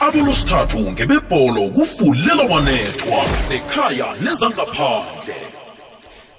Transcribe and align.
abolosithathu 0.00 0.78
ngebebholo 0.78 1.70
kufulela 1.70 2.42
wanethwa 2.42 3.24
sekhaya 3.48 4.06
nezangaphandle 4.24 5.34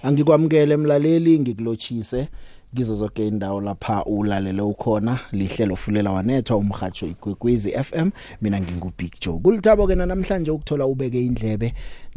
Angikwamukele 0.03 0.73
emlaleli 0.73 1.39
ngikulochise. 1.39 2.27
Kizo 2.75 2.95
zonke 2.95 3.27
indawo 3.27 3.61
lapha 3.61 4.05
ulalele 4.05 4.61
ukhona. 4.61 5.19
Lihlelo 5.31 5.75
fulela 5.75 6.11
wanethwa 6.11 6.57
umhajo 6.57 7.07
igwegwezi 7.07 7.71
FM 7.71 8.09
mina 8.41 8.59
ngingu 8.59 8.91
Big 8.97 9.11
Joe. 9.21 9.39
Kulithabo 9.39 9.87
ke 9.87 9.95
namhlanje 9.95 10.51
ukuthola 10.51 10.85
ubeke 10.85 11.25
indlebe. 11.25 11.73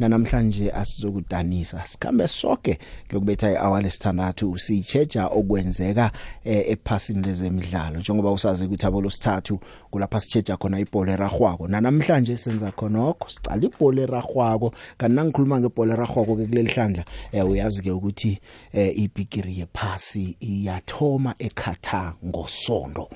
Namhlanje 0.09 0.71
asizokudanisa 0.71 1.85
sikhambe 1.85 2.27
sonke 2.27 2.79
ngiyokubetha 3.07 3.51
ihour 3.51 3.81
lesithandathu 3.81 4.57
sichecha 4.57 5.27
okwenzeka 5.27 6.11
eh, 6.43 6.69
ephasini 6.69 7.21
lezemidlalo. 7.21 7.99
Njengoba 7.99 8.31
usazi 8.31 8.65
ukuthi 8.65 8.85
abolo 8.85 9.09
sithathu 9.09 9.59
kulapha 9.91 10.19
sichecha 10.19 10.57
khona 10.57 10.79
ibhola 10.79 11.13
eragwako 11.13 11.67
namhlanje 11.67 12.37
senza 12.37 12.71
khonokho 12.71 13.29
sicala 13.29 13.63
ibhola 13.63 14.01
eragwako 14.01 14.73
kanti 14.97 15.15
nangikhuluma 15.15 15.59
ngebhola 15.59 15.93
eragwako 15.93 16.35
ke 16.35 16.45
kuleli 16.45 16.69
hlandla 16.69 17.05
eh, 17.31 17.49
uyazi 17.49 17.81
ke 17.81 17.91
ukuthi 17.91 18.39
eh, 18.73 18.97
ibigiri 18.97 19.59
yephasi 19.59 20.37
iyathoma 20.39 21.35
eKatar 21.39 22.13
ngosondo. 22.25 23.09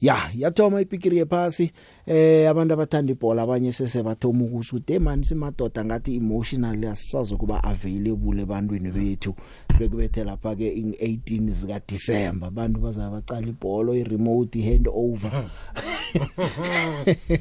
Ya 0.00 0.30
yathoma 0.36 0.80
ipikiri 0.80 1.16
yephasi 1.16 1.72
eh 2.06 2.50
abantu 2.50 2.74
abathanda 2.74 3.12
ibhola 3.12 3.42
abanye 3.42 3.72
sese 3.72 4.02
bathoma 4.02 4.44
ukusho 4.44 4.76
ukuthi 4.76 4.92
hey 4.92 4.98
man 4.98 5.22
simadoda 5.22 5.84
ngathi 5.84 6.16
emotional 6.16 6.84
asisazokuba 6.84 7.64
available 7.64 8.42
ebantwini 8.42 8.90
bethu. 8.90 9.34
Bekubethe 9.78 10.24
lapha 10.24 10.56
ke 10.56 10.68
in 10.68 10.92
18 10.92 11.50
zika 11.50 11.80
December 11.88 12.48
abantu 12.48 12.80
bazaba 12.80 13.10
baqala 13.20 13.46
ibhola 13.46 13.92
i 13.92 14.04
remote 14.04 14.62
hand 14.62 14.88
over. 14.92 15.30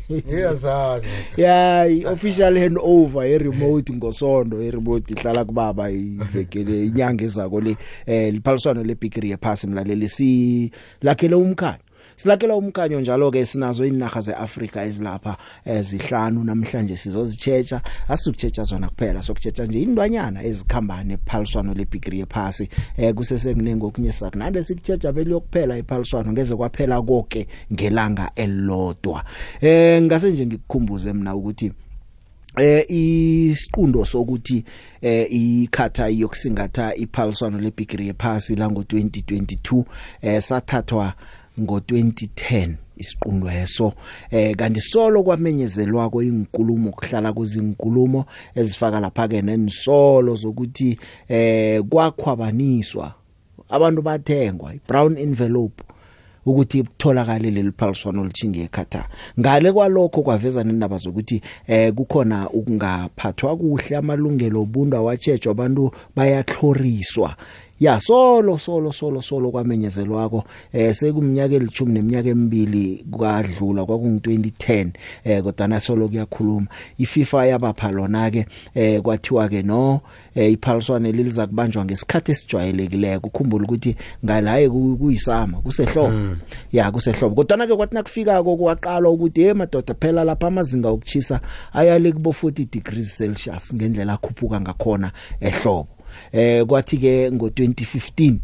Iyazazi. 0.09 1.07
ya 1.37 1.85
i 1.85 2.05
official 2.05 2.57
hand 2.57 2.77
over 2.81 3.25
e 3.25 3.37
remote 3.37 3.93
ngosondo 3.93 4.61
e 4.61 4.71
remote 4.71 5.13
ihlala 5.13 5.45
kubaba 5.45 5.91
ivekele 5.91 6.85
inyanga 6.85 7.25
ezako 7.25 7.61
le 7.61 7.77
eh 8.05 8.33
liphaliswano 8.33 8.83
lepikiri 8.83 9.29
yephasi 9.29 9.67
mlaleli. 9.67 10.09
Si 10.09 10.71
lakhele 11.01 11.35
umkhanyo 11.35 11.86
silakela 12.17 12.55
umkhanyo 12.55 13.01
njalo 13.01 13.31
ke 13.31 13.45
sinazo 13.45 13.85
inaga 13.85 14.21
zeAfrika 14.21 14.83
ezilapha 14.83 15.37
ezihlanu 15.65 16.43
namhlanje 16.43 16.97
sizozichecha 16.97 17.81
asikuchecha 18.07 18.63
zona 18.63 18.89
kuphela 18.89 19.23
sokuchecha 19.23 19.65
nje 19.65 19.81
indwanyana 19.81 20.43
ezikhambane 20.43 21.13
ephaliswano 21.13 21.73
lebigree 21.73 22.25
phasi 22.25 22.69
eh 22.97 23.13
kusese 23.13 23.53
kunenge 23.53 23.85
okunye 23.85 24.11
sakunande 24.11 24.63
sikuchecha 24.63 25.11
beliyokuphela 25.11 25.77
iphaliswano 25.77 26.31
ngeze 26.31 26.55
kwaphela 26.55 27.01
konke 27.01 27.47
ngelanga 27.73 28.31
elilodwa. 28.35 29.23
Eh 29.61 30.01
ngase 30.01 30.31
nje 30.31 30.45
ngikukhumbuze 30.45 31.13
mina 31.13 31.35
ukuthi 31.35 31.71
eh 32.57 32.85
isiqundo 32.89 34.05
sokuthi 34.05 34.63
eh 35.01 35.27
ikhatha 35.29 36.07
yokusingatha 36.07 36.95
iphaliswano 36.95 37.59
lebigree 37.59 38.13
phasi 38.13 38.55
la 38.55 38.67
ngo2022 38.67 39.83
eh 40.21 40.41
sathathwa 40.41 41.13
ngo2010 41.59 42.73
isiqundo 42.97 43.49
eso. 43.49 43.93
Eh 44.31 44.55
kanti 44.55 44.81
solo 44.81 45.23
kwamenyezelwako 45.23 46.23
inkulumo 46.23 46.91
kuhlala 46.91 47.33
kuzinkulumo 47.33 48.25
ezifaka 48.55 48.99
lapha 48.99 49.27
ke 49.27 49.41
nenisolo 49.41 50.35
zokuthi 50.35 50.99
eh 51.27 51.81
kwakhwabaniswa. 51.89 53.13
Abantu 53.69 54.01
bathengwa 54.01 54.73
brown 54.87 55.17
envelope 55.17 55.83
ukuthi 56.45 56.83
kutholakale 56.83 57.51
leli 57.51 57.71
phaliswano 57.71 58.25
lichinge 58.25 58.63
eKatar 58.63 59.07
ngale 59.39 59.71
kwalokho 59.71 60.21
kwaveza 60.21 60.63
nendaba 60.63 60.97
zokuthi 60.97 61.41
eh 61.67 61.93
kukhona 61.93 62.49
ukungaphathwa 62.49 63.57
kuhle 63.57 63.97
amalungelo 63.97 64.61
obuntu 64.61 64.97
awatshejwa 64.97 65.51
abantu 65.51 65.91
bayahloriswa. 66.15 67.35
Ya 67.79 68.01
solo 68.01 68.57
solo 68.57 68.91
solo 68.91 69.21
solo 69.21 69.51
kwamenyezelwako 69.51 70.43
eh 70.73 70.95
sekumnyaka 70.95 71.55
elithumi 71.55 71.93
neminyaka 71.93 72.29
emibili 72.29 73.05
kwadlula 73.11 73.81
kwakungu2010 73.81 74.89
eh 75.23 75.43
kodwa 75.43 75.67
na 75.67 75.79
solo 75.79 76.07
kuyakhuluma. 76.07 76.67
iFIFA 76.97 77.45
yabapha 77.45 77.91
lona 77.91 78.31
ke 78.31 78.45
eh 78.75 79.01
kwathiwa 79.01 79.49
ke 79.49 79.63
no 79.63 80.01
eh 80.35 80.51
iphaliswane 80.51 81.11
liliza 81.11 81.47
kubanjwa 81.47 81.85
ngesikhathi 81.85 82.31
esijwayelekileko. 82.31 83.27
Ukhumbula 83.27 83.65
ukuthi 83.65 83.95
ngalaye 84.25 84.69
kuyisama 84.69 85.57
kusehlobo. 85.61 86.09
Mm. 86.09 86.37
ya 86.73 86.91
kusehlobo. 86.91 87.35
Kodwa 87.35 87.57
na 87.57 87.67
ke 87.67 87.75
kwathi 87.75 87.95
nakufika 87.95 88.43
kwaqala 88.43 89.09
ukuthi 89.09 89.41
hey 89.43 89.53
madoda 89.53 89.93
phela 89.93 90.23
lapha 90.23 90.47
amazinga 90.47 90.89
okuchisa 90.89 91.41
ayale 91.73 92.11
kubo 92.11 92.29
40 92.29 92.67
degrees 92.71 93.17
celsius 93.17 93.73
ngendlela 93.73 94.13
akhuphuka 94.13 94.61
ngakhona 94.61 95.11
ehlobo. 95.41 95.96
Eh 96.31 96.65
kwathi 96.65 96.97
ke 96.97 97.29
ngo2015 97.29 98.37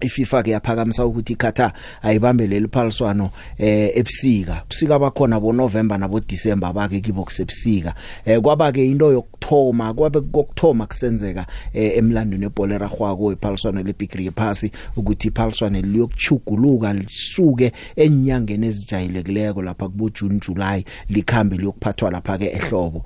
iFIFA 0.00 0.42
ke 0.42 0.50
yaphakamisa 0.50 1.06
ukuthi 1.06 1.32
iQatar 1.32 1.72
ayibambe 2.02 2.46
leli 2.46 2.68
phaliswano 2.68 3.30
eh 3.58 3.90
ebusika. 3.96 4.62
Busika 4.68 4.98
bakhona 4.98 5.40
bo 5.40 5.52
November 5.52 5.98
nabo 5.98 6.20
December 6.20 6.72
bake 6.72 7.00
kibo 7.00 7.24
kusebusika 7.24 7.94
eh 8.24 8.40
kwaba 8.40 8.72
ke 8.72 8.86
into 8.86 9.12
yokthoma 9.12 9.94
kwabe 9.94 10.20
kokthoma 10.20 10.86
kusenzeka 10.86 11.46
eh, 11.72 11.98
emlandweni 11.98 12.46
ebhola 12.46 12.78
ragwako 12.78 13.32
iphaliswano 13.32 13.82
lebigree 13.82 14.30
phasi 14.30 14.70
ukuthi 14.96 15.28
iphaliswano 15.28 15.80
liyokuchuguluka 15.80 16.92
lisuke 16.92 17.72
enyangeni 17.96 18.66
ezijayelekileko 18.66 19.62
lapha 19.62 19.88
kubo 19.88 20.10
June 20.10 20.40
July 20.40 20.84
likhambe 21.08 21.56
liyokuphathwa 21.56 22.10
lapha 22.10 22.38
ke 22.38 22.46
ehlobo. 22.46 23.04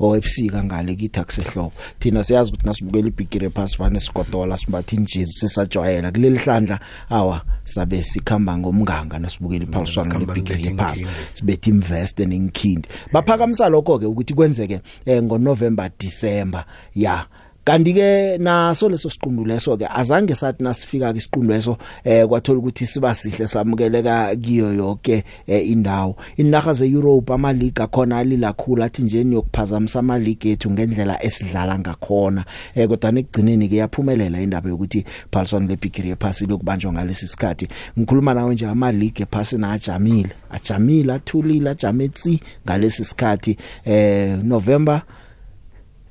Owebusika 0.00 0.64
ngale 0.64 0.94
kithi 0.94 1.20
akusehlobo 1.20 1.72
thina 1.98 2.24
siyazi 2.24 2.50
ukuthi 2.50 2.66
nasibukela 2.66 3.08
ibigire 3.08 3.48
pass 3.48 3.78
vane 3.78 4.00
sigodola 4.00 4.56
simbatha 4.56 4.96
injezi 4.96 5.32
sesajwayela 5.32 6.12
kuleli 6.12 6.38
hlandla 6.38 6.80
awa 7.10 7.42
sabe 7.64 8.02
sikhamba 8.02 8.58
ngomnganga 8.58 9.18
nasibukela 9.18 9.64
iphaliswano 9.64 10.18
lebigire 10.18 10.70
pass 10.74 11.02
sibethe 11.34 11.70
invest 11.70 12.18
nengikhindi 12.18 12.88
baphakamisa 13.12 13.68
lokho 13.68 13.98
ke 13.98 14.06
ukuthi 14.06 14.34
kwenzeke 14.34 14.80
eh, 15.04 15.22
ngo 15.22 15.38
November 15.38 15.90
December 15.98 16.64
ya. 16.94 17.26
Kanti 17.68 17.92
ke 17.92 18.38
naso 18.38 18.88
leso 18.88 19.10
siqundu 19.10 19.44
leso 19.44 19.76
ke 19.76 19.84
azange 19.84 20.34
sathi 20.34 20.64
nasifika 20.64 21.12
ke 21.12 21.18
isiqundu 21.18 21.52
leso 21.52 21.76
eh 22.04 22.24
kwathola 22.26 22.58
ukuthi 22.58 22.86
siba 22.86 23.14
sihle 23.14 23.46
samukeleka 23.46 24.36
kiyo 24.36 24.72
yonke 24.72 25.24
eh, 25.46 25.70
indawo. 25.70 26.16
Inaga 26.36 26.72
ze 26.72 26.88
Europe 26.88 27.32
ama 27.32 27.52
league 27.52 27.82
akhona 27.82 28.18
alilakhulu 28.18 28.82
athi 28.84 29.02
nje 29.02 29.24
niyokuphazamisa 29.24 29.98
ama 29.98 30.18
league 30.18 30.52
ethu 30.52 30.70
ngendlela 30.70 31.22
esidlala 31.22 31.78
ngakhona. 31.78 32.44
Eh 32.74 32.88
kodwa 32.88 33.12
nekugcineni 33.12 33.68
ke 33.68 33.76
yaphumelela 33.76 34.40
indaba 34.40 34.68
yokuthi 34.70 35.04
Paulson 35.30 35.68
leBigiri 35.68 36.10
ephasi 36.10 36.46
lokubanjwa 36.46 36.92
ngalesi 36.92 37.28
sikhathi. 37.28 37.68
Ngikhuluma 37.98 38.34
nawe 38.34 38.54
nje 38.54 38.66
ama 38.66 38.92
league 38.92 39.22
ephasi 39.22 39.58
na 39.58 39.72
ajamile 39.72 40.30
ajamile 40.50 41.12
athulile 41.12 41.70
ajametsi 41.70 42.40
ngalesi 42.66 43.04
sikhathi. 43.04 43.58
Eh 43.84 44.38
November 44.42 45.02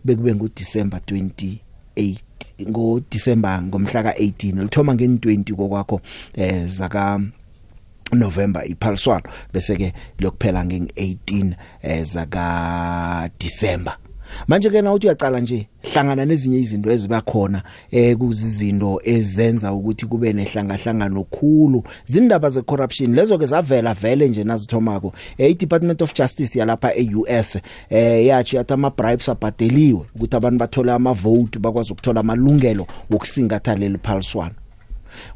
bekube 0.04 0.36
ngo 0.36 0.48
December 0.56 1.00
28 1.00 2.18
ngo 2.70 3.02
December 3.12 3.64
ngomhla 3.64 4.02
ka18 4.02 4.62
lithoma 4.64 4.94
nge20 4.94 5.56
kokwakho 5.56 6.02
eh 6.34 6.68
zaka 6.68 7.22
November 8.14 8.64
iphaliswano 8.72 9.30
bese 9.54 9.76
ke 9.76 9.94
lokuphela 10.20 10.64
nge18 10.64 11.54
eh 11.82 12.04
zaka 12.04 13.30
December. 13.40 13.98
Manje 14.48 14.70
ke 14.70 14.82
na 14.82 14.94
uthi 14.94 15.08
uyacala 15.08 15.40
nje 15.40 15.68
hlangana 15.94 16.26
nezinye 16.26 16.60
izinto 16.60 16.92
eziba 16.92 17.22
khona 17.22 17.64
eh 17.92 18.18
kuzizinto 18.18 19.02
ezenza 19.04 19.74
ukuthi 19.74 20.06
kube 20.06 20.34
nehlangahlangano 20.34 21.24
khulu. 21.24 21.84
Zindaba 22.06 22.50
ze 22.50 22.62
corruption 22.62 23.16
lezo 23.16 23.38
ke 23.38 23.46
zavela 23.46 23.94
vele 23.94 24.28
nje 24.28 24.44
nazithomako. 24.44 25.14
Eh 25.38 25.52
iDepartment 25.52 26.02
of 26.02 26.14
Justice 26.14 26.60
yalapha 26.60 26.94
eUS 26.96 27.60
eh 27.90 28.26
yathi 28.26 28.56
yathi 28.56 28.74
ama 28.74 28.90
bribes 28.90 29.30
abhadeliwe 29.30 30.02
ukuthi 30.16 30.36
abantu 30.36 30.58
bathole 30.58 30.92
ama 30.92 31.14
vote 31.14 31.60
bakwazi 31.60 31.94
ukuthola 31.94 32.20
amalungelo 32.20 32.88
wokusingatha 33.10 33.76
leli 33.76 33.98
phaliswano 33.98 34.56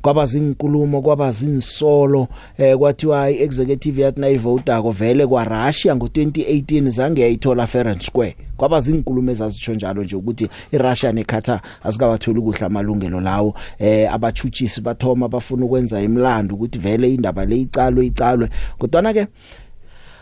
kwaba 0.01 0.25
zinkulumo 0.25 1.01
kwaba 1.01 1.31
zinsolo 1.31 2.28
eh 2.57 2.78
kwathiwa 2.78 3.31
iexecutive 3.31 4.01
yathi 4.01 4.22
nayivotako 4.22 4.92
vele 4.92 5.28
kwa 5.28 5.45
Russia 5.45 5.94
ngo2018 5.94 6.89
zange 6.89 7.22
yayithola 7.22 7.68
fair 7.68 7.88
and 7.88 8.01
square. 8.01 8.36
Kwaba 8.57 8.81
zinkulumo 8.81 9.31
ezazitsho 9.31 9.74
njalo 9.74 10.04
nje 10.04 10.16
ukuthi 10.16 10.50
iRussia 10.72 11.12
neQatar 11.12 11.62
asikawatholi 11.83 12.39
ukuhla 12.39 12.68
amalungelo 12.68 13.22
lawo. 13.22 13.54
Eh 13.80 14.13
abachuchisi 14.13 14.81
bathoma 14.81 15.28
bafuna 15.28 15.66
ukwenza 15.66 16.01
imlando 16.01 16.56
ukuthi 16.56 16.80
vele 16.80 17.13
indaba 17.13 17.45
le 17.45 17.57
icalwe 17.57 18.06
icalwe. 18.06 18.50
Kodwa 18.78 19.13
ke 19.13 19.28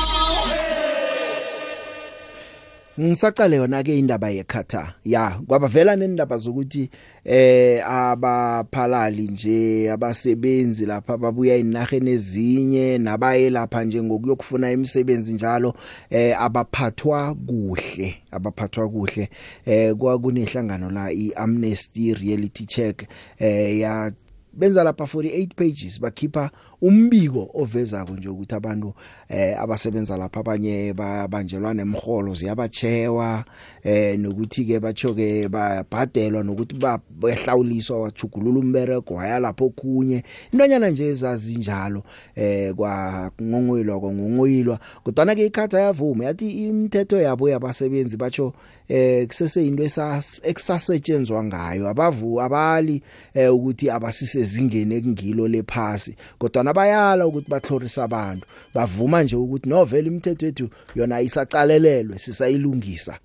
ngisaqale 3.02 3.56
yona 3.56 3.82
ke 3.82 3.98
indaba 3.98 4.30
yeKatar 4.30 4.94
ya 5.04 5.40
kwabavela 5.46 5.96
nendaba 5.96 6.36
zokuthi 6.36 6.90
eh 7.24 7.88
abaphalali 7.88 9.28
nje 9.28 9.90
abasebenzi 9.90 10.86
lapha 10.86 11.16
babuya 11.18 11.56
inarheni 11.56 12.10
ezinye 12.10 12.98
nabaye 12.98 13.50
lapha 13.50 13.84
nje 13.84 14.02
ngokuyokufuna 14.02 14.72
imisebenzi 14.72 15.34
njalo 15.34 15.74
eh 16.10 16.40
abaphathwa 16.40 17.34
kuhle 17.34 18.14
abaphathwa 18.30 18.88
kuhle. 18.88 19.28
Eh 19.66 19.94
kwakunehlangano 19.94 20.90
la 20.90 21.12
iAmnesty 21.12 22.14
Reality 22.14 22.66
Check 22.66 23.06
eh 23.38 23.78
ya 23.78 24.12
benza 24.52 24.84
lapha 24.84 25.04
48 25.04 25.54
pages 25.54 26.00
bakhipha 26.00 26.50
umbiko 26.82 27.50
ovezako 27.54 28.12
nje 28.12 28.28
ukuthi 28.28 28.54
abantu 28.54 28.94
eh 29.28 29.60
abasebenza 29.60 30.16
lapha 30.16 30.40
abanye 30.40 30.92
babanjelwa 30.92 31.74
nemholo 31.74 32.34
ziyabachewa 32.34 33.44
eh 33.82 34.18
nokuthi 34.18 34.64
ke 34.64 34.80
batsho 34.80 35.14
ke 35.14 35.48
babhadelwa 35.48 36.42
nokuthi 36.44 36.76
bahlawuliswa 37.20 38.00
wajugulula 38.00 38.60
umberego 38.60 39.14
waya 39.14 39.38
lapho 39.38 39.68
kunye 39.68 40.22
intonyana 40.52 40.90
nje 40.90 41.06
ezazi 41.06 41.56
njalo 41.56 42.02
eh 42.34 42.74
kwa 42.74 43.30
ngongoyilwa 43.42 44.00
kongoyilwa 44.00 44.78
kodwa 45.04 45.34
ke 45.34 45.46
ikhatha 45.46 45.80
yavuma 45.80 46.24
yathi 46.24 46.50
imithetho 46.50 47.20
yabo 47.20 47.48
yabasebenzi 47.48 48.16
batsho 48.16 48.52
eh 48.88 49.26
kusese 49.26 49.66
into 49.66 49.82
esasetshenzwa 49.82 51.44
ngayo. 51.44 51.88
Abavu 51.88 52.40
abali 52.40 53.02
eh 53.34 53.54
ukuthi 53.54 53.90
abasisezingeni 53.90 54.94
ekungilo 54.94 55.48
lephasi 55.48 56.16
kodwa 56.38 56.74
bayala 56.74 57.26
ukuthi 57.26 57.50
bahlorisa 57.50 58.04
abantu. 58.04 58.46
Bavuma 58.74 59.22
nje 59.22 59.36
ukuthi 59.36 59.68
novela 59.68 60.08
imithetho 60.08 60.46
yethu 60.46 60.68
yona 60.94 61.20
isaqalelelwe 61.20 62.18
sisayilungisa. 62.18 63.18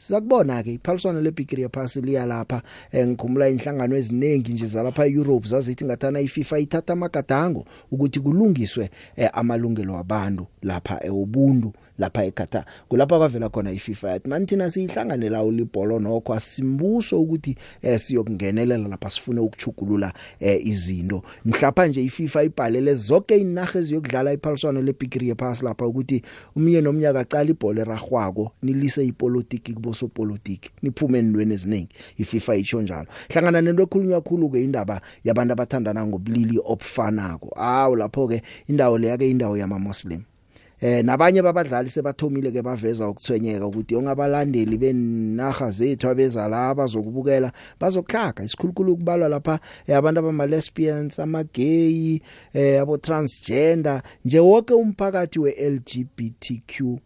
Sizakubona 0.00 0.62
ke 0.62 0.74
iphaliswano 0.74 1.20
lebigiri 1.20 1.62
yephasi 1.62 2.00
liya 2.00 2.26
lapha 2.26 2.62
engikhumula 2.92 3.48
inhlangano 3.48 3.96
eziningi 3.96 4.52
nje 4.52 4.66
zalapha 4.66 5.06
eEurope 5.06 5.48
zazithi 5.48 5.84
ngathana 5.84 6.20
iFIFA 6.20 6.58
ithatha 6.58 6.92
amagadango 6.92 7.64
ukuthi 7.90 8.20
kulungiswe 8.20 8.90
eh, 9.16 9.30
amalungelo 9.32 9.94
wabantu 9.94 10.46
lapha 10.62 11.04
eubuntu. 11.04 11.72
Lapha 12.00 12.24
eQatar 12.24 12.64
kulapha 12.88 13.18
bavela 13.18 13.48
khona 13.48 13.72
iFIFA. 13.72 14.08
Yathi 14.10 14.28
manthina 14.28 14.70
siyihlanganela 14.70 15.42
ulibholo 15.42 15.98
nokho 15.98 16.34
asimbuso 16.34 17.20
ukuthi 17.20 17.56
eh, 17.82 18.00
siyokungenelela 18.00 18.88
lapha 18.88 19.10
sifune 19.10 19.40
ukuchugulula 19.40 20.12
eh, 20.40 20.66
izinto. 20.66 21.22
Mhlapha 21.44 21.86
nje 21.86 22.04
iFIFA 22.04 22.42
ibhalele 22.42 22.94
zonke 22.94 23.36
inarhe 23.36 23.78
eziyokudlala 23.78 24.32
iphaliswano 24.32 24.82
lebigiri 24.82 25.28
yephasi 25.28 25.64
lapha 25.64 25.86
ukuthi 25.86 26.22
umnye 26.56 26.80
nomnyaka 26.80 27.20
aqala 27.20 27.50
ibhola 27.50 27.80
eragwako 27.80 28.52
nilise 28.62 29.06
ipolitiki 29.06 29.74
kuboso 29.74 30.08
politiki 30.08 30.70
niphume 30.82 31.18
endweni 31.18 31.54
eziningi 31.54 31.88
iFIFA 32.18 32.56
icho 32.56 32.82
njalo. 32.82 33.06
Hlangana 33.28 33.60
nento 33.60 33.82
ekhulunywa 33.82 34.20
kakhulu 34.20 34.50
ke 34.50 34.64
indaba 34.64 35.00
yabantu 35.24 35.52
abathandana 35.52 36.06
ngobulili 36.06 36.60
obufanako. 36.64 37.52
Awu 37.56 37.96
lapho 37.96 38.28
ke 38.28 38.42
indawo 38.68 38.98
leya 38.98 39.18
ke 39.18 39.30
indawo 39.30 39.56
yama 39.56 39.78
muslim 39.78 40.22
eh 40.80 41.04
nabanye 41.04 41.42
babadlali 41.42 41.90
sebathomile 41.90 42.50
ke 42.52 42.62
baveza 42.62 43.08
ukuthwenyeka 43.08 43.66
ukuthi 43.66 43.96
ongabalandeli 43.96 44.78
benaga 44.78 45.70
zethu 45.70 46.08
abeza 46.08 46.48
la 46.48 46.68
abazokubukela 46.68 47.52
bazokhlaga 47.80 48.44
isikhulukhulu 48.44 48.96
kubalwa 48.96 49.28
lapha 49.28 49.60
eh, 49.86 49.96
abantu 49.96 50.18
abama 50.20 50.46
lesbians 50.46 51.18
amagay 51.18 52.20
eh 52.54 52.82
abo 52.82 52.96
transgender 52.96 54.02
nje 54.24 54.38
wonke 54.40 54.74
umphakathi 54.74 55.38
we 55.38 55.50
LGBTQ+ 55.52 57.00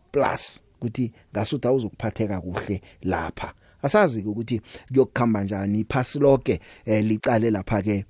ukuthi 0.85 1.13
ngasuthi 1.33 1.69
awuzokuphatheka 1.69 2.41
kuhle 2.41 2.81
lapha. 3.03 3.53
Asazi 3.83 4.23
ukuthi 4.23 4.61
kuyokukhamba 4.89 5.39
kanjani 5.39 5.81
iphasi 5.81 6.19
lonke 6.19 6.61
eh, 6.85 7.05
licale 7.05 7.51
lapha 7.51 7.83
ke 7.83 8.05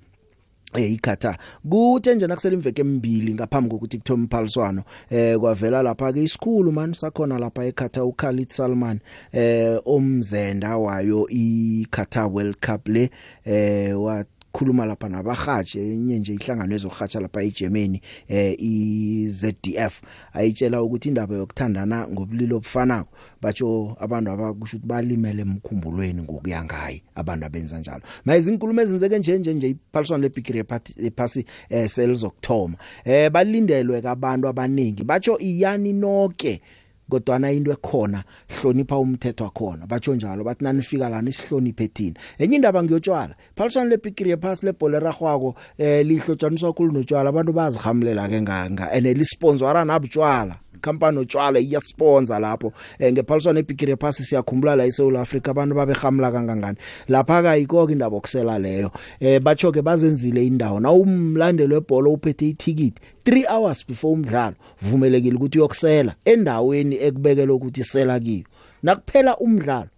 eh 0.77 0.93
iKatar 0.93 1.37
kuthe 1.69 2.15
nje 2.15 2.27
nakusele 2.27 2.55
imveke 2.55 2.81
emibili 2.81 3.33
ngaphambi 3.33 3.69
kokuthi 3.69 3.97
kuthome 3.97 4.23
umphaliswano 4.23 4.83
eh 5.09 5.37
kwavela 5.39 5.83
lapha 5.83 6.13
ke 6.13 6.23
isikhulu 6.23 6.71
man 6.71 6.93
sakhona 6.93 7.39
lapha 7.39 7.65
eKatar 7.65 8.03
uKhalid 8.03 8.49
Salman 8.49 8.99
eh 9.31 9.79
omzenda 9.85 10.77
wayo 10.77 11.27
iQatar 11.29 12.27
World 12.27 12.55
Cup 12.65 12.87
le 12.87 13.09
eh 13.45 14.01
wa 14.01 14.25
khuluma 14.55 14.85
lapha 14.85 15.09
nabahatshe 15.09 15.79
enye 15.79 16.19
nje 16.19 16.33
ihlangano 16.33 16.75
ezohatsha 16.75 17.19
lapha 17.19 17.43
eGermany 17.43 17.99
eh 18.27 18.55
iZDF 18.59 20.01
ayitshela 20.33 20.83
ukuthi 20.83 21.09
indaba 21.09 21.35
yokuthandana 21.35 22.07
ngobulilo 22.07 22.57
obufanako. 22.57 23.11
Batsho 23.41 23.97
abantu 23.99 24.31
abakusho 24.31 24.77
ukuthi 24.77 24.87
balimele 24.87 25.41
emkhumbulweni 25.41 26.21
ngokuya 26.21 26.63
ngayi 26.63 27.01
abantu 27.15 27.45
abenza 27.45 27.79
njalo. 27.79 28.01
Mayizi 28.25 28.51
inkulumo 28.51 28.81
ezenzeke 28.81 29.19
nje 29.19 29.39
nje 29.39 29.53
nje 29.53 29.69
iphaliswano 29.69 30.23
lebigiri 30.23 30.63
yephasi 30.97 31.45
eh 31.69 31.89
selizokthoma 31.89 32.77
eh 33.03 33.31
balindelwe 33.31 34.01
kabantu 34.01 34.47
abaningi. 34.47 35.03
Batsho 35.03 35.37
iyani 35.39 35.93
noke 35.93 36.61
kodwana 37.09 37.51
into 37.51 37.71
ekhona 37.71 38.23
hlonipha 38.49 38.97
umthetho 38.97 39.43
wakhona. 39.43 39.87
Batsho 39.87 40.15
njalo 40.15 40.43
bathi 40.43 40.63
nanifika 40.63 41.09
lana 41.09 41.29
isihloniphe 41.29 41.87
thina. 41.87 42.15
Enye 42.37 42.55
indaba 42.55 42.83
ngiyotshwala 42.83 43.35
phalisana 43.55 43.89
lepikiri 43.89 44.29
yephasi 44.29 44.65
lebhola 44.65 44.99
ragwako 44.99 45.55
eh 45.77 46.05
lihlotshaniswa 46.05 46.73
khulu 46.73 46.91
notshwala 46.91 47.29
abantu 47.29 47.53
bazihamlela 47.53 48.27
ke 48.29 48.41
nganga 48.41 48.91
ene 48.93 49.13
lisponsora 49.13 49.85
nabutshwala 49.85 50.55
company 50.81 51.17
otshwala 51.19 51.59
iyasponsor 51.59 52.39
lapho. 52.39 52.73
Eh, 52.99 53.13
ngephaliswana 53.13 53.59
ebigiri 53.59 53.91
yephasi 53.91 54.23
siyakhumbula 54.23 54.75
la 54.75 54.85
eSouth 54.85 55.15
Africa 55.15 55.49
abantu 55.49 55.75
babehamla 55.75 56.31
kangangani. 56.31 56.77
Lapha 57.07 57.41
ka 57.43 57.55
yikho 57.55 57.89
indaba 57.89 58.17
okusela 58.17 58.59
leyo. 58.59 58.91
Eh 59.19 59.39
batsho 59.39 59.71
ke 59.71 59.81
bazenzile 59.81 60.47
indawo. 60.47 60.79
Na 60.79 60.91
umlandelo 60.91 61.75
webhola 61.75 62.09
uphethe 62.09 62.49
iticket 62.49 62.93
3 63.25 63.45
hours 63.47 63.87
before 63.87 64.13
umdlalo 64.13 64.55
vumelekile 64.81 65.35
ukuthi 65.35 65.59
uyokusela 65.59 66.15
endaweni 66.25 66.95
ekubekelwe 66.95 67.55
ukuthi 67.55 67.83
sela 67.83 68.19
kiyo. 68.19 68.45
Nakuphela 68.83 69.37
umdlalo 69.37 69.89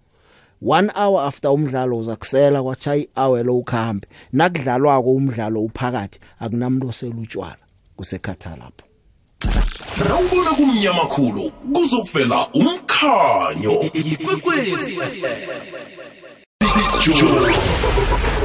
1 0.61 0.89
hour 0.95 1.21
after 1.27 1.51
umdlalo 1.51 1.97
uzakusela 1.97 2.63
kwachaya 2.63 3.05
hour 3.15 3.43
lo 3.43 3.57
ukhambe. 3.57 4.07
Nakudlalwako 4.33 5.13
umdlalo 5.13 5.61
uphakathi 5.63 6.19
akunamuntu 6.39 6.87
oselutshwala 6.87 7.63
kusekhatha 7.95 8.49
lapho. 8.49 8.86
Rawubona 10.09 10.49
kumnyama 10.51 11.05
khulu 11.05 11.51
kuzokuvela 11.73 12.47
umkhanyo. 12.53 13.81
Ikwekwezi. 13.93 14.99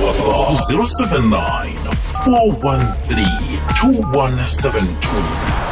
WhatsApp 0.03 0.59
079 0.71 1.69
413 2.25 3.27
2172 3.83 5.63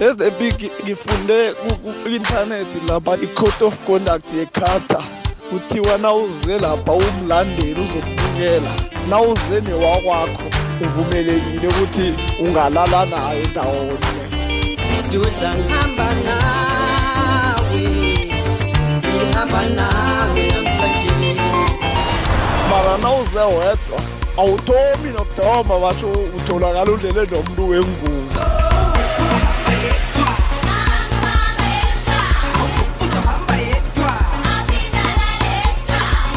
ezebiki 0.00 0.70
ngifunde 0.82 1.52
ku-internet 1.52 2.66
lapha 2.88 3.14
i-code 3.22 3.64
of 3.64 3.86
conduct 3.86 4.26
yekhata. 4.38 5.02
Kuthiwa 5.50 5.98
nawuze 5.98 6.58
lapha 6.58 6.92
umlandeli 6.92 7.80
uzokubukela 7.80 8.72
nawuze 9.10 9.60
newakwakho 9.60 10.42
uvumelekile 10.84 11.68
ukuthi 11.68 12.14
ungalala 12.40 13.06
naye 13.06 13.46
ndawonye. 13.46 14.31
Tuta 15.12 15.48
hamba 15.70 16.08
nawe, 16.24 17.84
hamba 19.34 19.62
nawe 19.76 20.42
namsajili. 20.54 21.40
Maranauze 22.70 23.38
wedwa 23.58 24.00
awuthomi 24.38 25.10
nokudoma 25.16 25.80
basho 25.80 26.08
utholakala 26.36 26.92
udlele 26.92 27.26
nomuntu 27.30 27.68
wengubo. 27.68 28.42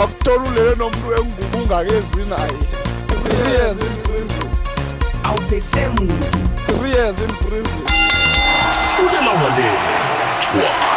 Akuthola 0.04 0.44
ulele 0.50 0.76
nomuntu 0.76 1.08
wengubo 1.08 1.58
ungakezi 1.58 2.24
naye. 2.30 2.58
Three 3.24 3.52
years 3.52 3.78
in 3.80 4.04
prison 4.04 4.50
three 6.68 6.92
years 6.92 7.20
in 7.22 7.30
prison 7.30 7.95
fulela 8.96 9.32
walethwa 9.32 10.96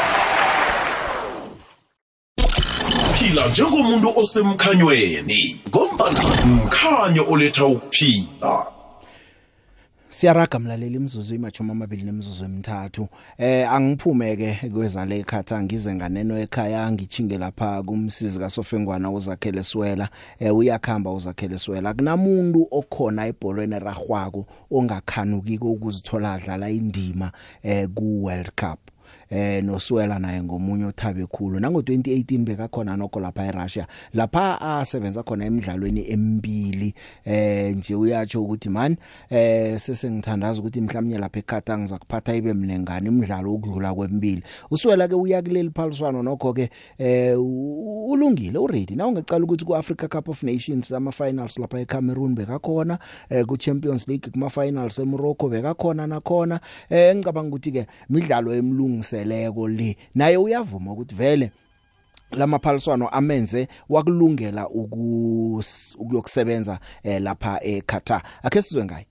phila 3.19 3.47
njengomuntu 3.49 4.12
osemkhanyweni 4.17 5.61
ngombana 5.69 6.21
mkhanyo 6.47 7.26
oletha 7.31 7.67
ukuphila. 7.67 8.77
Siyaraga 10.19 10.59
mlaleli 10.59 10.97
imzuzu 10.97 11.35
imachuma 11.35 11.73
amabili 11.73 12.03
nemizuzu 12.03 12.45
emithathu. 12.45 13.09
Eh 13.39 13.73
angiphume 13.73 14.37
ke 14.37 14.71
kwezale 14.75 15.19
ekhatha 15.19 15.63
ngize 15.63 15.95
nganeno 15.95 16.39
ekhaya 16.39 16.93
ngichinge 16.93 17.39
lapha 17.39 17.83
kumsizi 17.83 18.39
kaSofengwana 18.39 19.11
uzakhele 19.11 19.63
swela. 19.63 20.09
Eh 20.41 20.57
uyakhamba 20.57 21.13
uzakhele 21.13 21.59
swela. 21.59 21.95
Kunamuntu 21.95 22.67
okhona 22.71 23.27
ebholweni 23.27 23.75
eragwako 23.77 24.47
ongakhanukiko 24.71 25.73
ukuzithola 25.73 26.33
adlala 26.33 26.71
indima 26.71 27.33
eh 27.63 27.87
ku 27.95 28.25
World 28.25 28.51
Cup. 28.57 28.88
Eh 29.30 29.64
noswela 29.64 30.18
naye 30.18 30.42
ngomunye 30.42 30.85
othabe 30.85 31.26
khulu. 31.26 31.61
Nango 31.61 31.80
2018 31.80 32.44
bekakhona 32.44 32.97
nokho 32.97 33.20
lapha 33.20 33.47
eRussia. 33.47 33.87
Lapha 34.14 34.61
asebenza 34.61 35.23
khona 35.23 35.44
emidlalweni 35.47 36.11
emibili 36.11 36.94
eh 37.25 37.76
nje 37.76 37.94
uyatsho 37.94 38.42
ukuthi 38.42 38.68
man 38.68 38.97
eh 39.30 39.78
sesengithandaza 39.78 40.61
ukuthi 40.61 40.80
mhlawumnye 40.80 41.18
lapha 41.18 41.38
eKhatar 41.38 41.78
ngizakuphatha 41.78 42.35
ibe 42.35 42.52
mnengane 42.52 43.08
imidlalo 43.08 43.54
ukudlula 43.54 43.94
kwemibili. 43.94 44.42
Uswela 44.70 45.08
ke 45.08 45.14
uya 45.14 45.42
kuleli 45.42 45.70
phaliswano 45.70 46.23
nokho 46.23 46.52
ke 46.52 46.70
eh 46.99 47.40
u- 47.40 48.11
ulungile 48.11 48.58
uready. 48.58 48.97
Na 48.97 49.06
ungecala 49.06 49.44
ukuthi 49.44 49.64
ku 49.64 49.76
Africa 49.76 50.08
Cup 50.08 50.28
of 50.28 50.42
Nations 50.42 50.92
ama 50.92 51.12
finals 51.12 51.58
lapha 51.58 51.80
eCameroon 51.80 52.35
bekakhona 52.35 52.99
eh 53.30 53.44
ku 53.44 53.56
Champions 53.56 54.08
League 54.08 54.30
kuma 54.32 54.50
finals 54.50 54.99
eMorocco 54.99 55.49
bekakhona 55.49 56.06
nakhona. 56.06 56.61
Eh 56.90 57.14
ngicabanga 57.16 57.49
ukuthi 57.49 57.73
ke 57.73 57.87
midlalo 58.11 58.54
emlungiseleko 59.19 59.69
le 59.69 59.97
naye 60.15 60.37
uyavuma 60.37 60.93
ukuthi 60.93 61.15
vele 61.15 61.51
lamaphaliswano 62.33 63.09
amenze 63.09 63.69
wakulungela 63.89 64.65
ukus- 64.65 65.97
ukuyokusebenza 65.99 66.79
eh, 67.03 67.23
lapha 67.23 67.61
eQatar 67.63 68.23
akhe 68.43 68.63
sizwe 68.63 68.85
ngaye 68.85 69.07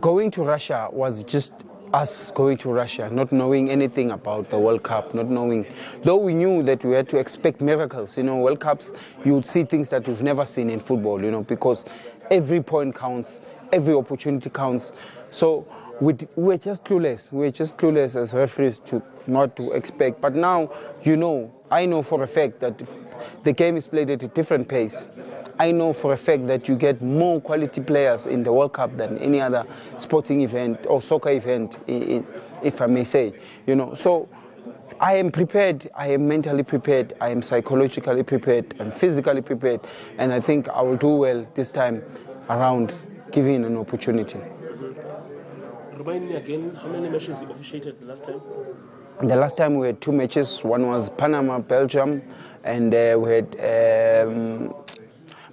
going 0.00 0.30
to 0.30 0.44
Russia 0.44 0.88
was 0.92 1.24
just 1.24 1.52
us 1.94 2.30
going 2.34 2.58
to 2.58 2.70
Russia, 2.70 3.08
not 3.08 3.32
knowing 3.32 3.70
anything 3.70 4.10
about 4.10 4.50
the 4.50 4.58
World 4.58 4.82
Cup, 4.82 5.14
not 5.14 5.28
knowing, 5.28 5.64
though 6.04 6.16
we 6.16 6.34
knew 6.34 6.62
that 6.62 6.84
we 6.84 6.94
had 6.94 7.08
to 7.08 7.16
expect 7.16 7.62
miracles. 7.62 8.18
You 8.18 8.24
know, 8.24 8.36
World 8.36 8.60
Cups, 8.60 8.92
you 9.24 9.32
would 9.32 9.46
see 9.46 9.64
things 9.64 9.88
that 9.88 10.06
you've 10.06 10.22
never 10.22 10.44
seen 10.44 10.68
in 10.68 10.80
football, 10.80 11.22
you 11.24 11.30
know, 11.30 11.44
because 11.44 11.86
every 12.30 12.62
point 12.62 12.94
counts, 12.94 13.40
every 13.72 13.94
opportunity 13.94 14.50
counts. 14.50 14.92
So 15.30 15.66
we, 16.00 16.12
d- 16.12 16.28
we 16.36 16.44
were 16.44 16.58
just 16.58 16.84
clueless. 16.84 17.32
We 17.32 17.40
were 17.46 17.50
just 17.50 17.76
clueless 17.76 18.14
as 18.16 18.34
referees 18.34 18.78
to 18.80 19.02
not 19.26 19.56
to 19.56 19.72
expect. 19.72 20.20
But 20.20 20.34
now, 20.34 20.70
you 21.02 21.16
know, 21.16 21.52
I 21.70 21.86
know 21.86 22.02
for 22.02 22.22
a 22.22 22.28
fact 22.28 22.60
that 22.60 22.82
the 23.44 23.52
game 23.52 23.76
is 23.76 23.88
played 23.88 24.10
at 24.10 24.22
a 24.22 24.28
different 24.28 24.68
pace. 24.68 25.06
I 25.58 25.72
know 25.72 25.92
for 25.92 26.12
a 26.12 26.16
fact 26.16 26.46
that 26.46 26.68
you 26.68 26.76
get 26.76 27.02
more 27.02 27.40
quality 27.40 27.80
players 27.80 28.26
in 28.26 28.44
the 28.44 28.52
World 28.52 28.74
Cup 28.74 28.96
than 28.96 29.18
any 29.18 29.40
other 29.40 29.66
sporting 29.98 30.42
event 30.42 30.86
or 30.88 31.02
soccer 31.02 31.30
event, 31.30 31.78
if 31.88 32.80
I 32.80 32.86
may 32.86 33.02
say. 33.02 33.32
You 33.66 33.74
know, 33.74 33.94
so 33.94 34.28
I 35.00 35.16
am 35.16 35.30
prepared. 35.30 35.90
I 35.96 36.08
am 36.12 36.28
mentally 36.28 36.62
prepared. 36.62 37.14
I 37.20 37.30
am 37.30 37.42
psychologically 37.42 38.22
prepared 38.22 38.74
and 38.78 38.94
physically 38.94 39.42
prepared, 39.42 39.80
and 40.18 40.32
I 40.32 40.40
think 40.40 40.68
I 40.68 40.80
will 40.80 40.96
do 40.96 41.08
well 41.08 41.46
this 41.54 41.72
time 41.72 42.04
around, 42.48 42.94
given 43.32 43.64
an 43.64 43.76
opportunity. 43.76 44.40
Remind 45.98 46.28
me 46.28 46.36
again, 46.36 46.76
how 46.80 46.86
many 46.86 47.08
matches 47.08 47.40
you 47.40 47.50
officiated 47.50 47.98
the 47.98 48.06
last 48.06 48.22
time? 48.22 48.40
The 49.20 49.34
last 49.34 49.58
time 49.58 49.74
we 49.74 49.88
had 49.88 50.00
two 50.00 50.12
matches. 50.12 50.62
One 50.62 50.86
was 50.86 51.10
Panama, 51.10 51.58
Belgium, 51.58 52.22
and 52.62 52.94
uh, 52.94 53.18
we 53.18 53.32
had 53.32 54.24
um, 54.28 54.72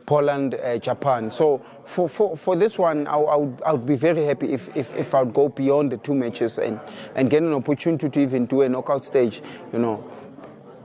Poland, 0.05 0.53
uh, 0.53 0.77
Japan. 0.77 1.31
So 1.31 1.65
for, 1.85 2.07
for, 2.07 2.37
for 2.37 2.55
this 2.55 2.77
one, 2.77 3.07
I, 3.07 3.15
I, 3.17 3.35
would, 3.35 3.61
I 3.65 3.71
would 3.71 3.87
be 3.87 3.95
very 3.95 4.23
happy 4.23 4.53
if, 4.53 4.69
if, 4.77 4.93
if 4.93 5.15
I 5.15 5.23
would 5.23 5.33
go 5.33 5.49
beyond 5.49 5.91
the 5.91 5.97
two 5.97 6.13
matches 6.13 6.59
and, 6.59 6.79
and 7.15 7.27
get 7.27 7.41
an 7.41 7.53
opportunity 7.53 8.07
to 8.07 8.19
even 8.19 8.45
do 8.45 8.61
a 8.61 8.69
knockout 8.69 9.03
stage. 9.03 9.41
You 9.73 9.79
know, 9.79 10.11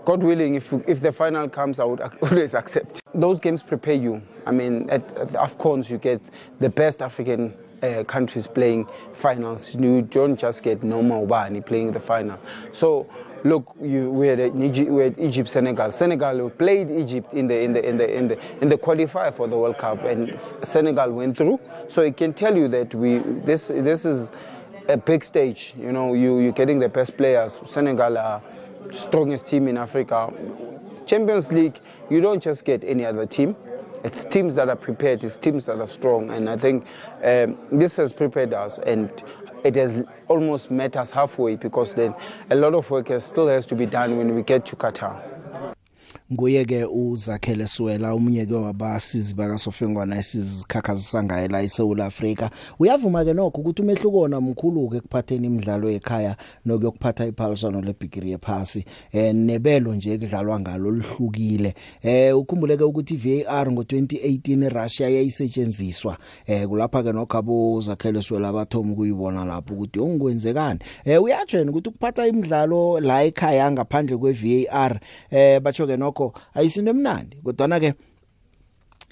God 0.07 0.23
willing, 0.23 0.55
if, 0.55 0.73
if 0.89 1.03
the 1.03 1.13
final 1.13 1.51
comes, 1.51 1.79
I 1.79 1.85
would 1.85 2.01
always 2.23 2.55
accept. 2.55 3.03
Those 3.13 3.39
games 3.41 3.63
prepare 3.63 3.93
you. 3.93 4.23
I 4.47 4.53
mean, 4.53 4.89
at, 4.89 5.03
at 5.19 5.33
the 5.33 5.39
AFCONs, 5.39 5.91
you 5.91 5.99
get 5.99 6.23
the 6.61 6.71
best 6.71 7.03
African 7.03 7.53
uh, 7.83 8.05
countries 8.05 8.47
playing 8.47 8.89
finals. 9.15 9.75
You 9.75 10.03
don't 10.03 10.39
just 10.39 10.63
get 10.63 10.83
normal 10.83 11.27
Ubani 11.27 11.65
playing 11.65 11.93
the 11.93 12.01
final. 12.01 12.39
So, 12.73 13.07
look, 13.45 13.75
you, 13.81 14.11
we, 14.11 14.29
had, 14.29 14.39
Nige- 14.39 14.89
we 14.89 15.03
had 15.03 15.19
Egypt, 15.19 15.49
Senegal. 15.49 15.93
Senegal 15.93 16.51
played 16.51 16.91
Egypt 16.91 17.33
in 17.33 17.49
the, 17.49 17.61
in, 17.61 17.73
the, 17.73 17.89
in, 17.89 17.97
the, 17.97 18.17
in, 18.17 18.29
the, 18.29 18.39
in 18.61 18.69
the 18.69 18.79
qualifier 18.79 19.35
for 19.35 19.49
the 19.49 19.57
World 19.57 19.79
Cup, 19.79 20.05
and 20.05 20.39
Senegal 20.63 21.11
went 21.13 21.37
through. 21.37 21.59
So, 21.89 22.03
it 22.03 22.17
can 22.17 22.33
tell 22.33 22.57
you 22.57 22.69
that 22.69 22.95
we, 22.95 23.19
this, 23.45 23.69
this 23.69 24.05
is 24.05 24.31
a 24.89 24.97
big 24.97 25.25
stage. 25.25 25.75
You 25.79 25.93
know, 25.93 26.15
you, 26.15 26.41
you're 26.41 26.53
getting 26.53 26.79
the 26.79 26.89
best 26.89 27.17
players. 27.17 27.59
Senegal 27.67 28.19
are 28.19 28.43
strongest 28.93 29.47
team 29.47 29.69
in 29.69 29.79
Africa. 29.79 30.33
Champions 31.07 31.51
League, 31.53 31.79
you 32.09 32.21
don't 32.21 32.43
just 32.43 32.65
get 32.65 32.85
any 32.85 33.05
other 33.05 33.27
team. 33.27 33.57
It's 34.03 34.25
teams 34.25 34.55
that 34.55 34.69
are 34.69 34.77
prepared, 34.77 35.25
it's 35.25 35.37
teams 35.37 35.67
that 35.67 35.79
are 35.79 35.87
strong. 35.87 36.31
And 36.31 36.49
I 36.49 36.57
think 36.57 36.87
um, 37.23 37.57
this 37.71 37.97
has 37.97 38.13
prepared 38.13 38.55
us 38.55 38.79
and 38.79 39.11
it 39.65 39.75
has 39.77 40.05
almost 40.29 40.71
met 40.71 40.97
us 40.97 41.11
halfway 41.11 41.57
because 41.57 41.95
then 41.95 42.15
a 42.51 42.55
lot 42.55 42.75
of 42.75 42.91
work 42.91 43.11
still 43.21 43.49
has 43.49 43.67
to 43.67 43.75
be 43.75 43.87
done 43.87 44.17
when 44.17 44.35
we 44.35 44.43
get 44.43 44.65
to 44.67 44.77
Qatar. 44.77 45.21
Nguye 46.33 46.65
ke 46.65 46.85
uzakhele 46.85 47.67
swela 47.67 48.15
umunye 48.15 48.47
ke 48.47 48.55
wabasizi 48.55 49.35
baka 49.35 49.59
Sofengwana 49.59 50.19
esizikhakhazisa 50.19 51.23
ngaye 51.23 51.49
la 51.49 51.63
eSouth 51.63 52.01
Africa 52.01 52.51
uyavuma 52.79 53.25
ke 53.25 53.33
nokho 53.33 53.61
ukuthi 53.61 53.83
umehluko 53.83 54.19
wona 54.19 54.41
mkhulu 54.41 54.89
ke 54.89 55.01
kuphatheni 55.01 55.47
imidlalo 55.47 55.91
ekhaya 55.91 56.37
nokuyokuphatha 56.67 57.27
iphaliswano 57.27 57.81
lebigiri 57.81 58.31
yephasi. 58.31 58.85
Eh 59.13 59.35
nebelo 59.35 59.95
nje 59.95 60.15
ekudlalwa 60.15 60.61
ngalo 60.61 60.91
lihlukile. 60.91 61.75
Eh 62.03 62.39
ukhumbule 62.39 62.77
ke 62.77 62.85
ukuthi 62.85 63.17
VAR 63.17 63.69
ngo2018 63.69 64.65
eRussia 64.65 65.09
yayisetshenziswa. 65.09 66.17
Eh 66.47 66.69
kulapha 66.69 67.03
ke 67.03 67.13
nokhabo 67.13 67.75
uzakhele 67.75 68.23
swela 68.23 68.49
abathoma 68.49 68.93
ukuyibona 68.93 69.45
lapho 69.45 69.75
ukuthi 69.75 70.01
ongikwenzekani 70.01 70.79
eh 71.05 71.23
uyatshena 71.23 71.71
ukuthi 71.71 71.89
ukuphatha 71.89 72.27
imidlalo 72.27 73.01
la 73.01 73.25
ekhaya 73.25 73.71
ngaphandle 73.73 74.17
kwe 74.17 74.33
VAR 74.33 75.01
eh 75.31 75.61
batsho 75.61 75.87
ke 75.87 75.97
nokho 75.97 76.20
ayisinto 76.57 76.91
emnandi 76.95 77.35
kodwa 77.45 77.67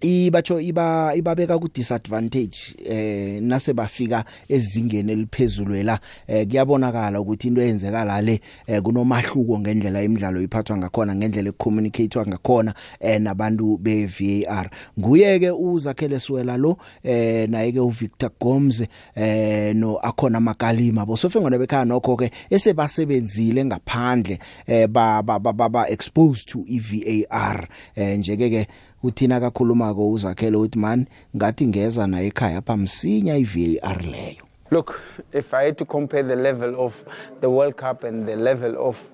ke 0.01 0.27
ibatsho 0.27 0.61
iba 0.61 1.13
ibabeka 1.15 1.59
ku 1.59 1.69
disadvantage 1.69 2.77
eh 2.85 3.43
nase 3.43 3.73
bafika 3.73 4.25
ezingeni 4.49 5.13
eliphezulu 5.13 5.83
la 5.83 5.99
eh 6.27 6.47
kuyabonakala 6.47 7.21
ukuthi 7.21 7.49
into 7.49 7.61
eyenzeka 7.61 8.05
la 8.05 8.23
le 8.23 8.41
eh, 8.67 8.83
kunomahluko 8.83 9.59
ngendlela 9.59 10.03
imidlalo 10.03 10.43
iphathwa 10.43 10.77
ngakhona 10.77 11.15
ngendlela 11.15 11.49
ecommunicatewa 11.49 12.27
ngakhona 12.27 12.75
eh 13.01 13.21
nabantu 13.21 13.79
be 13.79 14.07
VAR 14.07 14.71
nguye 14.99 15.39
ke 15.39 15.51
uzakhele 15.51 16.21
swela 16.21 16.57
lo 16.57 16.79
eh 17.03 17.49
naye 17.49 17.73
ke 17.73 17.81
uVictor 17.81 18.31
Gomes 18.41 18.85
eh 19.17 19.75
no 19.75 19.97
akhona 19.97 20.41
makalima 20.41 21.07
bosofengwana 21.07 21.59
bekhaya 21.59 21.85
nokho 21.85 22.17
ke 22.17 22.31
esebasebenzile 22.51 23.65
ngaphandle 23.65 24.39
eh 24.67 24.87
ba 24.87 25.23
ba 25.23 25.39
ba, 25.39 25.53
ba, 25.53 25.69
ba 25.69 25.89
exposed 25.89 26.47
to 26.49 26.65
eVAR 26.69 27.69
eh 27.97 28.19
njeke 28.19 28.51
ke 28.51 28.67
uthina 29.03 29.41
kakhuluma 29.41 29.95
ko 29.95 30.11
uzakhele 30.11 30.57
ukuthi 30.57 30.79
man 30.79 31.07
ngathi 31.37 31.67
ngeza 31.67 32.07
na 32.07 32.23
ekhaya 32.23 32.63
pha 32.63 32.77
msinya 32.77 33.37
iVAR 33.37 34.03
leyo 34.03 34.49
Look, 34.71 35.01
if 35.33 35.55
I 35.55 35.65
had 35.65 35.79
to 35.79 35.87
compare 35.87 36.23
the 36.23 36.37
level 36.37 36.79
of 36.79 37.03
the 37.41 37.49
World 37.49 37.79
Cup 37.79 38.05
and 38.05 38.29
the 38.29 38.37
level 38.37 38.77
of 38.79 39.11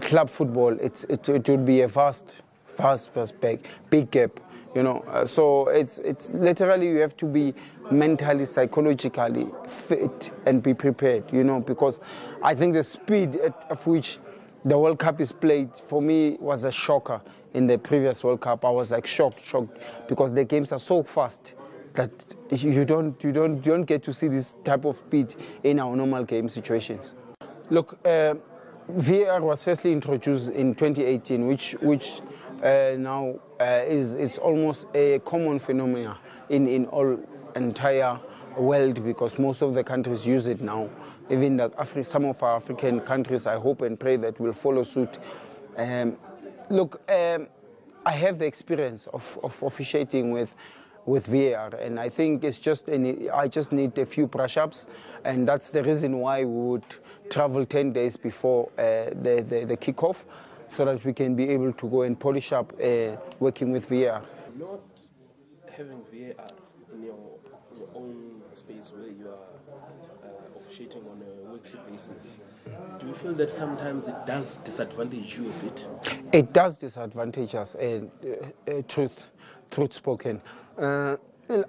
club 0.00 0.30
football, 0.30 0.78
it's, 0.80 1.02
it, 1.04 1.28
it 1.28 1.48
would 1.48 1.66
be 1.66 1.80
a 1.80 1.88
vast, 1.88 2.26
vast 2.76 3.12
perspective, 3.12 3.68
big 3.90 4.12
gap. 4.12 4.38
You 4.72 4.84
know, 4.84 5.04
uh, 5.08 5.26
so 5.26 5.66
it's 5.68 5.98
it's 5.98 6.30
literally 6.30 6.88
you 6.88 6.98
have 6.98 7.16
to 7.16 7.26
be 7.26 7.54
mentally, 7.90 8.44
psychologically 8.44 9.48
fit 9.66 10.30
and 10.46 10.62
be 10.62 10.74
prepared. 10.74 11.24
You 11.32 11.42
know, 11.44 11.60
because 11.60 11.98
I 12.42 12.54
think 12.54 12.74
the 12.74 12.82
speed 12.84 13.36
at, 13.36 13.66
of 13.70 13.84
which 13.86 14.18
the 14.64 14.78
World 14.78 14.98
Cup 14.98 15.20
is 15.20 15.32
played 15.32 15.70
for 15.88 16.00
me 16.02 16.36
was 16.40 16.64
a 16.64 16.72
shocker 16.72 17.20
in 17.54 17.66
the 17.66 17.78
previous 17.78 18.22
World 18.22 18.40
Cup. 18.40 18.64
I 18.64 18.70
was 18.70 18.90
like 18.90 19.06
shocked, 19.06 19.40
shocked 19.44 19.78
because 20.08 20.32
the 20.32 20.44
games 20.44 20.72
are 20.72 20.78
so 20.80 21.02
fast 21.02 21.54
that 21.94 22.10
you 22.50 22.84
don't 22.84 23.22
you 23.22 23.32
don't 23.32 23.56
you 23.64 23.72
don't 23.72 23.84
get 23.84 24.02
to 24.02 24.12
see 24.12 24.28
this 24.28 24.56
type 24.64 24.84
of 24.84 24.98
speed 24.98 25.34
in 25.62 25.78
our 25.78 25.96
normal 25.96 26.24
game 26.24 26.48
situations. 26.48 27.14
Look, 27.70 27.98
uh, 28.04 28.34
VAR 28.88 29.40
was 29.40 29.64
firstly 29.64 29.92
introduced 29.92 30.50
in 30.50 30.74
2018, 30.74 31.46
which 31.46 31.76
which 31.80 32.20
uh, 32.62 32.96
now 32.98 33.36
uh, 33.60 33.82
is 33.86 34.14
is 34.14 34.38
almost 34.38 34.86
a 34.94 35.20
common 35.20 35.58
phenomenon 35.58 36.18
in 36.50 36.68
in 36.68 36.86
all 36.86 37.18
entire 37.56 38.18
world 38.58 39.04
because 39.04 39.38
most 39.38 39.62
of 39.62 39.74
the 39.74 39.82
countries 39.82 40.26
use 40.26 40.48
it 40.48 40.60
now. 40.60 40.88
Even 41.30 41.56
that 41.56 41.74
Afri- 41.76 42.04
some 42.04 42.24
of 42.24 42.42
our 42.42 42.56
African 42.56 43.00
countries, 43.00 43.46
I 43.46 43.56
hope 43.58 43.82
and 43.82 43.98
pray 43.98 44.16
that 44.16 44.38
will 44.38 44.52
follow 44.52 44.84
suit. 44.84 45.18
Um, 45.76 46.16
look, 46.70 47.00
um, 47.10 47.48
I 48.06 48.12
have 48.12 48.38
the 48.38 48.46
experience 48.46 49.06
of, 49.12 49.38
of 49.42 49.62
officiating 49.62 50.30
with 50.30 50.54
with 51.06 51.26
VAR, 51.26 51.68
and 51.80 52.00
I 52.00 52.08
think 52.08 52.44
it's 52.44 52.56
just 52.56 52.88
any, 52.88 53.28
I 53.28 53.46
just 53.46 53.72
need 53.72 53.98
a 53.98 54.06
few 54.06 54.26
brush-ups, 54.26 54.86
and 55.24 55.46
that's 55.46 55.68
the 55.68 55.84
reason 55.84 56.18
why 56.18 56.44
we 56.44 56.68
would 56.70 56.84
travel 57.28 57.66
10 57.66 57.92
days 57.92 58.16
before 58.16 58.70
uh, 58.78 59.10
the, 59.22 59.44
the 59.46 59.66
the 59.66 59.76
kickoff, 59.76 60.24
so 60.74 60.84
that 60.86 61.04
we 61.04 61.12
can 61.12 61.34
be 61.34 61.48
able 61.50 61.72
to 61.74 61.88
go 61.88 62.02
and 62.02 62.18
polish 62.18 62.52
up 62.52 62.72
uh, 62.82 63.16
working 63.38 63.70
with 63.70 63.86
VAR. 63.86 64.22
Not 64.58 64.80
having 65.70 66.02
VAR 66.10 66.48
in 66.94 67.02
your, 67.02 67.38
your 67.76 67.88
own 67.94 68.40
space 68.54 68.90
where 68.96 69.10
you 69.10 69.28
are 69.28 70.24
uh, 70.24 70.58
officiating 70.58 71.02
on 71.02 71.20
a 71.20 71.52
weekly 71.52 71.80
basis, 71.90 72.36
do 73.00 73.06
you 73.06 73.14
feel 73.14 73.34
that 73.34 73.50
sometimes 73.50 74.06
it 74.08 74.26
does 74.26 74.56
disadvantage 74.64 75.36
you 75.36 75.50
a 75.50 75.64
bit? 75.64 75.86
It 76.32 76.52
does 76.52 76.78
disadvantage 76.78 77.54
us, 77.54 77.74
uh, 77.74 78.00
uh, 78.68 78.70
uh, 78.70 78.82
truth, 78.88 79.24
truth 79.70 79.92
spoken. 79.92 80.40
Uh, 80.78 81.16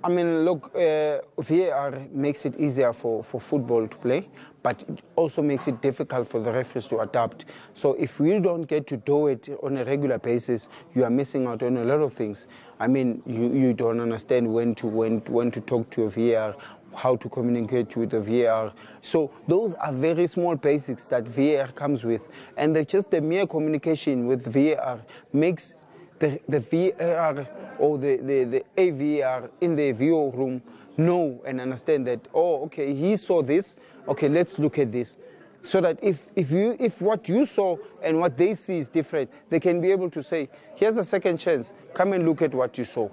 I 0.04 0.08
mean, 0.08 0.46
look, 0.46 0.74
uh, 0.74 1.20
VAR 1.38 2.00
makes 2.12 2.46
it 2.46 2.58
easier 2.58 2.94
for, 2.94 3.24
for 3.26 3.42
football 3.42 3.86
to 3.86 3.98
play, 3.98 4.30
but 4.64 4.82
it 4.88 5.02
also 5.18 5.42
makes 5.42 5.68
it 5.68 5.82
difficult 5.82 6.30
for 6.30 6.40
the 6.40 6.52
referees 6.52 6.86
to 6.88 7.00
adapt. 7.02 7.46
So 7.74 7.94
if 7.96 8.18
we 8.20 8.40
don't 8.40 8.62
get 8.62 8.88
to 8.88 8.98
do 8.98 9.28
it 9.28 9.50
on 9.62 9.76
a 9.78 9.84
regular 9.84 10.18
basis, 10.18 10.70
you 10.94 11.04
are 11.04 11.10
missing 11.10 11.46
out 11.46 11.62
on 11.62 11.76
a 11.76 11.84
lot 11.84 12.00
of 12.00 12.14
things. 12.14 12.48
I 12.80 12.88
mean, 12.88 13.22
you, 13.26 13.52
you 13.54 13.74
don't 13.74 14.00
understand 14.00 14.54
when 14.54 14.76
to 14.76 14.88
when 14.88 15.18
when 15.28 15.52
to 15.52 15.60
talk 15.60 15.90
to 15.92 16.04
a 16.04 16.10
VAR, 16.10 16.56
how 16.96 17.16
to 17.18 17.30
communicate 17.30 17.96
with 17.96 18.12
the 18.12 18.22
VAR. 18.22 18.74
So 19.02 19.32
those 19.48 19.74
are 19.76 19.92
very 19.92 20.28
small 20.28 20.56
basics 20.56 21.08
that 21.08 21.28
VAR 21.28 21.68
comes 21.74 22.04
with, 22.04 22.22
and 22.58 22.76
the, 22.76 22.86
just 22.86 23.12
the 23.12 23.22
mere 23.22 23.46
communication 23.46 24.28
with 24.28 24.46
VAR 24.46 25.00
makes 25.34 25.76
the, 26.20 26.40
the 26.48 26.60
VAR 26.60 27.48
or 27.78 27.98
the, 27.98 28.18
the, 28.18 28.44
the 28.46 28.64
AVR 28.78 29.50
in 29.62 29.76
the 29.76 29.92
VO 29.92 30.32
room 30.32 30.62
know 30.98 31.42
and 31.46 31.60
understand 31.60 32.08
that, 32.08 32.28
oh, 32.34 32.64
okay, 32.66 32.94
he 32.94 33.18
saw 33.18 33.42
this, 33.42 33.76
okay, 34.08 34.30
let's 34.30 34.58
look 34.60 34.80
at 34.80 34.92
this. 34.92 35.18
So 35.64 35.82
that 35.82 35.98
if, 36.02 36.22
if, 36.36 36.52
you, 36.52 36.78
if 36.80 37.02
what 37.02 37.28
you 37.28 37.46
saw 37.46 37.78
and 38.04 38.20
what 38.20 38.38
they 38.38 38.54
see 38.54 38.78
is 38.78 38.88
different, 38.88 39.32
they 39.50 39.60
can 39.60 39.82
be 39.82 39.92
able 39.92 40.12
to 40.12 40.22
say, 40.22 40.48
here's 40.76 40.98
a 40.98 41.04
second 41.04 41.38
chance, 41.38 41.74
come 41.94 42.14
and 42.14 42.26
look 42.26 42.42
at 42.44 42.54
what 42.54 42.78
you 42.78 42.86
saw. 42.86 43.10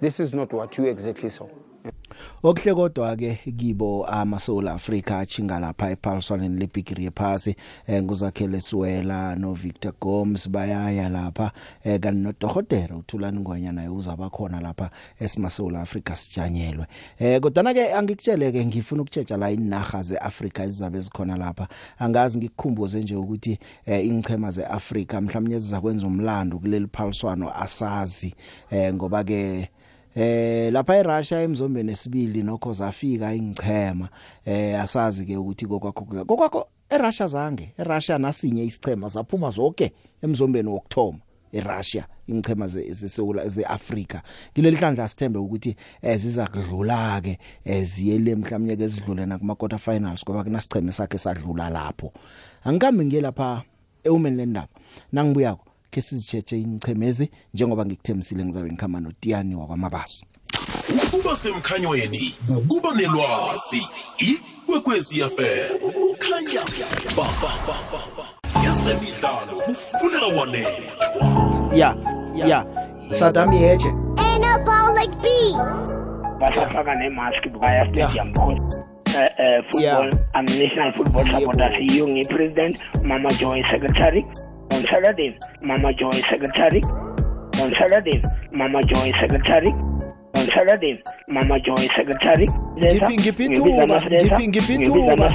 This 0.00 0.20
is 0.20 0.32
not 0.32 0.52
what 0.52 0.78
you 0.78 0.86
exactly 0.86 1.28
saw. 1.28 1.48
Okuhle 2.42 2.74
kodwa 2.74 3.16
ke 3.16 3.38
kibo 3.56 4.06
ama 4.06 4.40
South 4.40 4.66
Africa 4.66 5.10
achinga 5.12 5.60
lapha 5.60 5.90
ePaulsoneni 5.90 6.58
lebigiri 6.58 7.04
yephasi 7.04 7.56
eh, 7.86 8.02
nguzakhele 8.02 8.60
Siwela 8.60 9.36
no 9.36 9.52
Victor 9.52 9.92
Gomes 10.00 10.48
bayaya 10.48 11.08
lapha 11.08 11.52
eh, 11.84 12.00
kanti 12.00 12.20
no 12.20 12.32
Dohotera 12.40 12.96
uthulani 12.96 13.38
ngwanya 13.38 13.72
naye 13.72 13.88
uzaba 13.88 14.30
khona 14.30 14.60
lapha 14.60 14.90
esima 15.20 15.50
South 15.50 15.74
Africa 15.74 16.16
sijanyelwe. 16.16 16.86
Eh 17.18 17.40
kodwa 17.40 17.74
ke 17.74 17.94
angikutshele 17.94 18.52
ke 18.52 18.66
ngifuna 18.66 19.02
ukutsheja 19.02 19.36
la 19.36 19.50
inaga 19.50 20.02
zeAfrica 20.02 20.64
ezizabe 20.64 21.00
zikhona 21.00 21.36
lapha. 21.36 21.68
Angazi 21.98 22.38
ngikukhumbuze 22.38 23.00
nje 23.00 23.16
ukuthi 23.16 23.58
eh, 23.86 24.06
ingchema 24.06 24.50
zeAfrica 24.50 25.20
mhlawumnye 25.20 25.58
zizakwenza 25.58 26.06
umlando 26.06 26.58
kuleli 26.58 26.86
phaliswano 26.92 27.62
asazi 27.62 28.34
eh, 28.70 28.94
ngoba 28.94 29.24
ke 29.24 29.68
eh 30.14 30.72
lapha 30.72 30.96
eRussia 30.96 31.40
emzombeni 31.42 31.92
esibili 31.92 32.42
nokho 32.42 32.72
zafika 32.72 33.34
ingchema 33.34 34.08
eh 34.44 34.80
asazi 34.80 35.24
ke 35.26 35.36
ukuthi 35.36 35.66
kokwakho 35.66 36.04
kokwakho 36.04 36.66
eRussia 36.90 37.26
zange 37.26 37.72
eRussia 37.78 38.18
nasinye 38.18 38.64
isichema 38.64 39.08
zaphuma 39.08 39.50
zonke 39.50 39.92
emzombeni 40.22 40.68
wokthoma 40.68 41.18
eRussia 41.52 42.06
ingchema 42.28 42.68
zesewula 42.68 43.48
zeAfrica 43.48 44.22
kileli 44.54 44.76
hlandla 44.76 45.08
sithembe 45.08 45.38
ukuthi 45.38 45.76
eziza 46.02 46.46
kudlula 46.46 47.20
ke 47.20 47.38
eziyele 47.64 48.34
mhlawumnye 48.34 48.76
ke 48.76 48.88
zidlule 48.88 49.26
na 49.26 49.38
kuma 49.38 49.54
quarter 49.54 49.78
finals 49.78 50.22
ngoba 50.24 50.44
kunasicheme 50.44 50.92
sakhe 50.92 51.18
sadlula 51.18 51.70
lapho. 51.70 52.12
Angikambi 52.64 53.04
ngiye 53.04 53.22
lapha 53.22 53.62
ewumen 54.04 54.36
lendaba 54.36 54.68
nangibuyako. 55.12 55.71
Ke 55.92 56.00
sizicheche 56.00 56.56
ingchemezi 56.60 57.30
njengoba 57.54 57.86
ngikuthembisile 57.86 58.44
ngizabe 58.44 58.68
ngikhama 58.72 59.00
noTiani 59.00 59.54
wakwamabaso. 59.54 60.24
Ukuba 61.04 61.36
semkhanyweni 61.36 62.34
ukuba 62.58 62.94
nelwazi 62.94 63.82
ikwekwezi 64.18 65.20
FM 65.20 65.78
kukhanya 65.92 66.60
ba 67.16 67.26
ezemidlalo 68.68 69.60
kufunela 69.64 70.26
wanethwa. 70.26 71.76
Ya 71.76 71.96
ya. 72.34 72.66
Saddam 73.12 73.52
Yeche 73.52 73.88
Ain't 74.16 74.40
no 74.40 74.64
ball 74.64 74.94
like 74.94 75.14
bees. 75.22 75.56
basafaka 76.40 76.94
nemaski 76.94 77.48
bukaya 77.48 77.84
stadium. 77.92 78.32
Because 78.32 78.76
uh, 79.14 79.20
uh, 79.20 79.62
football 79.70 80.10
I'm 80.34 80.44
national 80.44 80.92
football 80.96 81.24
supporters 81.38 81.76
EU 81.80 82.06
ngi-president 82.08 82.78
Mama 83.04 83.28
Joy 83.30 83.62
secretary. 83.70 84.24
On 84.82 84.88
Saturday 84.88 85.38
Mama 85.62 85.92
Joy 85.94 86.10
secretary. 86.28 86.80
On 87.60 87.72
Saturday 87.78 88.22
Mama 88.52 88.82
Joy 88.84 89.12
secretary. 89.20 89.68
On 90.34 90.46
Saturday 90.46 91.02
Mama 91.28 91.58
Joy 91.60 91.86
secretary. 91.96 92.46
Ngiphi- 92.76 93.18
ngiphithuka, 93.18 93.84
ngiphi- 93.86 94.48
ngipithuka. 94.48 95.28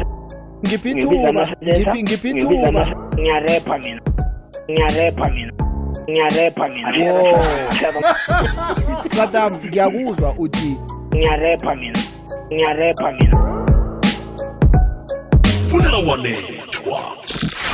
ngipithuka 0.65 1.47
ngiphi 1.63 2.03
ngipithuka 2.03 2.95
ngiyarepa 3.19 3.77
mina. 3.77 4.01
Ngiyarepa 4.71 5.29
mina. 5.29 5.53
Ngiyarepa 6.09 6.69
mina. 6.69 7.13
Wo. 7.13 7.39
Saddam 9.15 9.51
ngiyakuzwa 9.65 10.33
uthi 10.37 10.77
ngiyarepa 11.15 11.75
mina. 11.75 11.99
Ngiyarepa 12.53 13.11
mina. 13.11 13.37
Funela 15.69 15.97
wanethwa 15.97 17.16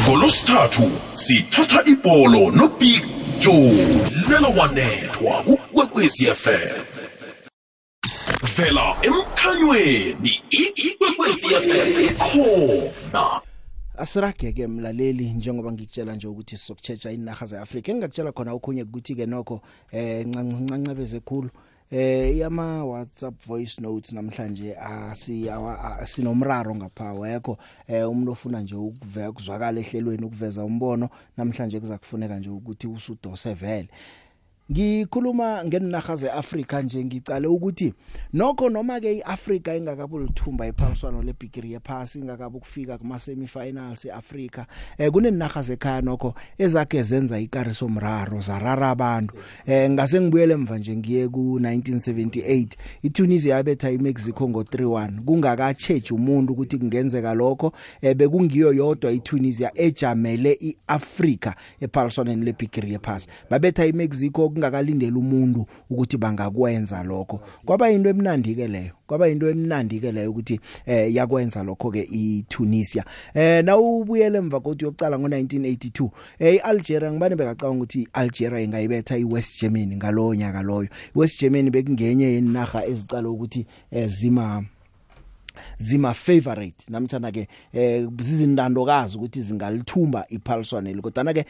ngolosithathu 0.03 0.91
sithatha 1.15 1.85
ibholo 1.85 2.51
nobig 2.51 3.03
joe 3.39 3.87
lela 4.29 4.47
wanethwa 4.47 5.43
kukwekwezi 5.43 6.25
FM 6.25 6.75
vela 8.55 8.95
emkhanyweni 9.01 10.41
ikwekwezi 10.75 11.47
FM 11.47 11.99
ikhona. 12.05 13.41
Asirageke 13.97 14.67
mlaleli 14.67 15.29
njengoba 15.29 15.71
ngikutshela 15.71 16.15
nje 16.15 16.27
ukuthi 16.27 16.57
sizokuchecha 16.57 17.11
inaga 17.11 17.45
zeAfrika. 17.45 17.91
Engakutshela 17.91 18.31
khona 18.31 18.53
okhunye 18.53 18.83
ukuthi 18.83 19.15
ke 19.15 19.25
nokho 19.25 19.61
eh 19.91 20.25
ncancebeze 20.25 21.17
ekhulu 21.17 21.49
eh 21.91 22.37
yama 22.37 22.85
WhatsApp 22.85 23.45
voice 23.45 23.81
notes 23.81 24.11
namhlanje 24.11 24.75
asi 24.75 25.49
sinomraro 26.05 26.75
ngapha 26.75 27.13
wekho 27.13 27.57
eh 27.87 28.09
umuntu 28.09 28.31
ofuna 28.31 28.61
nje 28.61 28.75
ukuveza 28.75 29.31
kuzwakala 29.31 29.79
ehlelweni 29.79 30.25
ukuveza 30.25 30.65
umbono 30.65 31.09
namhlanje 31.37 31.79
kuzakufuneka 31.79 32.39
nje 32.39 32.49
ukuthi 32.49 32.87
usudose 32.87 33.53
vele. 33.53 33.89
Ngikhuluma 34.71 35.65
ngenaga 35.65 36.15
zeAfrika 36.15 36.81
nje 36.81 37.05
ngicale 37.05 37.47
ukuthi 37.47 37.93
nokho 38.33 38.69
noma 38.69 38.99
ke 38.99 39.17
iAfrika 39.17 39.75
ingakabulithumba 39.75 40.65
ephaliswano 40.67 41.21
lebigiri 41.23 41.71
yephasi 41.71 42.19
ingakabe 42.19 42.57
ukufika 42.57 42.97
kuma 42.97 43.19
semifinals 43.19 44.05
eAfrika 44.05 44.65
eh 44.97 45.11
kunenaga 45.11 45.61
zekhaya 45.61 46.01
nokho 46.01 46.33
ezake 46.57 47.03
zenza 47.03 47.39
ikariso 47.39 47.89
mraro 47.89 48.39
zarara 48.41 48.89
abantu. 48.89 49.35
Eh 49.65 49.89
ngase 49.89 50.21
ngibuyele 50.21 50.53
emva 50.53 50.77
nje 50.77 50.95
ngiye 50.95 51.27
ku 51.27 51.59
1978 51.61 52.67
iTunisia 53.01 53.55
yabetha 53.55 53.91
iMexico 53.91 54.49
ngo 54.49 54.61
3-1 54.61 55.21
kungakacheje 55.21 56.13
umuntu 56.13 56.53
ukuthi 56.53 56.77
kungenzeka 56.77 57.33
lokho 57.33 57.73
eh 58.01 58.15
bekungiyo 58.15 58.73
yodwa 58.73 59.11
iTunisia 59.11 59.71
ejamele 59.75 60.57
iAfrika 60.61 61.55
ephaliswaneni 61.81 62.45
lebigiri 62.45 62.91
yephasi. 62.91 63.27
Babetha 63.49 63.85
iMexico 63.85 64.52
okungakalindela 64.53 65.17
umuntu 65.17 65.65
ukuthi 65.89 66.17
bangakwenza 66.17 67.03
lokho. 67.03 67.41
Kwaba 67.65 67.89
into 67.89 68.09
emnandi 68.09 68.55
ke 68.55 68.67
leyo 68.67 68.93
kwaba 69.07 69.27
into 69.29 69.49
emnandi 69.49 69.99
ke 69.99 70.11
leyo 70.11 70.31
ukuthi 70.31 70.59
eh 70.85 71.13
yakwenza 71.13 71.63
lokho 71.63 71.91
ke 71.91 72.07
iTunisia. 72.11 73.03
Eh 73.33 73.63
nawubuyele 73.63 74.37
emva 74.37 74.59
kokuthi 74.59 74.85
yokucala 74.85 75.17
ngo1982 75.17 76.09
eh 76.39 76.55
iAlgeria 76.55 77.11
ngibane 77.11 77.35
bekacabanga 77.35 77.83
ukuthi 77.83 78.07
iAlgeria 78.15 78.61
ingayibetha 78.61 79.17
iWest 79.17 79.61
Germany 79.61 79.95
ngalowo 79.95 80.35
nyaka 80.35 80.61
loyo? 80.61 80.89
iWest 81.15 81.39
Germany 81.39 81.69
bekungenye 81.69 82.25
yenaga 82.25 82.85
ezicala 82.85 83.29
ukuthi 83.29 83.65
ezima 83.91 84.63
zima 85.77 86.13
favorite 86.13 86.85
namtjana 86.89 87.31
ke 87.31 87.47
eh 87.73 88.07
zizindandokazi 88.19 89.17
ukuthi 89.17 89.41
zingalithumba 89.41 90.25
iphaliswane 90.29 91.01
kodwa 91.01 91.33
ke 91.33 91.45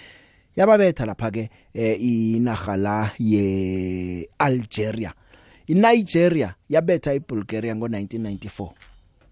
yababetha 0.56 1.06
lapha 1.06 1.32
ke 1.32 1.50
eh, 1.74 2.02
inaga 2.02 2.78
la 2.78 3.12
ye 3.20 4.30
Algeria 4.40 5.14
iNigeria 5.68 6.56
yabetha 6.70 7.14
iBulgaria 7.14 7.74
ngo1994 7.74 8.70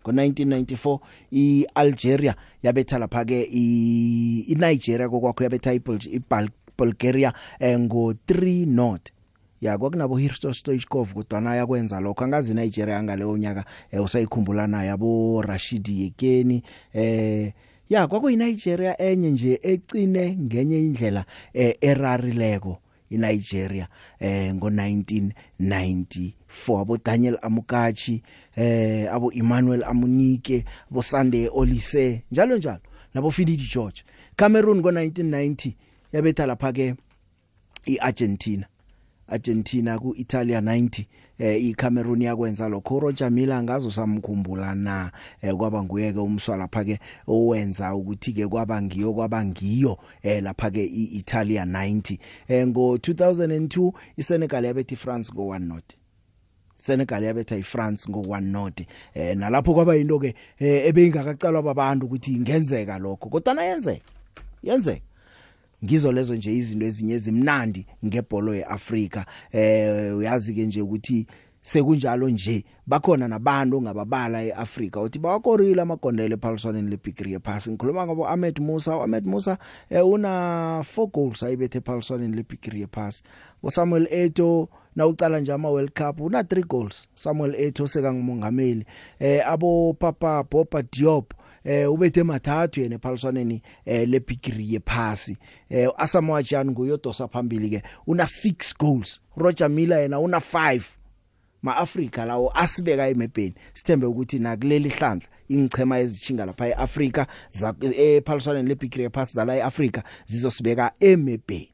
ngo1994 0.04 1.00
iAlgeria 1.32 2.36
yabetha 2.64 3.00
lapha 3.00 3.26
ke 3.26 3.42
iNigeria 3.44 5.10
kokwakho 5.10 5.44
yabetha 5.44 5.74
iBulgaria 5.74 7.34
eh, 7.60 7.80
ngo 7.80 8.12
3 8.12 8.66
not. 8.68 9.10
Ya 9.62 9.78
kwakunabo 9.78 10.16
Hristo 10.18 10.54
Stoichkov 10.54 11.14
kodwa 11.14 11.56
yakwenza 11.56 12.00
lokho. 12.00 12.24
Angazi 12.24 12.54
Nigeria 12.54 13.04
ngaleyo 13.04 13.38
nyaka 13.38 13.66
eh, 13.92 14.04
usayikhumbula 14.04 14.68
naye 14.68 14.88
yabo 14.88 15.42
Rashid 15.42 15.88
Yekeni 15.88 16.64
eh 16.94 17.54
ya 17.92 18.08
kwakuyiNigeria 18.08 19.02
enye 19.02 19.30
nje 19.32 19.60
ecine 19.64 20.38
ngenye 20.38 20.80
indlela 20.80 21.26
eh, 21.54 21.76
erarileko 21.82 22.78
iNigeria 23.10 23.88
eh 24.20 24.54
ngo1994 24.54 26.32
abo 26.82 26.98
Daniel 27.06 27.38
Amukachi 27.42 28.24
eh 28.56 29.14
abo 29.14 29.32
Emmanuel 29.34 29.84
Amunike 29.84 30.66
abo 30.92 31.04
Sunday 31.04 31.50
Olise 31.54 32.22
njalo 32.32 32.58
njalo 32.58 32.80
nabo 33.14 33.32
Fididi 33.32 33.64
George. 33.74 34.04
Cameroon 34.36 34.80
ngo1990 34.82 35.72
yabetha 36.14 36.46
lapha 36.46 36.72
ke 36.74 36.96
iArgentina. 37.86 38.66
Argentina 39.28 40.00
ku 40.00 40.14
Italia 40.18 40.62
90 40.62 41.06
eh 41.40 41.66
iCameroon 41.66 42.22
yakwenza 42.22 42.70
lokho. 42.70 43.00
Roger 43.00 43.32
Miller 43.32 43.64
ngazo 43.64 43.92
samkhumbula 43.92 44.76
na 44.76 45.12
eh, 45.42 45.56
kwaba 45.56 45.84
nguye 45.84 46.14
ke 46.14 46.20
umswa 46.20 46.58
lapha 46.58 46.84
ke 46.84 47.00
owenza 47.28 47.96
ukuthi 47.96 48.34
ke 48.34 48.48
kwaba 48.48 48.82
ngiyo 48.82 49.14
kwaba 49.14 49.46
ngiyo 49.46 49.98
eh 50.24 50.44
lapha 50.44 50.72
ke 50.72 50.86
iItalia 50.86 51.66
90 51.66 52.18
eh 52.48 52.68
ngo 52.68 52.96
2002 52.96 53.92
iSenegal 54.18 54.66
yabethi 54.66 54.96
France 54.96 55.32
go 55.34 55.44
1 55.44 55.60
not 55.60 56.02
Senegal 56.82 57.24
yabetha 57.24 57.58
iFrance 57.58 58.12
ngo1 58.12 58.42
not 58.42 58.82
eh 59.14 59.38
nalapho 59.38 59.74
kwaba 59.74 59.98
into 59.98 60.20
ke 60.20 60.36
eh, 60.60 60.88
ebeyingakacalwa 60.88 61.62
babantu 61.62 62.06
ukuthi 62.06 62.34
ingenzeka 62.34 62.98
lokho 62.98 63.30
kodwa 63.30 63.54
na 63.54 63.64
yenzeka 63.64 64.06
yenzeka. 64.64 65.11
Ngizo 65.84 66.12
lezo 66.12 66.36
nje 66.36 66.54
izinto 66.54 66.86
ezinye 66.86 67.13
ezimnandi 67.13 67.86
ngebholo 68.06 68.56
yeAfrika. 68.56 69.26
Eh 69.52 70.17
uyazi 70.17 70.54
ke 70.54 70.65
nje 70.65 70.82
ukuthi 70.82 71.28
sekunjalo 71.62 72.30
nje 72.30 72.63
bakhona 72.88 73.28
nabantu 73.28 73.78
ongababala 73.78 74.44
eAfrika 74.44 75.02
uthi 75.02 75.20
bawakorila 75.20 75.82
amagondelo 75.82 76.36
ephaliswaneni 76.36 76.89
leBigri 76.89 77.34
yephasi. 77.34 77.70
Ngikhuluma 77.72 78.06
ngabo 78.06 78.28
Ahmed 78.28 78.60
Musa. 78.60 78.94
Ahmed 78.94 79.26
Musa 79.26 79.58
eh, 79.89 80.08
una 80.08 80.80
4 80.80 81.08
goals 81.12 81.44
ayibethe 81.44 81.78
ephaliswaneni 81.78 82.36
leBigri 82.36 82.82
yephasi. 82.82 83.24
uSamuel 83.63 84.08
Eto 84.12 84.70
na 84.96 85.08
ucala 85.08 85.39
nje 85.39 85.54
ama 85.54 85.70
World 85.70 85.91
Cup 85.91 86.22
una 86.22 86.41
3 86.41 86.67
goals. 86.67 87.08
Samuel 87.13 87.56
Eto 87.56 87.88
seka 87.88 88.13
ngumongameli 88.13 88.86
eh 89.20 89.48
abo 89.48 89.94
Papa 89.94 90.44
Boba 90.44 90.84
Diop 90.84 91.34
eh 91.63 91.91
ubethe 91.91 92.24
mathathu 92.24 92.82
yena 92.82 92.95
ephaliswaneni 92.95 93.62
eh 93.86 94.08
lebigiri 94.08 94.74
yephasi. 94.74 95.38
Eh 95.69 95.89
Asamoah 95.97 96.43
Gyan 96.43 96.71
nguyodosa 96.71 97.28
phambili 97.28 97.69
ke. 97.69 97.84
Una 98.08 98.24
6 98.24 98.78
goals. 98.80 99.21
Roger 99.36 99.69
Miller 99.69 100.00
yena 100.00 100.19
una 100.19 100.38
5 100.38 100.82
maAfrika 101.62 102.26
lawo 102.26 102.52
asibeka 102.56 103.08
emebheni. 103.08 103.56
Sithembe 103.74 104.06
ukuthi 104.06 104.39
nakuleli 104.39 104.89
hlandla 104.89 105.28
ingchema 105.50 106.00
ezichinga 106.00 106.45
lapha 106.45 106.67
eAfrika 106.67 107.28
ephaliswaneni 107.97 108.69
lebigiri 108.69 109.04
yephasi 109.04 109.34
zala 109.34 109.56
eAfrika 109.56 110.04
zizosibeka 110.26 110.91
emebheni. 111.00 111.74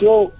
Yo 0.00 0.32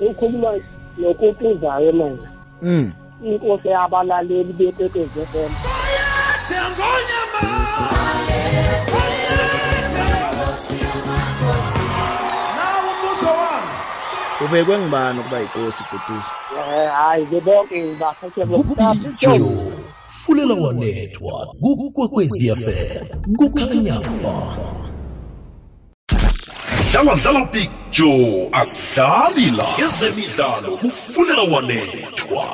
ukhuluma 0.00 0.60
nokutuzayo 0.98 1.92
manje. 1.92 2.28
Mm 2.62 2.92
inkosi 3.24 3.68
yabalaleli 3.68 4.52
beteteze 4.52 5.26
FM 5.30 5.52
ubekwe 14.44 14.78
ngibani 14.78 15.20
ukuba 15.20 15.40
inkosi 15.40 15.82
goduza 15.90 16.32
eh 16.58 16.90
hayi 16.92 17.24
bebonke 17.26 17.82
ngibakhethe 17.82 18.46
Joe 19.18 19.72
fulela 20.06 20.54
wanethwa 20.54 21.46
kukwekwezi 21.60 22.50
FM 22.50 23.36
kukhanya 23.36 24.00
ba. 24.22 24.34
Dlala 26.92 27.14
dlala 27.14 27.44
Big 27.52 27.70
Joe 27.90 28.48
asidlali 28.52 29.50
la. 29.56 29.66
Ezemidlalo 29.84 30.76
kufulela 30.76 31.42
wanethwa 31.42 32.44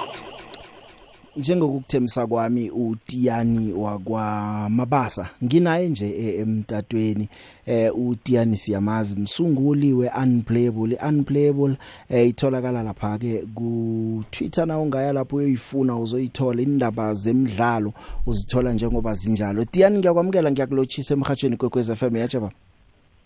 njengokukuthemisa 1.36 2.26
kwami 2.26 2.70
uTiyani 2.70 3.72
wakwaMabasa. 3.72 5.28
Nginaye 5.44 5.88
nje 5.88 6.06
e- 6.10 6.36
emtatweni 6.40 7.28
eh 7.66 7.98
uTiyani 7.98 8.56
siyamazi 8.56 9.14
msunguli 9.16 9.92
weUnplayable. 9.92 10.98
iUnplayable 11.06 11.76
eh 12.10 12.28
itholakala 12.28 12.82
lapha 12.82 13.18
ke 13.18 13.44
ku 13.54 14.24
Twitter 14.30 14.66
na 14.66 14.78
ungaya 14.78 15.12
lapho 15.12 15.36
uyoyifuna 15.36 15.96
uzoyithola. 15.96 16.62
Indaba 16.62 17.14
zemidlalo 17.14 17.92
uzithola 18.26 18.72
njengoba 18.72 19.14
zinjalo. 19.14 19.64
Tiyani 19.64 19.98
ngiyakwamukela 19.98 20.50
ngiyakulochisa 20.50 21.14
emhathweni 21.14 21.56
kwekwez 21.56 21.92
FM 21.94 22.16
yacha 22.16 22.40
baba 22.40 22.52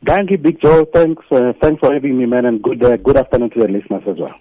Thank 0.07 0.31
you, 0.31 0.39
Big 0.39 0.59
Joe. 0.63 0.87
Thanks, 0.87 1.23
uh, 1.31 1.53
thanks 1.61 1.79
for 1.81 1.93
having 1.93 2.17
me, 2.17 2.25
man, 2.27 2.47
and 2.47 2.63
good, 2.63 2.83
uh, 2.83 2.97
good 2.97 3.19
afternoon 3.19 3.51
to 3.51 3.61
the 3.61 3.69
listeners 3.69 4.03
as 4.09 4.17
well. 4.19 4.35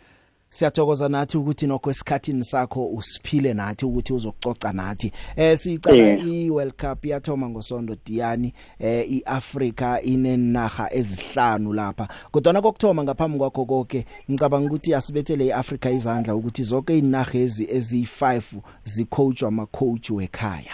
Siyathokoza 0.50 1.10
nathi 1.10 1.38
ukuthi 1.38 1.68
nokho 1.68 1.92
esikhatini 1.92 2.44
sakho 2.44 2.88
usiphile 2.88 3.54
nathi 3.54 3.86
ukuthi 3.86 4.14
uzococa 4.14 4.72
nathi 4.74 5.12
eh 5.36 5.58
sicala 5.58 5.98
Yeah. 5.98 6.28
iWorld 6.28 6.74
Cup 6.74 7.06
yathoma 7.06 7.50
ngosonto 7.50 7.96
Diani 8.06 8.54
eh 8.80 9.12
iAfrica 9.12 10.02
inenaga 10.04 10.94
ezihlanu 10.94 11.74
lapha 11.74 12.08
kodwa 12.32 12.62
kokuthoma 12.62 13.04
ngaphambi 13.04 13.38
kwakho 13.38 13.66
konke 13.66 14.06
ngicabanga 14.32 14.68
ukuthi 14.68 14.94
asibethele 14.94 15.46
iAfrica 15.46 15.92
izandla 15.92 16.36
ukuthi 16.36 16.64
zonke 16.64 16.98
inaga 16.98 17.40
ezi 17.40 17.66
ezi5 17.66 18.42
zicoachwa 18.84 19.48
ama 19.48 19.66
coach 19.66 20.10
wekhaya 20.10 20.74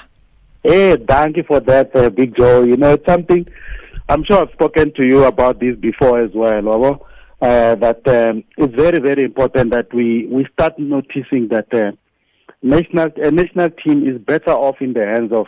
Hey, 0.63 0.97
thank 0.97 1.37
you 1.37 1.43
for 1.43 1.59
that, 1.59 1.95
uh, 1.95 2.09
Big 2.09 2.35
Joe. 2.35 2.63
You 2.63 2.75
know, 2.75 2.93
it's 2.93 3.05
something 3.05 3.45
I'm 4.09 4.23
sure 4.23 4.41
I've 4.41 4.51
spoken 4.53 4.91
to 4.93 5.05
you 5.05 5.25
about 5.25 5.59
this 5.59 5.75
before 5.75 6.19
as 6.23 6.31
well, 6.33 6.61
Wabo. 6.63 7.05
Uh, 7.41 7.75
that 7.75 8.07
um, 8.07 8.43
it's 8.57 8.73
very, 8.75 8.99
very 8.99 9.23
important 9.23 9.71
that 9.71 9.93
we, 9.93 10.25
we 10.27 10.45
start 10.53 10.79
noticing 10.79 11.49
that 11.49 11.67
uh, 11.73 11.91
national 12.61 13.09
a 13.17 13.29
national 13.29 13.69
team 13.71 14.07
is 14.07 14.17
better 14.21 14.51
off 14.51 14.77
in 14.79 14.93
the 14.93 15.05
hands 15.05 15.31
of 15.33 15.45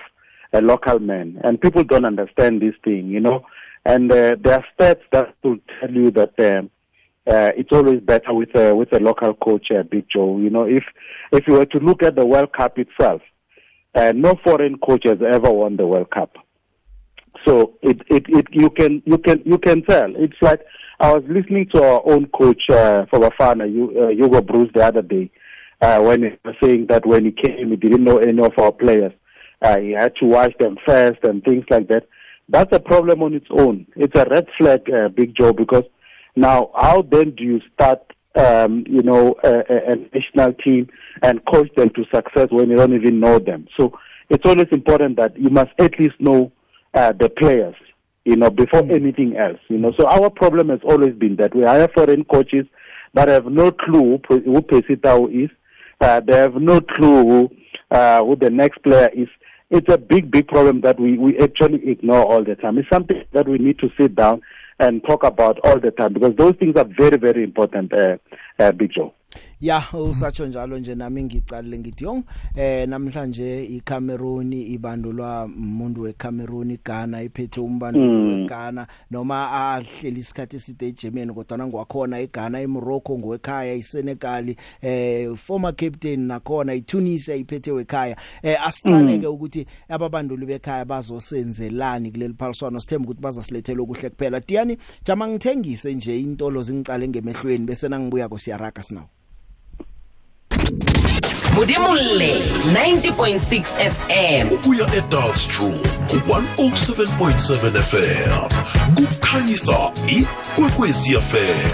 a 0.53 0.61
local 0.61 0.99
man, 0.99 1.39
and 1.43 1.61
people 1.61 1.83
don't 1.83 2.05
understand 2.05 2.61
this 2.61 2.75
thing, 2.83 3.07
you 3.07 3.19
know. 3.19 3.45
And 3.85 4.11
uh, 4.11 4.35
there 4.39 4.55
are 4.55 4.65
stats 4.77 5.01
that 5.13 5.33
will 5.43 5.57
tell 5.79 5.89
you 5.89 6.11
that 6.11 6.37
um, 6.39 6.69
uh, 7.25 7.51
it's 7.55 7.71
always 7.71 8.01
better 8.01 8.33
with 8.33 8.53
a 8.55 8.75
with 8.75 8.91
a 8.93 8.99
local 8.99 9.33
coach, 9.33 9.67
uh, 9.71 9.83
Big 9.83 10.07
Joe. 10.09 10.37
You 10.39 10.49
know, 10.49 10.63
if 10.63 10.83
if 11.31 11.47
you 11.47 11.53
were 11.53 11.65
to 11.65 11.79
look 11.79 12.03
at 12.03 12.15
the 12.15 12.25
World 12.25 12.51
Cup 12.53 12.77
itself, 12.77 13.21
uh, 13.95 14.11
no 14.15 14.35
foreign 14.43 14.77
coach 14.77 15.03
has 15.05 15.19
ever 15.21 15.49
won 15.49 15.77
the 15.77 15.87
World 15.87 16.11
Cup. 16.11 16.35
So 17.47 17.75
it, 17.81 18.01
it, 18.09 18.25
it 18.27 18.45
you 18.51 18.69
can 18.69 19.01
you 19.05 19.17
can 19.17 19.41
you 19.45 19.57
can 19.57 19.81
tell. 19.83 20.13
It's 20.15 20.35
like 20.41 20.61
I 20.99 21.13
was 21.13 21.23
listening 21.29 21.69
to 21.73 21.81
our 21.83 22.01
own 22.05 22.27
coach 22.27 22.61
uh, 22.69 23.05
for 23.09 23.19
Bafana, 23.19 23.71
Hu- 23.71 23.97
uh, 24.03 24.09
Hugo 24.09 24.41
Bruce, 24.41 24.69
the 24.73 24.83
other 24.85 25.01
day, 25.01 25.31
uh, 25.81 26.01
when 26.01 26.23
he 26.23 26.29
was 26.43 26.55
saying 26.61 26.87
that 26.89 27.05
when 27.05 27.23
he 27.25 27.31
came, 27.31 27.69
he 27.69 27.75
didn't 27.77 28.03
know 28.03 28.17
any 28.17 28.41
of 28.43 28.51
our 28.57 28.71
players. 28.71 29.13
Uh, 29.61 29.77
he 29.77 29.91
had 29.91 30.13
to 30.17 30.25
watch 30.25 30.53
them 30.59 30.75
first 30.85 31.19
and 31.23 31.43
things 31.43 31.63
like 31.69 31.87
that. 31.87 32.07
That's 32.49 32.73
a 32.75 32.79
problem 32.79 33.23
on 33.23 33.33
its 33.33 33.47
own. 33.49 33.85
It's 33.95 34.15
a 34.15 34.25
red 34.29 34.47
flag, 34.57 34.89
uh, 34.91 35.09
Big 35.09 35.35
Joe, 35.35 35.53
because 35.53 35.83
now 36.35 36.71
how 36.75 37.01
then 37.03 37.31
do 37.35 37.43
you 37.43 37.61
start, 37.73 38.01
um, 38.35 38.83
you 38.87 39.03
know, 39.03 39.35
a, 39.43 39.49
a, 39.49 39.91
a 39.91 39.95
national 40.13 40.53
team 40.53 40.89
and 41.21 41.45
coach 41.45 41.69
them 41.75 41.89
to 41.91 42.05
success 42.13 42.47
when 42.51 42.69
you 42.69 42.75
don't 42.75 42.93
even 42.93 43.19
know 43.19 43.39
them? 43.39 43.67
So 43.79 43.97
it's 44.29 44.45
always 44.45 44.67
important 44.71 45.17
that 45.17 45.37
you 45.39 45.49
must 45.49 45.71
at 45.79 45.99
least 45.99 46.15
know 46.19 46.51
uh, 46.97 47.13
the 47.13 47.29
players 47.29 47.75
you 48.27 48.35
know, 48.35 48.49
before 48.49 48.81
mm. 48.81 48.93
anything 48.93 49.37
else. 49.37 49.59
You 49.69 49.77
know, 49.77 49.93
so 49.97 50.05
our 50.05 50.29
problem 50.29 50.67
has 50.67 50.81
always 50.83 51.13
been 51.15 51.37
that 51.37 51.55
we 51.55 51.63
hire 51.63 51.87
foreign 51.95 52.25
coaches 52.25 52.65
that 53.13 53.29
have 53.29 53.45
no 53.45 53.71
clue 53.71 54.19
who, 54.27 54.39
who 54.41 54.61
Pesitao 54.61 55.45
is. 55.45 55.49
Uh, 56.01 56.19
they 56.19 56.35
have 56.35 56.55
no 56.55 56.81
clue 56.81 57.23
who, 57.23 57.49
uh, 57.89 58.21
who 58.25 58.35
the 58.35 58.49
next 58.49 58.83
player 58.83 59.09
is. 59.13 59.29
It's 59.69 59.91
a 59.91 59.97
big, 59.97 60.29
big 60.29 60.47
problem 60.49 60.81
that 60.81 60.99
we, 60.99 61.17
we 61.17 61.37
actually 61.39 61.87
ignore 61.87 62.25
all 62.25 62.43
the 62.43 62.55
time. 62.55 62.77
It's 62.77 62.89
something 62.89 63.23
that 63.31 63.47
we 63.47 63.59
need 63.59 63.79
to 63.79 63.89
sit 63.97 64.13
down 64.13 64.41
and 64.79 65.01
talk 65.05 65.23
about 65.23 65.57
all 65.63 65.79
the 65.79 65.91
time 65.91 66.11
because 66.13 66.35
those 66.35 66.55
things 66.57 66.75
are 66.75 66.87
very, 66.97 67.17
very 67.17 67.43
important, 67.43 67.93
uh, 67.93 68.17
uh, 68.59 68.73
Big 68.73 68.91
Joe. 68.93 69.13
Ya 69.61 69.83
usatsho 69.93 70.47
njalo 70.47 70.79
nje 70.79 70.95
nami 70.95 71.23
ngicalile 71.23 71.79
ngithi 71.79 72.03
yong 72.03 72.23
eh 72.55 72.87
namhlanje 72.89 73.65
iCameroon 73.65 74.53
ibandulwa 74.53 75.45
umuntu 75.45 76.01
weCameroon 76.01 76.77
Ghana 76.85 77.23
iphethe 77.23 77.59
umbandulo 77.61 78.07
Mm. 78.07 78.41
weGhana 78.47 78.87
noma 79.11 79.51
ahleli 79.51 80.19
isikhathi 80.19 80.55
eside 80.55 80.87
eGermany 80.87 81.33
kodwa 81.33 81.67
ngwakhona 81.67 82.19
eGhana 82.19 82.61
eMorocco 82.61 83.17
ngowekhaya 83.17 83.73
iSenegal 83.73 84.55
eh 84.81 85.35
former 85.35 85.75
captain 85.75 86.27
nakhona 86.27 86.73
iTunisia 86.73 87.35
iphethe 87.35 87.71
wekhaya. 87.71 88.15
Eh 88.43 88.57
asiqaleke 88.67 89.27
ukuthi 89.27 89.65
ababanduli 89.89 90.45
bekhaya 90.45 90.85
bazosenzelani 90.85 92.11
kuleli 92.11 92.33
phaliswano? 92.33 92.79
Sithemba 92.79 93.05
ukuthi 93.05 93.21
bazasilethela 93.21 93.81
okuhle 93.81 94.09
kuphela. 94.09 94.39
Diani 94.39 94.77
jama 95.05 95.27
ngithengise 95.27 95.95
nje 95.95 96.19
intolo 96.19 96.61
zingicale 96.61 97.07
ngemehlweni 97.07 97.65
bese 97.65 97.89
nangibuya 97.89 98.29
ko 98.29 98.37
siyaraga 98.37 98.83
sinawo. 98.83 99.16
Mudimulle 101.57 102.39
90.6 102.67 103.91
FM 103.91 104.51
ubuya 104.53 104.95
eDalstrom 104.95 105.73
107.7 106.29 107.81
FM 107.81 108.49
kukhanyisa 108.95 109.91
ikwekwezi 110.07 111.13
FM 111.13 111.69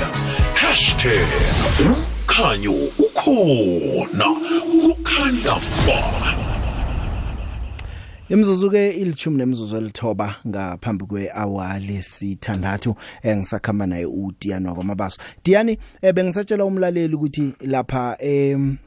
#ukhanyo 1.92 2.72
ukhona. 3.00 4.26
Kukhanya 4.82 5.56
ba 5.88 6.34
Imzuzu 8.30 8.70
ke 8.72 8.90
ilithumi 8.90 9.38
nemizuzu 9.38 9.78
elithoba 9.78 10.36
ngaphambi 10.48 11.06
kwehour 11.06 11.80
lesithandathu 11.80 12.96
engisakhamba 13.24 13.88
naye 13.88 14.06
uDiana 14.06 14.74
kwamabaso. 14.74 15.22
Diani 15.46 15.78
ebengisatshela 16.02 16.66
umlaleli 16.66 17.16
ukuthi 17.16 17.54
lapha 17.62 18.18
em 18.20 18.78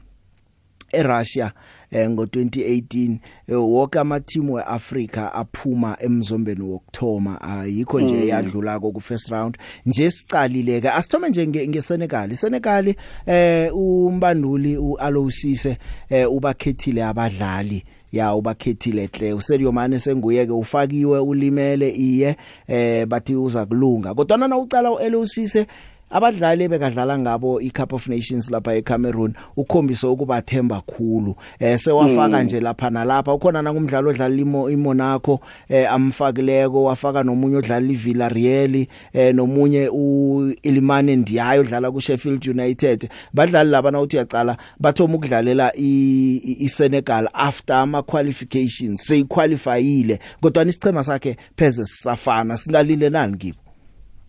eRussia 0.91 1.51
eh, 1.91 2.09
ngo2018 2.09 3.17
eh, 3.47 3.55
wonke 3.69 3.99
ama 3.99 4.19
team 4.19 4.49
weAfrica 4.49 5.33
aphuma 5.33 5.97
emzombeni 5.99 6.61
wokthoma 6.61 7.41
ayikho 7.41 7.99
nje 8.01 8.13
Mm. 8.15 8.27
yadlula 8.27 8.79
ku 8.79 9.01
first 9.01 9.29
round. 9.29 9.57
Nje 9.85 10.11
sicalile 10.11 10.81
ke 10.81 10.89
asithome 10.89 11.29
nje 11.29 11.45
nge- 11.45 11.67
ngeSenegal. 11.69 12.31
iSenegal 12.31 12.95
eh 13.25 13.71
umbanduli 13.77 14.77
uAlosise 14.77 15.77
eh 16.09 16.31
ubakhethile 16.31 17.03
abadlali. 17.03 17.83
Ya 18.11 18.33
ubakhethile 18.35 19.09
hle 19.13 19.33
uSeliyomane 19.33 19.99
senguye 19.99 20.45
ke 20.45 20.51
ufakiwe 20.51 21.19
ulimele 21.19 21.89
iye 21.89 22.35
eh 22.67 23.05
bathi 23.05 23.35
uza 23.35 23.65
kulunga. 23.65 24.13
Kodwa 24.13 24.37
na 24.37 24.57
ucala 24.57 24.91
uElosise 24.91 25.67
abadlali 26.09 26.67
bekadlala 26.67 27.19
ngabo 27.19 27.61
iCup 27.61 27.93
of 27.93 28.07
Nations 28.07 28.49
lapha 28.51 28.75
eCameroon 28.75 29.33
ukhombisa 29.57 30.09
ukubathemba 30.09 30.81
khulu. 30.81 31.35
Eh 31.59 31.79
sewafaka 31.79 32.37
Mm. 32.37 32.43
nje 32.43 32.59
lapha 32.59 32.89
nalapha. 32.89 33.33
Ukhona 33.33 33.61
nakumdlalo 33.61 34.09
odlala 34.09 34.35
imo 34.35 34.69
iMonaco 34.69 35.39
eh 35.69 35.91
amfakileko 35.91 36.83
wafaka 36.83 37.23
nomunye 37.23 37.57
odlala 37.57 37.91
iVillarreal 37.91 38.87
eh 39.13 39.35
nomunye 39.35 39.89
uIlimane 39.89 41.15
Ndiaye 41.15 41.59
odlala 41.59 41.91
kuSheffield 41.91 42.47
United. 42.47 43.09
Badlali 43.33 43.69
laba 43.69 43.91
na 43.91 43.99
uthi 44.01 44.15
uyacala 44.15 44.57
bathoma 44.79 45.15
ukudlalela 45.15 45.71
iSenegal 45.75 47.29
after 47.33 47.75
ama 47.75 48.03
qualifications 48.03 49.01
seyiqualifyile 49.07 50.19
kodwa 50.41 50.65
isichema 50.65 51.03
sakhe 51.03 51.37
pheze 51.55 51.85
sisafana 51.85 52.57
singalilelani 52.57 53.37
kibo? 53.37 53.57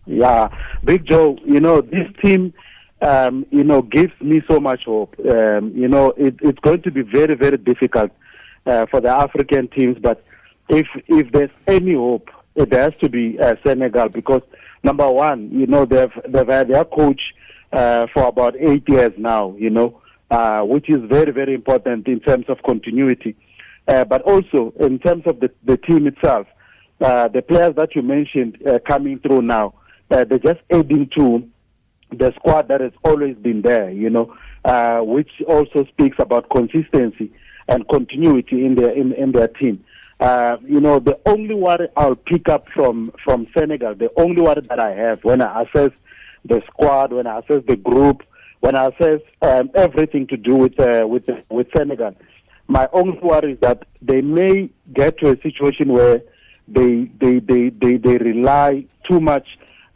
Yeah, 0.09 0.49
Big 0.83 1.05
Joe, 1.05 1.37
you 1.45 1.59
know, 1.59 1.81
this 1.81 2.07
team, 2.23 2.51
um, 2.99 3.45
you 3.51 3.63
know, 3.63 3.83
gives 3.83 4.11
me 4.19 4.41
so 4.49 4.59
much 4.59 4.85
hope. 4.85 5.15
Um, 5.19 5.71
you 5.75 5.87
know, 5.87 6.13
it, 6.17 6.35
it's 6.41 6.57
going 6.59 6.81
to 6.81 6.89
be 6.91 7.03
very, 7.03 7.35
very 7.35 7.57
difficult 7.57 8.09
uh, 8.65 8.87
for 8.87 9.01
the 9.01 9.09
African 9.09 9.67
teams, 9.67 9.97
but 10.01 10.23
if 10.67 10.87
if 11.07 11.31
there's 11.31 11.51
any 11.67 11.93
hope, 11.93 12.29
it 12.55 12.73
has 12.73 12.93
to 13.01 13.09
be 13.09 13.39
uh, 13.39 13.55
Senegal 13.63 14.09
because 14.09 14.41
number 14.83 15.09
one, 15.09 15.51
you 15.51 15.67
know, 15.67 15.85
they've 15.85 16.11
they've 16.27 16.47
had 16.47 16.69
their 16.69 16.85
coach 16.85 17.21
uh, 17.71 18.07
for 18.11 18.25
about 18.25 18.55
eight 18.59 18.89
years 18.89 19.13
now, 19.15 19.55
you 19.59 19.69
know, 19.69 20.01
uh, 20.31 20.61
which 20.61 20.89
is 20.89 21.01
very, 21.07 21.31
very 21.31 21.53
important 21.53 22.07
in 22.07 22.19
terms 22.19 22.45
of 22.49 22.63
continuity, 22.63 23.35
uh, 23.87 24.05
but 24.05 24.23
also 24.23 24.73
in 24.79 24.97
terms 24.97 25.21
of 25.27 25.39
the, 25.39 25.51
the 25.65 25.77
team 25.77 26.07
itself. 26.07 26.47
Uh, 26.99 27.29
the 27.29 27.41
players 27.41 27.73
that 27.75 27.95
you 27.95 28.01
mentioned 28.01 28.57
uh, 28.67 28.77
coming 28.85 29.19
through 29.19 29.41
now, 29.41 29.73
uh, 30.11 30.23
they're 30.23 30.39
just 30.39 30.59
adding 30.71 31.09
to 31.17 31.47
the 32.11 32.33
squad 32.35 32.67
that 32.69 32.81
has 32.81 32.91
always 33.03 33.35
been 33.37 33.61
there, 33.61 33.89
you 33.91 34.09
know, 34.09 34.35
uh, 34.65 34.99
which 34.99 35.29
also 35.47 35.85
speaks 35.85 36.17
about 36.19 36.49
consistency 36.49 37.31
and 37.67 37.87
continuity 37.87 38.65
in 38.65 38.75
their 38.75 38.91
in, 38.91 39.13
in 39.13 39.31
their 39.31 39.47
team. 39.47 39.83
Uh, 40.19 40.57
you 40.65 40.81
know, 40.81 40.99
the 40.99 41.17
only 41.25 41.53
worry 41.53 41.87
I'll 41.95 42.15
pick 42.15 42.49
up 42.49 42.67
from 42.73 43.11
from 43.23 43.47
Senegal, 43.57 43.95
the 43.95 44.09
only 44.17 44.41
worry 44.41 44.61
that 44.67 44.79
I 44.79 44.91
have 44.91 45.23
when 45.23 45.41
I 45.41 45.63
assess 45.63 45.91
the 46.43 46.61
squad, 46.67 47.13
when 47.13 47.27
I 47.27 47.39
assess 47.39 47.63
the 47.67 47.75
group, 47.75 48.23
when 48.59 48.75
I 48.75 48.87
assess 48.87 49.21
um, 49.41 49.69
everything 49.75 50.27
to 50.27 50.37
do 50.37 50.55
with 50.55 50.79
uh, 50.79 51.07
with 51.07 51.29
with 51.49 51.67
Senegal, 51.75 52.15
my 52.67 52.89
only 52.91 53.19
worry 53.19 53.53
is 53.53 53.59
that 53.61 53.85
they 54.01 54.21
may 54.21 54.69
get 54.93 55.19
to 55.19 55.31
a 55.31 55.41
situation 55.41 55.93
where 55.93 56.21
they 56.67 57.09
they 57.21 57.39
they 57.39 57.69
they, 57.69 57.97
they 57.97 58.17
rely 58.17 58.85
too 59.09 59.19
much 59.19 59.47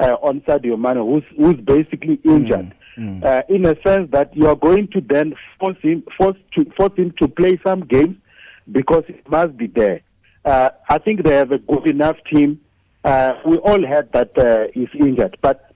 uh, 0.03 0.17
on 0.21 0.41
Sadio 0.41 0.77
Mane, 0.77 0.97
who's 0.97 1.23
who's 1.37 1.59
basically 1.63 2.19
injured. 2.23 2.73
Uh, 3.23 3.41
in 3.49 3.65
a 3.65 3.75
sense 3.81 4.11
that 4.11 4.35
you 4.37 4.47
are 4.47 4.55
going 4.55 4.87
to 4.89 5.01
then 5.01 5.33
force 5.59 5.77
him 5.81 6.03
force 6.15 6.37
to 6.53 6.63
force 6.77 6.95
him 6.95 7.11
to 7.19 7.27
play 7.27 7.59
some 7.65 7.81
games 7.81 8.15
because 8.71 9.03
it 9.07 9.27
must 9.27 9.57
be 9.57 9.65
there. 9.65 10.01
Uh, 10.45 10.69
I 10.89 10.99
think 10.99 11.23
they 11.23 11.33
have 11.33 11.51
a 11.51 11.57
good 11.57 11.87
enough 11.87 12.17
team. 12.31 12.59
Uh, 13.03 13.33
we 13.45 13.57
all 13.57 13.83
heard 13.83 14.11
that 14.13 14.37
uh, 14.37 14.67
he's 14.75 14.89
injured, 14.93 15.37
but 15.41 15.73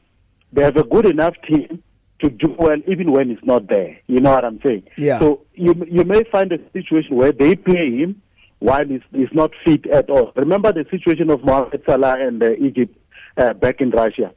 they 0.53 0.61
have 0.61 0.77
a 0.77 0.83
good 0.83 1.07
enough 1.07 1.33
team 1.47 1.81
to 2.19 2.29
do 2.29 2.55
well 2.59 2.77
even 2.87 3.11
when 3.11 3.29
he's 3.29 3.43
not 3.43 3.67
there. 3.67 3.97
You 4.07 4.19
know 4.19 4.35
what 4.35 4.45
I'm 4.45 4.59
saying? 4.63 4.83
Yeah. 4.97 5.19
So 5.19 5.41
you 5.55 5.73
you 5.89 6.03
may 6.03 6.23
find 6.25 6.51
a 6.51 6.59
situation 6.71 7.15
where 7.15 7.31
they 7.31 7.55
play 7.55 7.97
him 7.97 8.21
while 8.59 8.85
he's, 8.85 9.01
he's 9.11 9.33
not 9.33 9.51
fit 9.65 9.87
at 9.87 10.09
all. 10.09 10.31
Remember 10.35 10.71
the 10.71 10.85
situation 10.91 11.29
of 11.29 11.43
Mohamed 11.43 11.81
Salah 11.85 12.17
and 12.19 12.41
uh, 12.41 12.53
Egypt 12.53 12.95
uh, 13.37 13.53
back 13.53 13.81
in 13.81 13.91
Russia. 13.91 14.31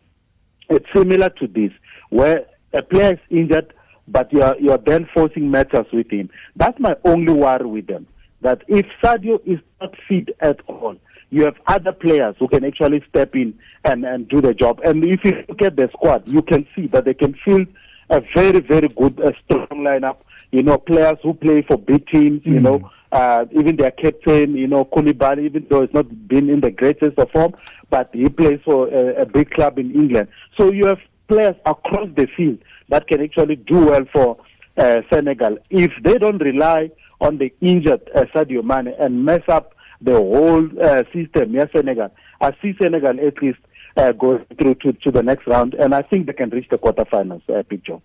It's 0.69 0.87
similar 0.95 1.31
to 1.31 1.47
this, 1.47 1.73
where 2.11 2.45
a 2.73 2.83
player 2.83 3.15
is 3.15 3.19
injured, 3.31 3.73
but 4.09 4.33
you're 4.33 4.57
you're 4.61 4.79
then 4.79 5.09
forcing 5.13 5.51
matters 5.51 5.87
with 5.93 6.11
him. 6.11 6.31
That's 6.57 6.79
my 6.79 6.97
only 7.05 7.33
worry 7.33 7.67
with 7.67 7.87
them. 7.87 8.07
That 8.43 8.63
if 8.69 8.87
Sadio 9.03 9.41
is 9.45 9.59
not 9.81 9.95
fit 10.09 10.29
at 10.41 10.61
all, 10.67 10.97
you 11.31 11.45
have 11.45 11.57
other 11.67 11.93
players 11.93 12.37
who 12.39 12.49
can 12.49 12.65
actually 12.65 13.03
step 13.09 13.35
in 13.35 13.59
and, 13.85 14.05
and 14.05 14.29
do 14.29 14.41
the 14.41 14.55
job. 14.55 14.81
And 14.85 15.05
if 15.05 15.25
you 15.25 15.45
look 15.49 15.63
at 15.63 15.77
the 15.77 15.89
squad, 15.93 16.27
you 16.27 16.43
can 16.43 16.67
see 16.75 16.87
that 16.89 17.05
they 17.05 17.15
can 17.15 17.35
field 17.45 17.67
a 18.09 18.21
very, 18.35 18.61
very 18.61 18.89
good, 18.89 19.21
uh, 19.21 19.33
strong 19.45 19.67
lineup. 19.85 20.19
You 20.53 20.63
know, 20.63 20.79
players 20.79 21.19
who 21.23 21.35
play 21.35 21.63
for 21.63 21.77
big 21.79 22.07
teams, 22.09 22.43
you 22.45 22.61
Mm. 22.61 22.63
know, 22.63 22.91
uh, 23.13 23.45
even 23.53 23.77
their 23.77 23.91
captain, 23.91 24.55
you 24.55 24.67
know, 24.67 24.85
Koulibaly, 24.85 25.45
even 25.45 25.67
though 25.69 25.83
he's 25.83 25.95
not 25.95 26.29
been 26.29 26.49
in 26.49 26.61
the 26.61 26.71
greatest 26.71 27.19
of 27.19 27.31
form, 27.31 27.55
but 27.91 28.11
he 28.13 28.29
plays 28.29 28.61
for 28.65 28.89
a, 28.89 29.23
a 29.23 29.27
big 29.27 29.51
club 29.51 29.79
in 29.79 29.93
England. 29.95 30.29
So 30.57 30.71
you 30.73 30.87
have 30.87 31.01
players 31.29 31.57
across 31.67 32.09
the 32.17 32.27
field 32.37 32.59
that 32.89 33.07
can 33.09 33.21
actually 33.23 33.57
do 33.57 33.87
well 33.87 34.05
for 34.13 34.37
uh, 34.77 35.03
Senegal. 35.13 35.59
If 35.71 35.93
they 36.03 36.19
don't 36.19 36.39
rely 36.39 36.91
on 37.21 37.39
the 37.39 37.53
injured 37.61 38.09
uh, 38.15 38.25
Sadio 38.35 38.63
Mane 38.65 38.95
and 38.99 39.25
mess 39.25 39.43
up 39.49 39.75
the 40.01 40.15
whole 40.15 40.69
uh, 40.83 41.03
system, 41.13 41.53
yes, 41.53 41.69
Senegal, 41.75 42.11
I 42.41 42.53
see 42.63 42.75
Senegal 42.81 43.21
at 43.21 43.43
least 43.43 43.59
uh, 43.97 44.13
go 44.13 44.45
through 44.59 44.77
to, 44.77 44.93
to 44.93 45.11
the 45.11 45.23
next 45.23 45.47
round, 45.47 45.75
and 45.75 45.95
I 45.95 46.03
think 46.03 46.27
they 46.27 46.33
can 46.33 46.51
reach 46.51 46.69
the 46.71 46.79
quarterfinals. 46.79 47.43
Uh, 47.49 47.63
picture. 47.63 48.01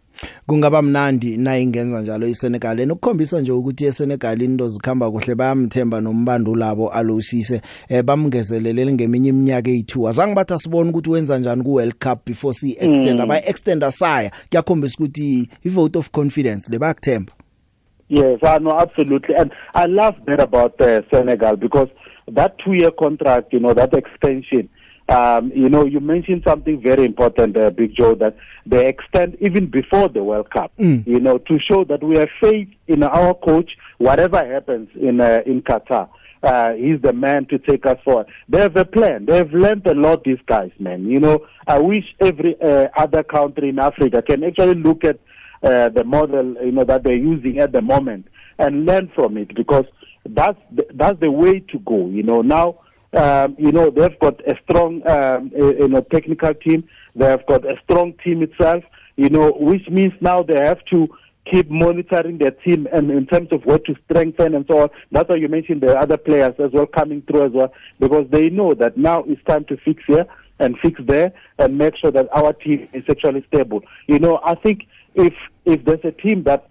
Kungaba 0.47 0.81
mnandi 0.81 1.37
na 1.37 1.57
ingenza 1.59 2.01
njalo 2.01 2.27
iSenegal. 2.27 2.79
Enokukhombisa 2.79 3.41
nje 3.41 3.51
ukuthi 3.51 3.85
eSenegal 3.85 4.41
into 4.41 4.67
zikhamba 4.67 5.11
kuhle 5.11 5.35
bayamthemba 5.35 6.01
nombanduli 6.01 6.59
labo 6.59 6.89
alosise 6.89 7.61
eh 7.89 8.03
bamngezelelele 8.03 8.93
ngeminye 8.93 9.29
iminyaka 9.29 9.69
eyi2 9.71 10.09
azange 10.09 10.35
bathi 10.35 10.53
asibone 10.53 10.89
ukuthi 10.89 11.09
wenza 11.09 11.37
njani 11.39 11.63
ku 11.63 11.73
World 11.73 11.93
Cup 11.99 12.25
before 12.25 12.53
si 12.53 12.71
extend 12.71 13.15
Mm. 13.15 13.21
abay 13.21 13.41
extend 13.47 13.83
asaya. 13.83 14.31
Kuyakhombisa 14.49 14.95
ukuthi 14.99 15.49
i 15.65 15.69
vote 15.69 15.99
of 15.99 16.09
confidence 16.11 16.71
lebakuthemba 16.71 17.31
Yes, 18.07 18.39
I 18.43 18.59
know 18.59 18.77
absolutely, 18.79 19.33
and 19.35 19.51
I 19.73 19.85
love 19.87 20.13
that 20.27 20.39
about 20.39 20.79
uh, 20.79 21.01
Senegal 21.09 21.55
because 21.55 21.87
that 22.27 22.55
two-year 22.59 22.91
contract, 22.91 23.51
you 23.51 23.59
know, 23.59 23.73
that 23.73 23.93
extension, 23.95 24.69
Um, 25.07 25.51
you 25.53 25.69
know, 25.69 25.85
you 25.85 25.99
mentioned 25.99 26.43
something 26.47 26.81
very 26.81 27.05
important, 27.05 27.57
uh, 27.57 27.69
Big 27.69 27.95
Joe, 27.95 28.15
that 28.15 28.35
they 28.65 28.87
extend 28.87 29.37
even 29.39 29.69
before 29.69 30.09
the 30.09 30.23
World 30.23 30.49
Cup. 30.49 30.71
Mm. 30.79 31.05
You 31.05 31.19
know, 31.19 31.37
to 31.37 31.59
show 31.59 31.83
that 31.85 32.03
we 32.03 32.17
have 32.17 32.29
faith 32.41 32.69
in 32.87 33.03
our 33.03 33.35
coach, 33.35 33.71
whatever 33.99 34.37
happens 34.37 34.89
in 34.99 35.21
uh, 35.21 35.41
in 35.45 35.61
Qatar. 35.61 36.09
Uh, 36.41 36.73
he's 36.73 37.01
the 37.01 37.13
man 37.13 37.45
to 37.47 37.57
take 37.57 37.85
us 37.87 37.97
forward. 38.03 38.27
They 38.49 38.61
have 38.61 38.75
a 38.75 38.85
plan. 38.85 39.25
They 39.25 39.35
have 39.35 39.51
learned 39.51 39.87
a 39.87 39.95
lot, 39.95 40.23
these 40.25 40.37
guys, 40.45 40.69
man. 40.77 41.05
You 41.05 41.19
know, 41.19 41.45
I 41.65 41.79
wish 41.79 42.05
every 42.19 42.55
uh, 42.61 42.87
other 42.95 43.23
country 43.23 43.69
in 43.69 43.79
Africa 43.79 44.21
can 44.21 44.43
actually 44.43 44.75
look 44.75 45.03
at 45.03 45.19
uh, 45.63 45.89
the 45.89 46.03
model, 46.03 46.55
you 46.63 46.71
know, 46.71 46.83
that 46.83 47.03
they're 47.03 47.15
using 47.15 47.57
at 47.57 47.71
the 47.71 47.81
moment 47.81 48.27
and 48.59 48.85
learn 48.85 49.11
from 49.15 49.37
it 49.37 49.55
because 49.55 49.85
that's 50.29 50.59
the, 50.71 50.85
that's 50.93 51.19
the 51.19 51.31
way 51.31 51.59
to 51.59 51.79
go. 51.79 52.07
You 52.07 52.21
know, 52.21 52.41
now 52.41 52.79
um, 53.15 53.55
you 53.57 53.71
know 53.71 53.89
they've 53.89 54.19
got 54.19 54.39
a 54.47 54.57
strong 54.63 55.05
um, 55.07 55.51
you 55.55 55.87
know 55.87 56.01
technical 56.01 56.53
team. 56.53 56.87
They 57.15 57.25
have 57.25 57.45
got 57.45 57.65
a 57.65 57.79
strong 57.83 58.13
team 58.23 58.43
itself. 58.43 58.83
You 59.15 59.29
know, 59.29 59.51
which 59.53 59.87
means 59.89 60.13
now 60.19 60.43
they 60.43 60.59
have 60.59 60.83
to 60.91 61.07
keep 61.49 61.69
monitoring 61.69 62.37
their 62.37 62.51
team 62.51 62.87
and 62.91 63.11
in 63.11 63.25
terms 63.27 63.49
of 63.51 63.65
what 63.65 63.85
to 63.85 63.95
strengthen 64.09 64.55
and 64.55 64.65
so 64.67 64.79
on. 64.79 64.89
That's 65.11 65.29
why 65.29 65.35
you 65.35 65.47
mentioned 65.47 65.81
the 65.81 65.97
other 65.97 66.17
players 66.17 66.55
as 66.59 66.71
well 66.71 66.87
coming 66.87 67.21
through 67.21 67.45
as 67.45 67.51
well 67.51 67.73
because 67.99 68.27
they 68.29 68.49
know 68.49 68.73
that 68.73 68.97
now 68.97 69.23
it's 69.27 69.43
time 69.43 69.63
to 69.65 69.77
fix 69.77 70.03
here 70.07 70.25
and 70.59 70.77
fix 70.79 70.99
there 71.05 71.31
and 71.59 71.77
make 71.77 71.95
sure 71.97 72.11
that 72.11 72.27
our 72.33 72.53
team 72.53 72.87
is 72.93 73.03
actually 73.09 73.45
stable. 73.53 73.81
You 74.07 74.19
know, 74.19 74.39
I 74.43 74.55
think 74.55 74.87
if 75.13 75.33
if 75.65 75.85
there's 75.85 76.03
a 76.03 76.11
team 76.11 76.43
that 76.43 76.69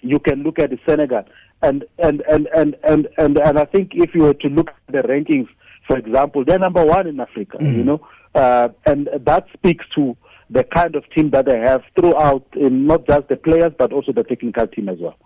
you 0.00 0.18
can 0.18 0.42
look 0.42 0.58
at 0.58 0.70
the 0.70 0.78
Senegal 0.86 1.24
and 1.64 1.84
and 1.98 2.22
and 2.30 2.46
and 2.54 2.76
and 2.84 3.08
and, 3.16 3.38
and 3.38 3.58
I 3.58 3.64
think 3.64 3.92
if 3.94 4.14
you 4.14 4.22
were 4.22 4.34
to 4.34 4.48
look 4.48 4.68
at 4.68 4.92
the 4.92 5.02
rankings, 5.08 5.48
for 5.86 5.96
example, 5.96 6.44
they're 6.44 6.58
number 6.58 6.84
one 6.84 7.06
in 7.06 7.20
Africa. 7.20 7.58
Mm. 7.58 7.76
You 7.76 7.84
know, 7.84 8.08
uh, 8.34 8.68
and 8.84 9.08
that 9.18 9.46
speaks 9.52 9.84
to 9.94 10.16
the 10.50 10.64
kind 10.64 10.94
of 10.94 11.08
team 11.10 11.30
that 11.30 11.46
they 11.46 11.58
have 11.58 11.82
throughout, 11.98 12.46
in 12.54 12.86
not 12.86 13.06
just 13.06 13.28
the 13.28 13.36
players 13.36 13.72
but 13.78 13.92
also 13.92 14.12
the 14.12 14.24
technical 14.24 14.66
team 14.66 14.88
as 14.88 14.98
well. 14.98 15.16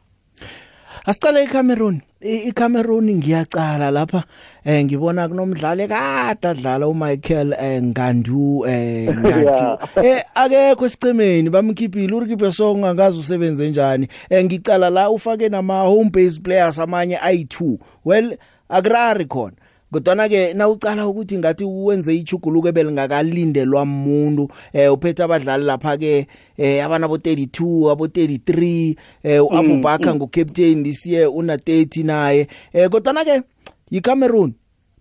Asiqale 1.06 1.42
eCameroon. 1.44 2.00
iCameroon 2.20 3.10
ngiyacala 3.16 3.90
lapha 3.90 4.24
eh 4.64 4.84
ngibona 4.84 5.28
kunomdlali 5.28 5.88
kade 5.88 6.48
adlala 6.48 6.88
uMichael 6.88 7.52
eh, 7.52 7.82
Ngandu 7.82 8.66
eh 8.66 9.08
Ngandu. 9.16 9.78
Eh 10.02 10.22
akekho 10.34 10.86
esicemeni 10.86 11.50
bamkhiphile 11.50 12.14
urikhiphe 12.14 12.52
song 12.52 12.84
angazi 12.84 13.18
usebenze 13.18 13.70
njani. 13.70 14.08
Eh 14.30 14.44
ngicala 14.44 14.90
la 14.90 15.10
ufake 15.10 15.48
nama 15.48 15.82
home 15.82 16.10
based 16.10 16.42
players 16.42 16.78
amanye 16.78 17.16
ayi2. 17.16 17.78
Well 18.04 18.36
akurari 18.68 19.24
khona. 19.24 19.52
Kodwana 19.92 20.28
ke 20.28 20.54
nawucala 20.54 21.06
ukuthi 21.06 21.38
ngathi 21.38 21.64
uwenze 21.64 22.16
ichuguluko 22.16 22.72
belingakalindelwa 22.72 23.82
umuntu 23.82 24.48
eh 24.72 24.92
uphethe 24.92 25.22
abadlali 25.22 25.64
lapha 25.64 25.96
ke 25.96 26.26
eh 26.56 26.84
abana 26.84 27.08
bo 27.08 27.16
32 27.16 27.90
abo 27.92 28.06
33 28.06 28.96
eh 29.22 29.44
uAbubakar 29.44 30.14
ngocaptain 30.14 30.82
lisiye 30.82 31.26
una 31.26 31.56
30 31.56 32.04
naye. 32.04 32.48
Eh 32.72 32.88
kodwana 32.88 33.24
ke 33.24 33.42
yiCameroon 33.90 34.52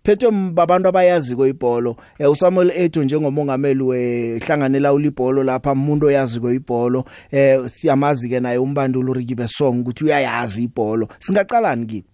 phethwe 0.04 0.30
babantu 0.30 0.88
abayaziko 0.88 1.46
ibhola 1.46 1.94
eh 2.18 2.30
uSamuel 2.30 2.72
Eto 2.74 3.04
njengomongameli 3.04 3.82
wehlanganela 3.82 4.92
ulibhola 4.92 5.44
lapha 5.44 5.72
umuntu 5.72 6.06
oyaziko 6.06 6.52
ibhola 6.52 7.04
eh 7.30 7.60
siyamazi 7.66 8.28
ke 8.28 8.40
naye 8.40 8.58
umbandulu 8.58 9.12
Rikibe 9.12 9.48
Song 9.48 9.80
ukuthi 9.80 10.04
uyayazi 10.04 10.62
ibhola 10.62 11.06
singaqalani 11.18 11.86
kibo 11.86 12.08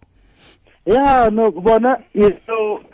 Yeah, 0.87 1.31
no, 1.33 1.51
Bona, 1.51 2.05
you 2.13 2.39
know, 2.47 2.85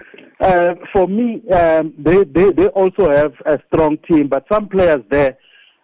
uh, 0.40 0.74
for 0.92 1.08
me, 1.08 1.42
um, 1.50 1.92
they, 1.98 2.24
they, 2.24 2.52
they 2.52 2.68
also 2.68 3.10
have 3.10 3.34
a 3.44 3.58
strong 3.66 3.98
team, 3.98 4.28
but 4.28 4.46
some 4.50 4.68
players 4.68 5.02
there 5.10 5.36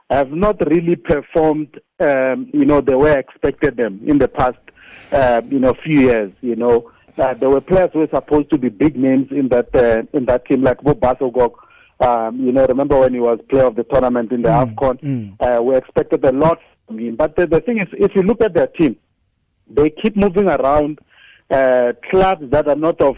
have 0.09 0.31
not 0.31 0.65
really 0.69 0.97
performed, 0.97 1.81
um, 1.99 2.49
you 2.53 2.65
know, 2.65 2.81
the 2.81 2.97
way 2.97 3.13
I 3.13 3.19
expected 3.19 3.77
them 3.77 4.01
in 4.07 4.19
the 4.19 4.29
past, 4.29 4.59
uh, 5.13 5.43
you 5.49 5.59
know, 5.59 5.75
few 5.75 6.01
years, 6.01 6.33
you 6.41 6.57
know. 6.57 6.91
Uh, 7.19 7.35
there 7.35 7.49
were 7.49 7.61
players 7.61 7.91
who 7.93 8.01
were 8.01 8.09
supposed 8.09 8.51
to 8.51 8.59
be 8.59 8.69
big 8.69 8.95
names 8.97 9.29
in 9.31 9.49
that 9.49 9.75
uh, 9.75 10.03
in 10.13 10.27
that 10.27 10.45
team, 10.45 10.63
like 10.63 10.83
Bob 10.83 11.01
Basogok. 11.01 11.55
Um, 11.99 12.39
you 12.39 12.53
know, 12.53 12.67
remember 12.67 12.99
when 12.99 13.15
he 13.15 13.21
was 13.21 13.41
player 13.49 13.65
of 13.65 13.75
the 13.75 13.85
tournament 13.85 14.33
in 14.33 14.43
the 14.43 14.51
mm, 14.51 14.75
AFCON? 14.75 15.01
Mm. 15.01 15.59
Uh, 15.59 15.63
we 15.63 15.77
expected 15.77 16.23
a 16.27 16.33
lot 16.33 16.59
from 16.87 16.99
him. 16.99 17.17
But 17.17 17.35
the, 17.37 17.47
the 17.47 17.61
thing 17.61 17.79
is, 17.79 17.89
if 17.93 18.15
you 18.15 18.23
look 18.23 18.43
at 18.43 18.53
their 18.53 18.67
team, 18.67 18.97
they 19.69 19.89
keep 19.89 20.15
moving 20.15 20.47
around 20.47 20.99
uh, 21.51 21.93
clubs 22.11 22.51
that 22.51 22.69
are 22.69 22.77
not 22.77 23.01
of 23.01 23.17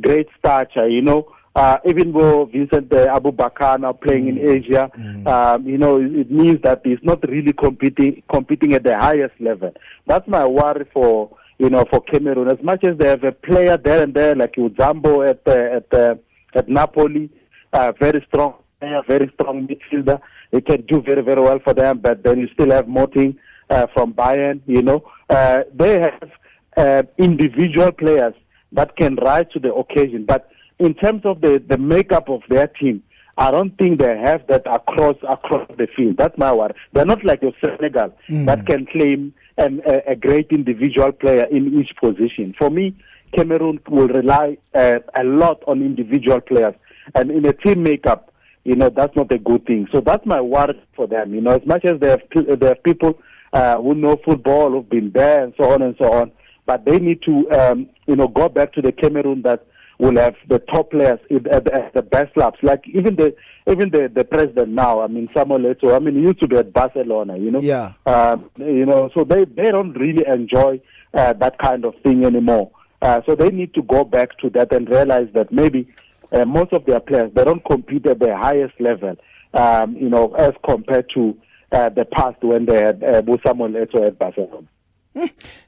great 0.00 0.28
stature, 0.38 0.88
you 0.88 1.02
know. 1.02 1.32
Uh, 1.54 1.76
even 1.84 2.12
though 2.12 2.46
Vincent 2.46 2.90
uh, 2.94 3.14
Abu 3.14 3.30
Bakar 3.30 3.76
now 3.76 3.92
playing 3.92 4.24
mm. 4.24 4.28
in 4.40 4.50
Asia, 4.64 4.90
mm. 4.98 5.26
um, 5.26 5.66
you 5.66 5.76
know, 5.76 6.00
it, 6.00 6.10
it 6.16 6.30
means 6.30 6.62
that 6.62 6.80
he's 6.82 6.98
not 7.02 7.22
really 7.28 7.52
competing 7.52 8.22
competing 8.32 8.72
at 8.72 8.84
the 8.84 8.98
highest 8.98 9.34
level. 9.38 9.70
That's 10.06 10.26
my 10.26 10.46
worry 10.46 10.86
for 10.94 11.36
you 11.58 11.68
know 11.68 11.84
for 11.90 12.00
Cameroon. 12.00 12.48
As 12.48 12.62
much 12.62 12.84
as 12.84 12.96
they 12.96 13.06
have 13.08 13.22
a 13.24 13.32
player 13.32 13.76
there 13.76 14.02
and 14.02 14.14
there 14.14 14.34
like 14.34 14.54
Uzambo 14.54 15.28
at 15.28 15.42
uh, 15.46 15.76
at 15.76 15.92
uh, 15.92 16.14
at 16.54 16.70
Napoli, 16.70 17.28
uh, 17.74 17.92
very 18.00 18.24
strong 18.28 18.54
player, 18.80 19.02
very 19.06 19.30
strong 19.34 19.68
midfielder. 19.68 20.22
He 20.52 20.62
can 20.62 20.86
do 20.86 21.02
very 21.02 21.20
very 21.22 21.42
well 21.42 21.58
for 21.62 21.74
them. 21.74 21.98
But 21.98 22.22
then 22.22 22.38
you 22.38 22.48
still 22.54 22.70
have 22.70 22.88
Moting 22.88 23.36
uh, 23.68 23.88
from 23.92 24.14
Bayern. 24.14 24.62
You 24.66 24.80
know, 24.80 25.04
uh, 25.28 25.64
they 25.74 26.00
have 26.00 26.30
uh, 26.76 27.02
individual 27.18 27.92
players 27.92 28.34
that 28.72 28.96
can 28.96 29.16
rise 29.16 29.46
to 29.52 29.58
the 29.58 29.72
occasion. 29.74 30.24
But 30.26 30.50
in 30.78 30.94
terms 30.94 31.22
of 31.24 31.40
the, 31.40 31.62
the 31.66 31.78
makeup 31.78 32.28
of 32.28 32.42
their 32.48 32.66
team, 32.66 33.02
I 33.38 33.50
don't 33.50 33.76
think 33.78 34.00
they 34.00 34.18
have 34.18 34.46
that 34.48 34.66
across 34.66 35.16
across 35.26 35.66
the 35.78 35.86
field. 35.96 36.16
That's 36.18 36.36
my 36.36 36.52
worry. 36.52 36.74
They're 36.92 37.06
not 37.06 37.24
like 37.24 37.40
your 37.42 37.52
Senegal 37.64 38.14
mm. 38.28 38.46
that 38.46 38.66
can 38.66 38.86
claim 38.86 39.32
an, 39.56 39.80
a, 39.86 40.12
a 40.12 40.16
great 40.16 40.48
individual 40.50 41.12
player 41.12 41.44
in 41.44 41.78
each 41.80 41.96
position. 41.96 42.54
For 42.58 42.68
me, 42.68 42.94
Cameroon 43.34 43.80
will 43.88 44.08
rely 44.08 44.58
uh, 44.74 44.98
a 45.14 45.24
lot 45.24 45.62
on 45.66 45.80
individual 45.80 46.40
players, 46.42 46.74
and 47.14 47.30
in 47.30 47.46
a 47.46 47.54
team 47.54 47.82
makeup, 47.82 48.34
you 48.64 48.76
know 48.76 48.90
that's 48.90 49.16
not 49.16 49.32
a 49.32 49.38
good 49.38 49.64
thing. 49.64 49.88
So 49.92 50.02
that's 50.02 50.26
my 50.26 50.40
worry 50.40 50.78
for 50.94 51.06
them. 51.06 51.34
You 51.34 51.40
know, 51.40 51.52
as 51.52 51.66
much 51.66 51.86
as 51.86 52.00
they 52.00 52.10
have 52.10 52.20
they 52.34 52.66
have 52.66 52.82
people 52.82 53.18
uh, 53.54 53.76
who 53.76 53.94
know 53.94 54.18
football, 54.22 54.72
who've 54.72 54.88
been 54.88 55.10
there, 55.10 55.42
and 55.42 55.54
so 55.56 55.70
on 55.70 55.80
and 55.80 55.96
so 55.98 56.12
on 56.12 56.32
but 56.66 56.84
they 56.84 56.98
need 56.98 57.22
to, 57.22 57.50
um, 57.50 57.88
you 58.06 58.16
know, 58.16 58.28
go 58.28 58.48
back 58.48 58.72
to 58.74 58.82
the 58.82 58.92
Cameroon 58.92 59.42
that 59.42 59.66
will 59.98 60.16
have 60.16 60.34
the 60.48 60.58
top 60.58 60.90
players 60.90 61.20
at 61.30 61.64
the, 61.64 61.74
at 61.74 61.94
the 61.94 62.02
best 62.02 62.34
clubs. 62.34 62.58
Like 62.62 62.82
even 62.88 63.16
the 63.16 63.34
even 63.70 63.90
the 63.90 64.10
the 64.12 64.24
president 64.24 64.70
now. 64.70 65.00
I 65.00 65.06
mean, 65.06 65.28
Samuel 65.28 65.60
Eto'o. 65.60 65.94
I 65.94 65.98
mean, 66.00 66.16
he 66.16 66.22
used 66.22 66.40
to 66.40 66.48
be 66.48 66.56
at 66.56 66.72
Barcelona. 66.72 67.36
You 67.36 67.50
know. 67.50 67.60
Yeah. 67.60 67.92
Um, 68.06 68.50
you 68.58 68.86
know, 68.86 69.10
so 69.14 69.24
they 69.24 69.44
they 69.44 69.70
don't 69.70 69.92
really 69.92 70.24
enjoy 70.26 70.80
uh, 71.14 71.32
that 71.34 71.58
kind 71.58 71.84
of 71.84 71.94
thing 72.02 72.24
anymore. 72.24 72.70
Uh, 73.00 73.20
so 73.26 73.34
they 73.34 73.50
need 73.50 73.74
to 73.74 73.82
go 73.82 74.04
back 74.04 74.38
to 74.38 74.50
that 74.50 74.72
and 74.72 74.88
realize 74.88 75.28
that 75.34 75.52
maybe 75.52 75.88
uh, 76.32 76.44
most 76.44 76.72
of 76.72 76.84
their 76.86 77.00
players 77.00 77.30
they 77.34 77.44
don't 77.44 77.64
compete 77.64 78.06
at 78.06 78.18
the 78.18 78.36
highest 78.36 78.74
level. 78.80 79.16
Um, 79.54 79.96
you 79.96 80.08
know, 80.08 80.34
as 80.34 80.52
compared 80.64 81.10
to 81.14 81.36
uh, 81.72 81.90
the 81.90 82.04
past 82.04 82.42
when 82.42 82.66
they 82.66 82.80
had 82.80 83.02
uh, 83.04 83.22
Samuel 83.44 83.70
Eto'o 83.70 84.06
at 84.06 84.18
Barcelona. 84.18 84.66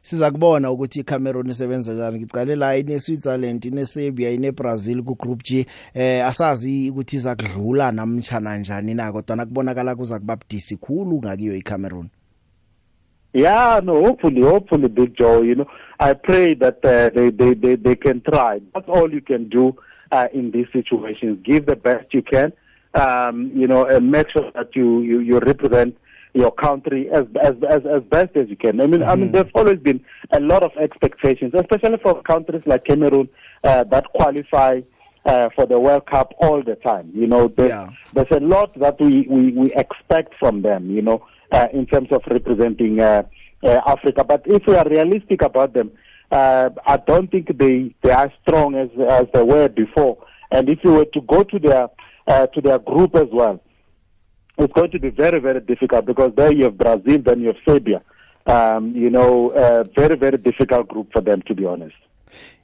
Siza 0.02 0.30
kubona 0.30 0.70
ukuthi 0.70 1.00
iCameroon 1.00 1.50
isebenza 1.50 1.92
kanjani 1.92 2.18
ngicale 2.18 2.56
la 2.56 2.76
ine 2.76 2.98
Switzerland 2.98 3.64
ine 3.64 3.86
Serbia 3.86 4.30
ine 4.30 4.52
Brazil 4.52 5.02
ku 5.02 5.14
group 5.14 5.42
G 5.42 5.66
eh 5.94 6.26
asazi 6.26 6.90
ukuthi 6.90 7.16
iza 7.16 7.36
kudlula 7.36 7.92
namtjana 7.92 8.50
kanjani 8.50 8.94
na 8.94 9.12
kodwa 9.12 9.36
nakubonakala 9.36 9.96
kuza 9.96 10.18
kuba 10.18 10.36
budisi 10.36 10.76
khulu 10.76 11.18
ngakiyo 11.18 11.56
iCameroon 11.56 12.08
Yeah, 13.36 13.80
no, 13.82 14.00
hopefully, 14.00 14.42
hopefully, 14.42 14.86
Big 14.86 15.16
Joe. 15.16 15.42
You 15.42 15.56
know, 15.56 15.66
I 15.98 16.12
pray 16.12 16.54
that 16.54 16.84
uh, 16.84 17.10
they, 17.12 17.30
they 17.30 17.54
they 17.54 17.74
they 17.74 17.96
can 17.96 18.20
try. 18.20 18.60
That's 18.72 18.88
all 18.88 19.12
you 19.12 19.20
can 19.20 19.48
do 19.48 19.74
uh, 20.12 20.28
in 20.32 20.52
these 20.52 20.68
situations. 20.72 21.40
Give 21.42 21.66
the 21.66 21.74
best 21.74 22.14
you 22.14 22.22
can, 22.22 22.52
um, 22.94 23.50
you 23.52 23.66
know, 23.66 23.86
and 23.86 24.12
make 24.12 24.30
sure 24.30 24.52
that 24.54 24.76
you 24.76 25.00
you, 25.00 25.18
you 25.18 25.40
represent 25.40 25.96
your 26.34 26.50
country 26.52 27.08
as 27.10 27.24
as 27.40 27.54
as, 27.68 27.82
as 27.86 28.02
best 28.02 28.36
as 28.36 28.48
you 28.48 28.56
can. 28.56 28.80
I 28.80 28.86
mean, 28.86 29.00
mm-hmm. 29.00 29.10
I 29.10 29.14
mean, 29.14 29.32
there's 29.32 29.50
always 29.54 29.78
been 29.78 30.04
a 30.32 30.40
lot 30.40 30.62
of 30.62 30.72
expectations, 30.76 31.52
especially 31.54 31.98
for 32.02 32.20
countries 32.22 32.62
like 32.66 32.84
Cameroon 32.84 33.28
uh, 33.62 33.84
that 33.84 34.04
qualify 34.14 34.80
uh, 35.24 35.48
for 35.54 35.66
the 35.66 35.78
World 35.78 36.06
Cup 36.06 36.34
all 36.40 36.62
the 36.62 36.74
time. 36.76 37.10
You 37.14 37.26
know, 37.26 37.48
there's, 37.48 37.70
yeah. 37.70 37.90
there's 38.12 38.30
a 38.32 38.40
lot 38.40 38.78
that 38.78 39.00
we, 39.00 39.26
we, 39.30 39.52
we 39.52 39.72
expect 39.74 40.34
from 40.38 40.62
them. 40.62 40.90
You 40.90 41.02
know, 41.02 41.26
uh, 41.52 41.68
in 41.72 41.86
terms 41.86 42.08
of 42.10 42.22
representing 42.28 43.00
uh, 43.00 43.22
uh, 43.62 43.80
Africa. 43.86 44.24
But 44.24 44.42
if 44.46 44.66
we 44.66 44.74
are 44.74 44.88
realistic 44.88 45.42
about 45.42 45.72
them, 45.72 45.92
uh, 46.30 46.70
I 46.86 46.96
don't 46.96 47.30
think 47.30 47.56
they 47.58 47.94
they 48.02 48.10
are 48.10 48.32
strong 48.42 48.74
as 48.74 48.88
as 49.08 49.26
they 49.32 49.42
were 49.42 49.68
before. 49.68 50.18
And 50.50 50.68
if 50.68 50.80
you 50.82 50.92
were 50.92 51.04
to 51.06 51.20
go 51.22 51.44
to 51.44 51.58
their 51.58 51.88
uh, 52.26 52.46
to 52.48 52.60
their 52.60 52.78
group 52.78 53.14
as 53.14 53.28
well, 53.32 53.62
it's 54.58 54.72
going 54.72 54.90
to 54.90 54.98
be 54.98 55.10
very, 55.10 55.40
very 55.40 55.60
difficult 55.60 56.06
because 56.06 56.32
there 56.36 56.52
you 56.52 56.64
have 56.64 56.78
Brazil, 56.78 57.18
then 57.24 57.40
you 57.40 57.48
have 57.48 57.56
Serbia. 57.64 58.02
Um, 58.46 58.94
you 58.94 59.10
know, 59.10 59.50
a 59.50 59.84
very, 59.84 60.16
very 60.16 60.36
difficult 60.38 60.88
group 60.88 61.12
for 61.12 61.22
them, 61.22 61.42
to 61.42 61.54
be 61.54 61.64
honest. 61.64 61.96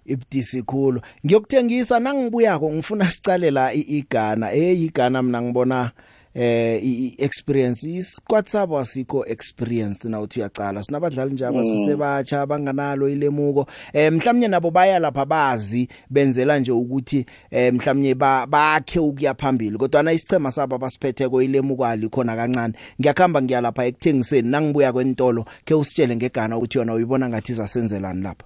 ibudisi 0.07 0.63
khulu 0.63 1.01
ngiyokuthengisa 1.27 2.01
nangibuyako 2.01 2.73
ngifuna 2.73 3.11
sicalela 3.11 3.73
iGhana 3.73 4.47
hey 4.49 4.85
iGhana 4.85 5.23
mina 5.23 5.43
ngibona 5.43 5.91
eh 6.35 6.85
i-experience 6.85 7.89
isquad 7.89 8.47
sabo 8.47 8.79
asikho 8.79 9.27
experience 9.27 10.09
na 10.09 10.21
uthi 10.21 10.41
uyacala? 10.41 10.83
Sinabadlali 10.83 11.33
nje 11.33 11.47
abasisebatsha 11.47 12.43
abanganalo 12.43 13.09
ilemuko. 13.09 13.67
Eh 13.93 14.13
mhlawumnye 14.13 14.49
nabo 14.49 14.71
baya 14.71 14.99
lapha 14.99 15.25
bazi 15.25 15.89
benzela 16.11 16.59
nje 16.59 16.73
ukuthi 16.73 17.27
eh 17.51 17.73
mhlawumnye 17.75 18.15
bakhe 18.15 18.99
ukuya 18.99 19.35
phambili 19.35 19.79
kodwa 19.79 20.03
na 20.03 20.13
isicema 20.13 20.51
sabo 20.51 20.75
abasiphetheko 20.77 21.43
ilemuko 21.43 21.87
alikhona 21.87 22.37
kancane. 22.37 22.75
Ngiyakhamba 23.01 23.43
ngiyalapha 23.43 23.85
ekuthengiseni 23.85 24.49
nangibuya 24.51 24.93
kwentolo 24.93 25.45
ke 25.65 25.75
usitshele 25.75 26.17
ngegana 26.17 26.57
ukuthi 26.57 26.79
yona 26.79 26.95
uyibona 26.95 27.29
ngathi 27.29 27.53
izasenzelani 27.53 28.23
lapha. 28.23 28.45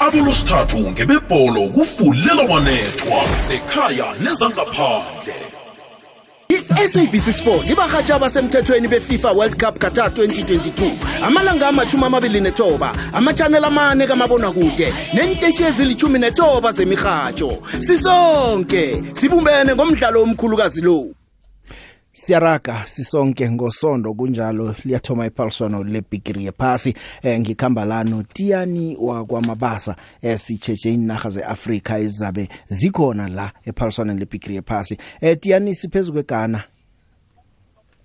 Abolosithathu 0.00 0.78
ngebebholo 0.90 1.68
kufulela 1.68 2.42
wanethwa 2.42 3.18
sekhaya 3.46 4.14
nezangaphandle. 4.22 5.51
iSABC 6.70 7.32
Sport 7.32 7.70
ibahatsha 7.70 8.14
abasemthethweni 8.14 8.88
beFIFA 8.88 9.32
World 9.32 9.56
Cup 9.56 9.78
Qatar 9.78 10.08
2022 10.10 10.90
amalanga 11.26 11.68
amachuma 11.68 12.06
amabili 12.06 12.40
nethoba 12.40 12.92
ama-channel 13.12 13.64
amane 13.64 14.06
kamabona 14.06 14.50
kude 14.50 14.94
nentetshi 15.14 15.62
ezilithumi 15.62 16.18
nethoba 16.18 16.72
zemihatsho 16.72 17.58
sisonke 17.80 19.02
sibumbene 19.14 19.74
ngomdlalo 19.74 20.22
omkhulukazi 20.22 20.80
lo. 20.80 21.21
Siyaraga 22.14 22.82
sisonke 22.86 23.50
ngosonto 23.50 24.14
kunjalo 24.14 24.74
liyathoma 24.84 25.26
iphaliswano 25.26 25.84
lebigiri 25.84 26.44
yephasi 26.44 26.94
eh, 27.22 27.40
ngikhamba 27.40 27.84
lano 27.84 28.22
Tiani 28.22 28.96
wakwamabasa 29.00 29.96
eh, 30.22 30.38
sicheche 30.38 30.92
inaga 30.94 31.30
zeAfrika 31.30 31.98
izabe 31.98 32.48
zikhona 32.66 33.28
la 33.28 33.52
ephaliswaneni 33.64 34.20
lebigiri 34.20 34.54
yephasi 34.54 34.98
eh, 35.20 35.38
Tiani 35.40 35.74
siphezulu 35.74 36.12
kweGhana 36.14 36.62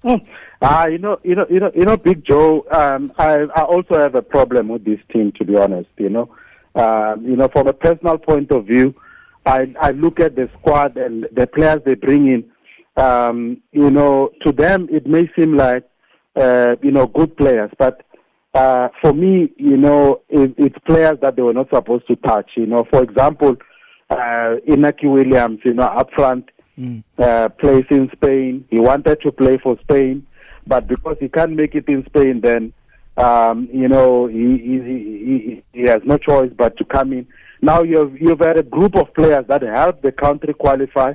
Mm. 0.03 0.21
Ah, 0.61 0.85
you 0.85 0.99
know, 0.99 1.17
you 1.23 1.35
know, 1.35 1.45
you 1.49 1.59
know, 1.59 1.71
you 1.75 1.83
know, 1.83 1.97
Big 1.97 2.23
Joe. 2.23 2.65
Um, 2.71 3.11
I, 3.17 3.45
I 3.55 3.63
also 3.63 3.97
have 3.97 4.15
a 4.15 4.21
problem 4.21 4.69
with 4.69 4.85
this 4.85 4.99
team, 5.11 5.31
to 5.37 5.43
be 5.43 5.55
honest. 5.57 5.89
You 5.97 6.09
know, 6.09 6.29
um, 6.75 7.25
you 7.25 7.35
know, 7.35 7.47
from 7.47 7.67
a 7.67 7.73
personal 7.73 8.17
point 8.17 8.51
of 8.51 8.65
view, 8.65 8.93
I, 9.45 9.73
I 9.81 9.91
look 9.91 10.19
at 10.19 10.35
the 10.35 10.49
squad 10.59 10.97
and 10.97 11.27
the 11.31 11.47
players 11.47 11.81
they 11.85 11.95
bring 11.95 12.27
in. 12.27 12.49
Um, 12.97 13.61
you 13.71 13.91
know, 13.91 14.31
to 14.43 14.51
them 14.51 14.87
it 14.91 15.05
may 15.07 15.29
seem 15.37 15.55
like, 15.55 15.87
uh, 16.35 16.75
you 16.81 16.91
know, 16.91 17.07
good 17.07 17.37
players, 17.37 17.71
but 17.77 18.03
uh, 18.53 18.89
for 19.01 19.13
me, 19.13 19.51
you 19.57 19.77
know, 19.77 20.21
it, 20.29 20.53
it's 20.57 20.77
players 20.85 21.19
that 21.21 21.35
they 21.35 21.41
were 21.43 21.53
not 21.53 21.69
supposed 21.69 22.07
to 22.07 22.15
touch. 22.15 22.51
You 22.55 22.65
know, 22.65 22.85
for 22.89 23.03
example, 23.03 23.55
uh, 24.09 24.55
Inaki 24.67 25.03
Williams, 25.03 25.59
you 25.63 25.75
know, 25.75 25.83
up 25.83 26.09
front 26.15 26.49
mm. 26.79 27.03
uh, 27.19 27.49
plays 27.49 27.85
in 27.91 28.09
Spain. 28.13 28.65
He 28.69 28.79
wanted 28.79 29.21
to 29.21 29.31
play 29.31 29.57
for 29.61 29.77
Spain, 29.81 30.25
but 30.65 30.87
because 30.87 31.17
he 31.19 31.29
can't 31.29 31.53
make 31.53 31.75
it 31.75 31.87
in 31.87 32.05
Spain, 32.05 32.41
then 32.41 32.73
um, 33.17 33.67
you 33.71 33.87
know 33.87 34.27
he, 34.27 34.57
he 34.57 34.79
he 34.79 35.63
he 35.73 35.81
has 35.83 36.01
no 36.05 36.17
choice 36.17 36.51
but 36.55 36.77
to 36.77 36.85
come 36.85 37.13
in. 37.13 37.27
Now 37.61 37.83
you've 37.83 38.19
you've 38.19 38.39
had 38.39 38.57
a 38.57 38.63
group 38.63 38.95
of 38.95 39.13
players 39.13 39.45
that 39.47 39.61
help 39.61 40.01
the 40.01 40.11
country 40.11 40.53
qualify, 40.53 41.13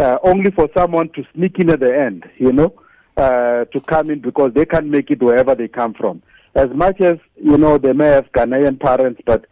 uh, 0.00 0.18
only 0.22 0.50
for 0.50 0.68
someone 0.74 1.10
to 1.10 1.24
sneak 1.34 1.58
in 1.58 1.70
at 1.70 1.80
the 1.80 1.96
end. 1.96 2.28
You 2.38 2.52
know, 2.52 2.74
uh, 3.16 3.66
to 3.66 3.80
come 3.86 4.10
in 4.10 4.20
because 4.20 4.52
they 4.54 4.64
can't 4.64 4.86
make 4.86 5.10
it 5.10 5.22
wherever 5.22 5.54
they 5.54 5.68
come 5.68 5.94
from. 5.94 6.22
As 6.54 6.70
much 6.74 7.00
as 7.00 7.18
you 7.36 7.56
know 7.56 7.78
they 7.78 7.92
may 7.92 8.06
have 8.06 8.32
Ghanaian 8.32 8.80
parents, 8.80 9.20
but 9.24 9.46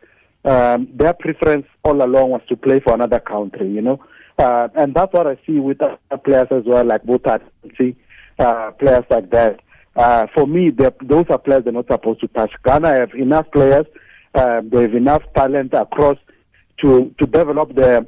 um, 0.44 0.88
their 0.94 1.12
preference 1.12 1.66
all 1.84 2.03
along 2.03 2.30
was 2.30 2.42
to 2.49 2.57
play 2.57 2.80
for 2.80 2.94
another 2.94 3.20
country. 3.20 3.70
You 3.70 3.82
know. 3.82 4.01
Uh, 4.38 4.68
and 4.76 4.94
that's 4.94 5.12
what 5.12 5.26
I 5.26 5.36
see 5.44 5.59
with 5.59 5.82
other 5.82 5.99
players 6.24 6.46
as 6.53 6.62
well, 6.64 6.84
like 6.84 7.03
Botat, 7.03 7.42
uh, 8.38 8.70
players 8.72 9.05
like 9.11 9.30
that. 9.30 9.61
Uh, 9.96 10.28
for 10.32 10.46
me, 10.46 10.70
those 10.70 11.24
are 11.28 11.38
players 11.38 11.64
they're 11.64 11.72
not 11.72 11.88
supposed 11.88 12.20
to 12.20 12.28
touch. 12.28 12.53
Ghana 12.64 13.01
have 13.01 13.14
enough 13.14 13.51
players, 13.51 13.86
uh, 14.34 14.61
they 14.64 14.82
have 14.82 14.94
enough 14.94 15.22
talent 15.34 15.74
across 15.74 16.18
to 16.82 17.12
to 17.18 17.26
develop 17.26 17.74
their 17.74 18.07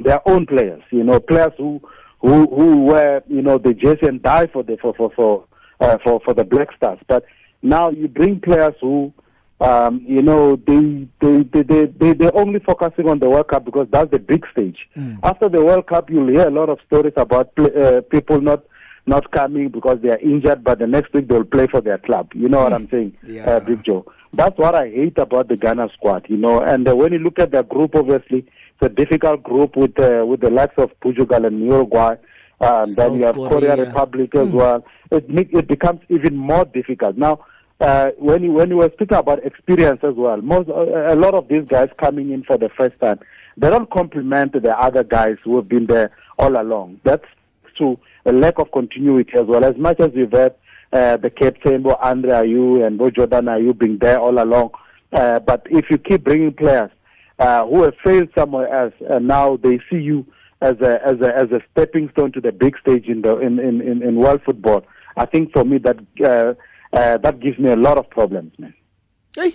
their 0.00 0.26
own 0.28 0.46
players. 0.46 0.82
You 0.90 1.04
know, 1.04 1.20
players 1.20 1.52
who 1.56 1.80
who 2.20 2.46
who 2.46 2.82
wear 2.82 3.22
you 3.28 3.42
know 3.42 3.58
the 3.58 3.74
jersey 3.74 4.06
and 4.06 4.22
die 4.22 4.46
for 4.46 4.62
the 4.62 4.76
for 4.76 4.94
for 4.94 5.10
for 5.14 5.44
uh, 5.80 5.98
for 6.02 6.20
for 6.24 6.34
the 6.34 6.44
Black 6.44 6.68
Stars. 6.76 6.98
But 7.06 7.24
now 7.62 7.90
you 7.90 8.08
bring 8.08 8.40
players 8.40 8.74
who 8.80 9.12
um, 9.60 10.04
you 10.06 10.22
know, 10.22 10.56
they, 10.56 11.08
they, 11.20 11.42
they, 11.42 11.62
they, 11.62 11.86
they, 11.86 12.12
they're 12.12 12.36
only 12.36 12.60
focusing 12.60 13.08
on 13.08 13.18
the 13.18 13.28
World 13.28 13.48
Cup 13.48 13.64
because 13.64 13.88
that's 13.90 14.10
the 14.10 14.18
big 14.18 14.46
stage. 14.52 14.88
Mm. 14.96 15.18
After 15.22 15.48
the 15.48 15.64
World 15.64 15.88
Cup, 15.88 16.10
you'll 16.10 16.28
hear 16.28 16.46
a 16.46 16.50
lot 16.50 16.68
of 16.68 16.78
stories 16.86 17.14
about 17.16 17.52
uh, 17.58 18.02
people 18.02 18.40
not 18.40 18.64
not 19.06 19.30
coming 19.30 19.70
because 19.70 19.98
they 20.02 20.10
are 20.10 20.18
injured, 20.18 20.62
but 20.62 20.78
the 20.78 20.86
next 20.86 21.14
week 21.14 21.28
they'll 21.28 21.42
play 21.42 21.66
for 21.66 21.80
their 21.80 21.96
club. 21.96 22.30
You 22.34 22.46
know 22.46 22.58
what 22.58 22.74
I'm 22.74 22.90
saying, 22.90 23.16
yeah. 23.26 23.48
uh, 23.48 23.60
Big 23.60 23.82
Joe? 23.82 24.04
That's 24.34 24.58
what 24.58 24.74
I 24.74 24.90
hate 24.90 25.16
about 25.16 25.48
the 25.48 25.56
Ghana 25.56 25.88
squad, 25.94 26.26
you 26.28 26.36
know. 26.36 26.60
And 26.60 26.86
uh, 26.86 26.94
when 26.94 27.14
you 27.14 27.18
look 27.18 27.38
at 27.38 27.50
the 27.50 27.62
group, 27.62 27.94
obviously, 27.94 28.44
it's 28.80 28.92
a 28.92 28.94
difficult 28.94 29.42
group 29.42 29.76
with 29.76 29.98
uh, 29.98 30.24
with 30.26 30.40
the 30.40 30.50
likes 30.50 30.74
of 30.78 30.90
Portugal 31.00 31.44
and 31.44 31.60
Uruguay. 31.64 32.16
Um, 32.60 32.92
then 32.94 33.14
you 33.14 33.24
have 33.24 33.36
Korea, 33.36 33.48
Korea 33.48 33.76
Republic 33.76 34.34
as 34.34 34.48
mm. 34.48 34.52
well. 34.52 34.84
It, 35.12 35.28
make, 35.30 35.52
it 35.52 35.68
becomes 35.68 36.00
even 36.08 36.36
more 36.36 36.64
difficult. 36.64 37.16
Now, 37.16 37.44
uh, 37.80 38.10
when 38.18 38.42
you 38.42 38.52
when 38.52 38.70
you 38.70 38.76
were 38.76 38.90
speaking 38.94 39.16
about 39.16 39.44
experience 39.44 40.00
as 40.02 40.14
well, 40.14 40.40
most 40.42 40.68
a 40.68 41.14
lot 41.16 41.34
of 41.34 41.48
these 41.48 41.66
guys 41.68 41.88
coming 41.98 42.30
in 42.30 42.42
for 42.44 42.56
the 42.56 42.68
first 42.76 42.98
time, 43.00 43.20
they 43.56 43.68
don't 43.68 43.90
complement 43.90 44.52
the 44.60 44.76
other 44.78 45.04
guys 45.04 45.36
who 45.44 45.56
have 45.56 45.68
been 45.68 45.86
there 45.86 46.10
all 46.38 46.60
along. 46.60 47.00
That's 47.04 47.24
to 47.78 47.98
a 48.26 48.32
lack 48.32 48.58
of 48.58 48.70
continuity 48.72 49.32
as 49.38 49.46
well. 49.46 49.64
As 49.64 49.76
much 49.76 50.00
as 50.00 50.10
we've 50.12 50.32
had 50.32 50.54
uh, 50.92 51.16
the 51.16 51.30
captain, 51.30 51.82
Bo 51.82 51.94
Andre 52.00 52.30
Ayu 52.30 52.84
and 52.84 52.98
Bo 52.98 53.10
Jordan 53.10 53.46
Ayu 53.46 53.76
being 53.76 53.98
there 53.98 54.18
all 54.18 54.42
along, 54.42 54.70
uh, 55.12 55.38
but 55.38 55.66
if 55.70 55.90
you 55.90 55.98
keep 55.98 56.24
bringing 56.24 56.52
players 56.52 56.90
uh, 57.38 57.66
who 57.66 57.82
have 57.82 57.94
failed 58.04 58.28
somewhere 58.36 58.68
else, 58.68 58.94
and 59.08 59.26
now 59.28 59.56
they 59.56 59.78
see 59.90 59.98
you 59.98 60.26
as 60.60 60.76
a 60.80 61.06
as 61.06 61.20
a 61.20 61.34
as 61.36 61.50
a 61.52 61.60
stepping 61.72 62.10
stone 62.10 62.32
to 62.32 62.40
the 62.40 62.52
big 62.52 62.76
stage 62.78 63.06
in 63.06 63.22
the 63.22 63.38
in 63.38 63.58
in 63.58 63.80
in, 63.80 64.02
in 64.02 64.16
world 64.16 64.40
football, 64.44 64.84
I 65.16 65.26
think 65.26 65.52
for 65.52 65.64
me 65.64 65.78
that. 65.78 65.98
Uh, 66.22 66.54
uh, 66.90 67.18
that 67.18 67.38
gives 67.40 67.58
me 67.58 67.70
a 67.70 67.76
lot 67.76 67.98
of 67.98 68.08
problems 68.08 68.50
man 68.58 68.72
hey 69.34 69.54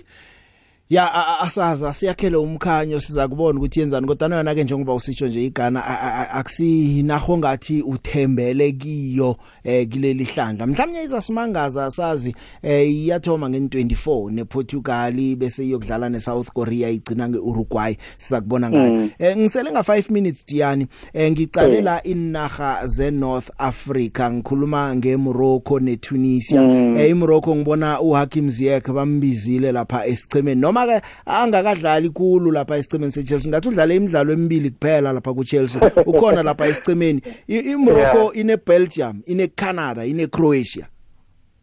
ya 0.90 1.38
asaza 1.40 1.92
siyakhele 1.92 2.36
umkhanyo 2.36 3.00
siza 3.00 3.28
kubona 3.28 3.58
ukuthi 3.58 3.80
yenzani 3.80 4.06
kodwa 4.06 4.36
yona 4.36 4.54
ke 4.54 4.64
njengoba 4.64 4.94
usitsho 4.94 5.26
nje 5.26 5.44
igana 5.46 5.84
akusinaho 6.30 7.38
ngathi 7.38 7.82
uthembele 7.82 8.72
kiyo 8.72 9.36
eh 9.64 9.88
kileli 9.88 10.24
hlandla. 10.24 10.66
Mhlawumnye 10.66 11.02
izasimangaza 11.02 11.84
asazi 11.84 12.34
eh 12.62 12.90
iyathoma 12.90 13.48
nge24 13.48 14.30
nePortugal 14.30 15.36
bese 15.36 15.66
iyokudlala 15.66 16.08
neSouth 16.08 16.50
Korea 16.50 16.90
igcina 16.90 17.28
ngeUruguay. 17.28 17.96
Siza 18.18 18.40
kubona 18.40 18.70
ngayo. 18.70 18.92
Mm. 18.92 19.10
eh 19.18 19.36
ngisele 19.36 19.70
nga 19.70 19.80
5 19.80 20.12
minutes 20.12 20.46
Diani 20.46 20.86
eh 21.12 21.32
ngicalela 21.32 22.02
inaga 22.02 22.86
ze 22.86 23.10
North 23.10 23.50
Africa 23.58 24.30
ngikhuluma 24.32 24.96
ngeMorocco 24.96 25.80
neTunisia. 25.80 26.62
Mm. 26.62 26.96
eh 26.96 27.10
iMorocco 27.10 27.56
ngibona 27.56 28.00
uHakim 28.00 28.50
Ziyech 28.50 28.90
bambizile 28.90 29.72
lapha 29.72 30.06
esichemeni 30.06 30.73
noma 30.74 31.00
angakadlali 31.26 32.10
kulo 32.10 32.52
lapha 32.52 32.76
esichemeni 32.76 33.12
seChelsea 33.12 33.50
ngathi 33.50 33.68
udlale 33.68 33.96
imidlalo 33.96 34.32
emibili 34.32 34.70
kuphela 34.70 35.12
lapha 35.12 35.34
kuChelsea 35.34 35.82
ukhona 36.06 36.42
lapha 36.42 36.66
esichemeni 36.66 37.22
I- 37.48 37.58
iMorocco 37.72 38.18
Yeah. 38.18 38.36
ine 38.36 38.56
Belgium 38.56 39.22
ine 39.26 39.46
Canada 39.48 40.04
ine 40.04 40.26
Croatia 40.26 40.86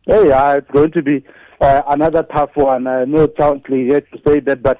Hey, 0.07 0.27
yeah, 0.27 0.57
it's 0.57 0.71
going 0.71 0.89
to 0.91 1.01
be 1.03 1.23
uh, 1.61 1.81
another 1.87 2.23
tough 2.23 2.55
one. 2.57 2.83
Know 2.85 3.23
it 3.25 3.35
sounds 3.37 3.61
cliche 3.63 4.01
to 4.01 4.17
say 4.25 4.39
that, 4.39 4.63
but 4.63 4.79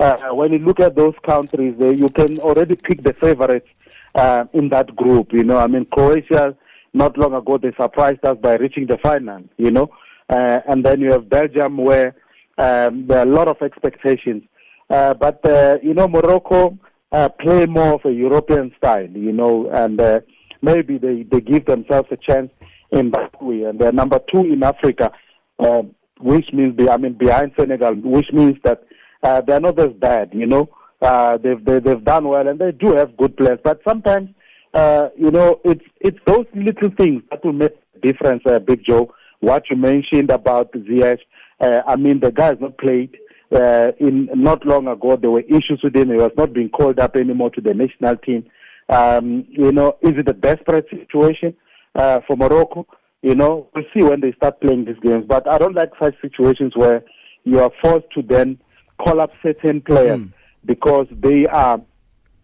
uh, 0.00 0.16
when 0.34 0.52
you 0.54 0.58
look 0.58 0.80
at 0.80 0.96
those 0.96 1.12
countries, 1.22 1.74
uh, 1.78 1.90
you 1.90 2.08
can 2.08 2.38
already 2.40 2.74
pick 2.74 3.02
the 3.02 3.12
favorites 3.12 3.68
uh, 4.14 4.44
in 4.54 4.70
that 4.70 4.96
group. 4.96 5.34
You 5.34 5.44
know, 5.44 5.58
I 5.58 5.66
mean, 5.66 5.84
Croatia, 5.92 6.56
not 6.94 7.18
long 7.18 7.34
ago, 7.34 7.58
they 7.58 7.72
surprised 7.76 8.24
us 8.24 8.38
by 8.38 8.54
reaching 8.56 8.86
the 8.86 8.96
final, 9.02 9.42
you 9.58 9.70
know, 9.70 9.90
uh, 10.30 10.60
and 10.66 10.82
then 10.82 11.02
you 11.02 11.12
have 11.12 11.28
Belgium 11.28 11.76
where 11.76 12.16
um, 12.58 13.06
there 13.06 13.18
are 13.18 13.26
a 13.26 13.30
lot 13.30 13.48
of 13.48 13.60
expectations. 13.62 14.42
Uh, 14.90 15.14
but, 15.14 15.44
uh, 15.44 15.78
you 15.82 15.94
know, 15.94 16.06
Morocco 16.06 16.78
uh, 17.12 17.28
play 17.28 17.66
more 17.66 17.94
of 17.94 18.04
a 18.04 18.12
European 18.12 18.72
style, 18.76 19.08
you 19.10 19.32
know, 19.32 19.70
and 19.70 20.00
uh, 20.00 20.20
maybe 20.62 20.98
they, 20.98 21.22
they 21.22 21.40
give 21.40 21.64
themselves 21.66 22.08
a 22.10 22.16
chance 22.16 22.50
in 22.90 23.12
way. 23.40 23.62
And 23.62 23.78
they're 23.78 23.92
number 23.92 24.20
two 24.32 24.40
in 24.40 24.62
Africa, 24.62 25.12
uh, 25.58 25.82
which 26.20 26.52
means, 26.52 26.76
they, 26.76 26.88
I 26.88 26.96
mean, 26.96 27.14
behind 27.14 27.52
Senegal, 27.58 27.94
which 27.94 28.32
means 28.32 28.56
that 28.64 28.84
uh, 29.22 29.40
they're 29.40 29.60
not 29.60 29.78
as 29.78 29.92
bad, 29.92 30.30
you 30.32 30.46
know. 30.46 30.68
Uh, 31.00 31.38
they've, 31.38 31.64
they, 31.64 31.80
they've 31.80 32.04
done 32.04 32.28
well 32.28 32.46
and 32.46 32.58
they 32.58 32.72
do 32.72 32.94
have 32.94 33.16
good 33.16 33.36
players. 33.36 33.58
But 33.62 33.80
sometimes, 33.86 34.30
uh, 34.72 35.08
you 35.16 35.30
know, 35.30 35.60
it's, 35.64 35.84
it's 36.00 36.18
those 36.26 36.46
little 36.54 36.90
things 36.96 37.22
that 37.30 37.44
will 37.44 37.52
make 37.52 37.72
a 37.94 37.98
difference, 38.00 38.42
uh, 38.46 38.58
Big 38.58 38.84
Joe. 38.84 39.12
What 39.40 39.68
you 39.70 39.76
mentioned 39.76 40.30
about 40.30 40.72
Ziyech, 40.72 41.18
uh, 41.60 41.82
I 41.86 41.96
mean, 41.96 42.20
the 42.20 42.30
guy 42.30 42.46
has 42.46 42.60
not 42.60 42.78
played 42.78 43.16
uh, 43.54 43.92
in 43.98 44.28
not 44.34 44.66
long 44.66 44.88
ago 44.88 45.16
there 45.16 45.30
were 45.30 45.40
issues 45.40 45.80
with 45.82 45.94
him. 45.94 46.10
He 46.10 46.16
was 46.16 46.32
not 46.36 46.52
being 46.52 46.70
called 46.70 46.98
up 46.98 47.16
anymore 47.16 47.50
to 47.50 47.60
the 47.60 47.74
national 47.74 48.16
team. 48.16 48.44
Um, 48.88 49.46
you 49.48 49.72
know, 49.72 49.96
is 50.02 50.12
it 50.16 50.28
a 50.28 50.32
desperate 50.32 50.86
situation 50.90 51.54
uh, 51.94 52.20
for 52.26 52.36
Morocco? 52.36 52.86
You 53.22 53.34
know, 53.34 53.68
we'll 53.74 53.84
see 53.94 54.02
when 54.02 54.20
they 54.20 54.32
start 54.32 54.60
playing 54.60 54.84
these 54.84 54.98
games. 55.02 55.24
But 55.26 55.48
I 55.48 55.58
don't 55.58 55.74
like 55.74 55.92
such 56.00 56.14
situations 56.20 56.76
where 56.76 57.02
you 57.44 57.60
are 57.60 57.70
forced 57.82 58.10
to 58.14 58.22
then 58.22 58.58
call 58.98 59.20
up 59.20 59.30
certain 59.42 59.80
players 59.80 60.20
mm. 60.20 60.32
because 60.66 61.06
they 61.10 61.46
are 61.46 61.80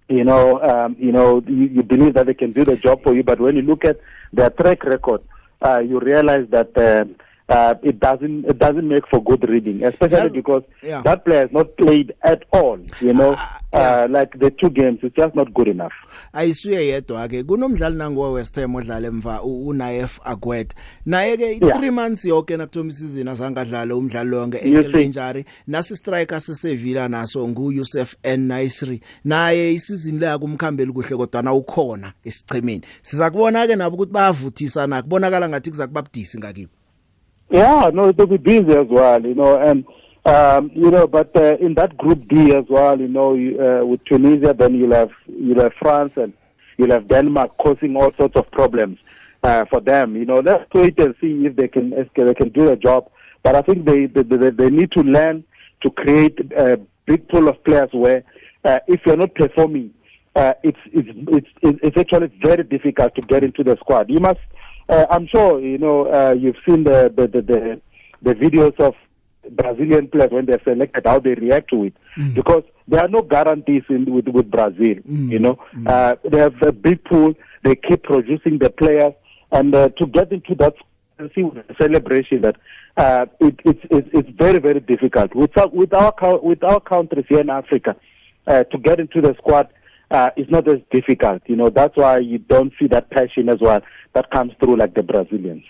you 0.08 0.24
know, 0.24 0.60
um, 0.60 0.96
you 0.98 1.12
know, 1.12 1.40
you, 1.46 1.66
you 1.66 1.82
believe 1.84 2.14
that 2.14 2.26
they 2.26 2.34
can 2.34 2.52
do 2.52 2.64
the 2.64 2.76
job 2.76 3.00
for 3.02 3.14
you, 3.14 3.22
but 3.22 3.38
when 3.38 3.54
you 3.54 3.62
look 3.62 3.84
at 3.84 4.00
their 4.32 4.50
track 4.50 4.82
record, 4.84 5.22
uh, 5.62 5.78
you 5.78 6.00
realize 6.00 6.48
that 6.50 6.76
uh, 6.76 7.04
uh, 7.50 7.74
it 7.82 7.98
doesn't 8.00 8.46
it 8.50 8.58
doesn't 8.58 8.88
make 8.88 9.06
for 9.10 9.20
good 9.22 9.42
reading, 9.48 9.82
especially 9.84 10.22
Yes. 10.22 10.32
because 10.32 10.62
Yeah. 10.82 11.02
that 11.02 11.24
player 11.24 11.40
has 11.42 11.52
not 11.52 11.66
played 11.76 12.14
at 12.22 12.42
all. 12.52 12.78
You 13.00 13.12
know, 13.12 13.36
uh, 13.72 14.06
like 14.10 14.38
the 14.38 14.50
two 14.50 14.70
games, 14.70 14.98
it's 15.02 15.16
just 15.16 15.34
not 15.34 15.52
good 15.54 15.68
enough. 15.68 15.92
ayisuye 16.32 16.86
yedwa 16.86 17.28
ke 17.28 17.42
kunomdlali 17.44 17.96
nango 17.96 18.32
West 18.32 18.56
Ham 18.56 18.74
odlala 18.74 19.08
emva 19.08 19.42
u- 19.42 19.66
uNaif 19.68 20.20
Agwet 20.24 20.74
naye 21.06 21.36
ke 21.36 21.42
Yeah. 21.66 21.76
3 21.78 21.90
months 21.90 22.24
yonke 22.24 22.56
nakuthoma 22.56 22.88
isizini 22.88 23.30
azangadlala 23.30 23.96
umdlalo 23.96 24.30
lonke 24.40 24.58
You 24.70 24.78
ankle 24.78 24.92
see. 24.92 25.04
injury 25.04 25.44
nasi 25.66 25.96
striker 25.96 26.40
sesevila 26.40 27.08
naso 27.08 27.48
ngu 27.48 27.72
Yusuf 27.72 28.14
N 28.22 28.40
Naisri 28.48 29.00
naye 29.24 29.72
isizini 29.74 30.18
la 30.18 30.38
kumkhambeli 30.38 30.92
kuhle 30.92 31.16
kodwa 31.16 31.42
na 31.42 31.52
ukhona 31.54 32.12
esichemeni 32.24 32.82
sizakubona 33.02 33.66
ke 33.66 33.76
nabo 33.76 33.96
ukuthi 33.96 34.12
bayavuthisa 34.12 34.86
na 34.86 35.02
kubonakala 35.02 35.48
ngathi 35.48 35.70
kuzakuba 35.70 36.02
budisi 36.02 36.38
ngakibo 36.38 36.70
Yeah, 37.50 37.90
no, 37.92 38.12
they'll 38.12 38.26
be 38.26 38.36
busy 38.36 38.72
as 38.72 38.86
well, 38.88 39.20
you 39.24 39.34
know, 39.34 39.58
and 39.58 39.84
um, 40.24 40.70
you 40.74 40.90
know, 40.90 41.06
but 41.06 41.34
uh, 41.34 41.56
in 41.56 41.74
that 41.74 41.96
Group 41.96 42.28
D 42.28 42.54
as 42.54 42.64
well, 42.68 43.00
you 43.00 43.08
know, 43.08 43.34
you, 43.34 43.60
uh, 43.60 43.84
with 43.84 44.04
Tunisia, 44.04 44.54
then 44.56 44.74
you'll 44.74 44.94
have 44.94 45.10
you'll 45.26 45.62
have 45.62 45.72
France 45.80 46.12
and 46.16 46.32
you'll 46.76 46.92
have 46.92 47.08
Denmark 47.08 47.56
causing 47.58 47.96
all 47.96 48.12
sorts 48.20 48.36
of 48.36 48.50
problems 48.52 48.98
uh, 49.42 49.64
for 49.70 49.80
them. 49.80 50.16
You 50.16 50.26
know, 50.26 50.40
let's 50.40 50.72
wait 50.74 50.98
and 51.00 51.14
see 51.20 51.46
if 51.46 51.56
they 51.56 51.68
can 51.68 51.92
if 51.94 52.08
they 52.14 52.34
can 52.34 52.50
do 52.50 52.66
the 52.66 52.76
job. 52.76 53.10
But 53.42 53.56
I 53.56 53.62
think 53.62 53.86
they 53.86 54.06
they, 54.06 54.22
they, 54.22 54.50
they 54.50 54.70
need 54.70 54.92
to 54.92 55.00
learn 55.00 55.42
to 55.82 55.90
create 55.90 56.38
a 56.56 56.78
big 57.06 57.28
pool 57.28 57.48
of 57.48 57.62
players 57.64 57.88
where 57.92 58.22
uh, 58.64 58.80
if 58.86 59.00
you're 59.06 59.16
not 59.16 59.34
performing, 59.34 59.92
uh, 60.36 60.52
it's 60.62 60.78
it's 60.92 61.08
it's 61.62 61.80
it's 61.82 61.96
actually 61.96 62.30
very 62.42 62.62
difficult 62.62 63.14
to 63.16 63.22
get 63.22 63.42
into 63.42 63.64
the 63.64 63.76
squad. 63.76 64.08
You 64.10 64.20
must. 64.20 64.40
Uh, 64.90 65.06
I'm 65.10 65.26
sure 65.28 65.60
you 65.60 65.78
know 65.78 66.06
uh, 66.06 66.32
you've 66.32 66.56
seen 66.68 66.84
the 66.84 67.12
the, 67.14 67.28
the 67.28 67.42
the 67.42 67.80
the 68.22 68.34
videos 68.34 68.78
of 68.80 68.94
Brazilian 69.52 70.08
players 70.08 70.30
when 70.30 70.46
they're 70.46 70.60
selected, 70.64 71.06
how 71.06 71.18
they 71.20 71.34
react 71.34 71.70
to 71.70 71.84
it, 71.84 71.94
because 72.34 72.64
there 72.88 73.00
are 73.00 73.08
no 73.08 73.22
guarantees 73.22 73.84
in, 73.88 74.12
with 74.12 74.28
with 74.28 74.50
Brazil. 74.50 74.96
You 75.30 75.38
know, 75.38 75.58
uh, 75.86 76.16
they 76.24 76.38
have 76.38 76.60
a 76.62 76.72
big 76.72 77.04
pool. 77.04 77.34
They 77.62 77.76
keep 77.76 78.02
producing 78.02 78.58
the 78.58 78.70
players, 78.70 79.14
and 79.52 79.74
uh, 79.74 79.90
to 79.90 80.06
get 80.06 80.32
into 80.32 80.54
that 80.56 80.74
see 81.34 81.42
with 81.42 81.66
the 81.66 81.74
celebration 81.74 82.42
that 82.42 82.56
uh, 82.96 83.26
it, 83.40 83.60
it's 83.64 83.80
it's 83.90 84.08
it's 84.12 84.30
very 84.30 84.58
very 84.58 84.80
difficult 84.80 85.34
with 85.34 85.52
with 85.72 85.92
our 85.92 86.14
with 86.42 86.62
our 86.64 86.80
countries 86.80 87.26
here 87.28 87.40
in 87.40 87.50
Africa 87.50 87.96
uh, 88.46 88.64
to 88.64 88.78
get 88.78 89.00
into 89.00 89.20
the 89.20 89.34
squad 89.38 89.68
uh, 90.10 90.30
is 90.36 90.46
not 90.50 90.68
as 90.68 90.80
difficult. 90.90 91.42
You 91.46 91.56
know 91.56 91.70
that's 91.70 91.96
why 91.96 92.18
you 92.18 92.38
don't 92.38 92.72
see 92.78 92.88
that 92.88 93.10
passion 93.10 93.48
as 93.48 93.60
well 93.60 93.80
that 94.14 94.30
comes 94.30 94.52
through 94.60 94.76
like 94.76 94.94
the 94.94 95.02
Brazilians. 95.02 95.64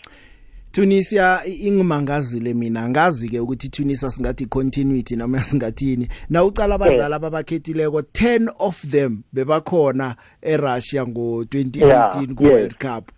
Tunisia 0.73 1.41
i- 1.47 1.67
ingimangazile 1.67 2.55
mina 2.55 2.89
ngazi 2.89 3.29
ke 3.29 3.41
ukuthi 3.41 3.69
Tunisia 3.69 4.11
singathi 4.11 4.47
continuity 4.47 5.17
noma 5.17 5.45
singathini 5.45 6.09
na 6.29 6.45
ucala 6.45 6.75
abadlali 6.75 7.15
ababakhethileko 7.15 8.01
10 8.01 8.49
of 8.59 8.87
them 8.91 9.23
bebakhona 9.33 10.17
eRussia 10.43 11.07
ngo 11.07 11.43
2018 11.43 11.87
Yeah, 11.89 12.35
ku 12.37 12.45
yes. 12.45 12.53
World 12.53 12.77
Cup 12.79 13.11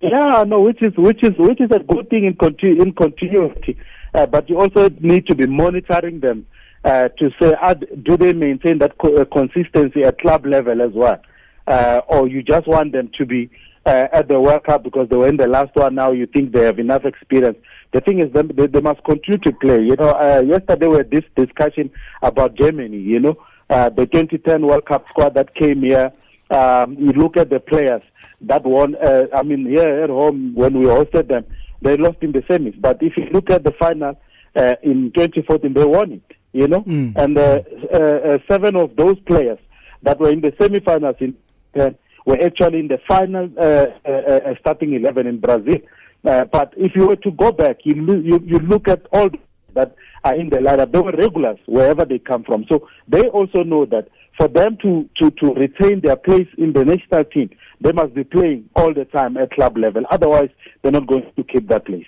Yeah, 0.00 0.44
no, 0.46 0.60
which 0.60 0.82
is 0.82 0.92
which 0.98 1.22
is 1.22 1.38
which 1.38 1.60
is 1.60 1.70
a 1.70 1.78
good 1.78 2.08
thing 2.10 2.24
in 2.24 2.34
continu- 2.34 2.82
in 2.82 2.92
continuity, 2.92 3.76
uh, 4.14 4.26
but 4.26 4.50
you 4.50 4.60
also 4.60 4.90
need 5.00 5.26
to 5.26 5.34
be 5.34 5.46
monitoring 5.46 6.20
them 6.20 6.44
uh, 6.84 7.08
to 7.08 7.30
say 7.40 7.54
uh, 7.62 7.74
do 8.02 8.16
they 8.16 8.32
maintain 8.32 8.78
that 8.78 8.98
co- 8.98 9.16
uh, 9.16 9.24
consistency 9.24 10.02
at 10.04 10.20
club 10.20 10.44
level 10.46 10.82
as 10.82 10.92
well, 10.92 11.18
uh, 11.66 12.00
or 12.08 12.28
you 12.28 12.42
just 12.42 12.66
want 12.66 12.92
them 12.92 13.10
to 13.16 13.24
be 13.24 13.50
uh, 13.86 14.06
at 14.12 14.28
the 14.28 14.40
World 14.40 14.64
Cup 14.64 14.82
because 14.82 15.08
they 15.08 15.16
were 15.16 15.28
in 15.28 15.36
the 15.36 15.46
last 15.46 15.74
one. 15.74 15.94
Now 15.94 16.12
you 16.12 16.26
think 16.26 16.52
they 16.52 16.64
have 16.64 16.78
enough 16.78 17.04
experience. 17.04 17.58
The 17.92 18.00
thing 18.00 18.18
is, 18.20 18.32
they, 18.32 18.66
they 18.66 18.80
must 18.80 19.04
continue 19.04 19.38
to 19.38 19.52
play. 19.52 19.82
You 19.82 19.96
know, 19.96 20.10
uh, 20.10 20.42
yesterday 20.44 20.86
we 20.86 20.96
had 20.96 21.10
this 21.10 21.24
discussion 21.36 21.90
about 22.22 22.54
Germany. 22.56 22.98
You 22.98 23.20
know, 23.20 23.36
uh, 23.70 23.88
the 23.90 24.06
2010 24.06 24.66
World 24.66 24.86
Cup 24.86 25.06
squad 25.08 25.34
that 25.34 25.54
came 25.54 25.82
here. 25.82 26.12
Um, 26.50 26.96
you 26.98 27.12
look 27.12 27.36
at 27.36 27.50
the 27.50 27.60
players 27.60 28.02
that 28.42 28.64
won. 28.64 28.94
Uh, 28.96 29.26
I 29.34 29.42
mean, 29.42 29.66
here 29.66 30.02
at 30.04 30.10
home 30.10 30.54
when 30.54 30.78
we 30.78 30.86
hosted 30.86 31.28
them, 31.28 31.46
they 31.82 31.96
lost 31.96 32.18
in 32.20 32.32
the 32.32 32.40
semis. 32.40 32.78
But 32.80 33.02
if 33.02 33.16
you 33.16 33.24
look 33.32 33.50
at 33.50 33.64
the 33.64 33.72
final 33.72 34.18
uh, 34.56 34.74
in 34.82 35.12
2014, 35.14 35.72
they 35.72 35.84
won 35.84 36.12
it. 36.12 36.36
You 36.54 36.68
know, 36.68 36.84
and 37.16 37.36
uh, 37.36 37.60
uh, 37.92 37.96
uh, 37.98 38.38
seven 38.48 38.76
of 38.76 38.94
those 38.96 39.18
players 39.26 39.58
that 40.04 40.20
were 40.20 40.30
in 40.30 40.40
the 40.40 40.52
semi-finals 40.58 41.16
in 41.18 41.36
uh, 41.78 41.90
were 42.26 42.40
actually 42.40 42.78
in 42.78 42.88
the 42.88 42.98
final 43.08 43.50
uh, 43.58 43.86
uh, 44.06 44.10
uh, 44.10 44.54
starting 44.60 44.94
11 44.94 45.26
in 45.26 45.40
Brazil. 45.40 45.78
Uh, 46.24 46.44
but 46.44 46.72
if 46.76 46.94
you 46.94 47.08
were 47.08 47.16
to 47.16 47.30
go 47.32 47.50
back, 47.52 47.78
you, 47.84 47.94
lo- 47.96 48.22
you 48.30 48.40
you 48.46 48.58
look 48.60 48.86
at 48.88 49.02
all 49.12 49.28
that 49.74 49.96
are 50.22 50.34
in 50.34 50.48
the 50.50 50.58
lineup. 50.58 50.92
They 50.92 51.00
were 51.00 51.12
regulars 51.12 51.58
wherever 51.66 52.04
they 52.04 52.18
come 52.20 52.44
from. 52.44 52.64
So 52.68 52.88
they 53.08 53.22
also 53.28 53.62
know 53.62 53.84
that 53.86 54.08
for 54.38 54.48
them 54.48 54.76
to, 54.82 55.08
to, 55.18 55.30
to 55.32 55.54
retain 55.54 56.00
their 56.02 56.16
place 56.16 56.48
in 56.56 56.72
the 56.72 56.84
national 56.84 57.24
team, 57.24 57.50
they 57.80 57.92
must 57.92 58.14
be 58.14 58.24
playing 58.24 58.68
all 58.76 58.94
the 58.94 59.04
time 59.04 59.36
at 59.36 59.50
club 59.50 59.76
level. 59.76 60.02
Otherwise, 60.10 60.50
they're 60.82 60.92
not 60.92 61.06
going 61.06 61.30
to 61.36 61.44
keep 61.44 61.68
that 61.68 61.84
place. 61.86 62.06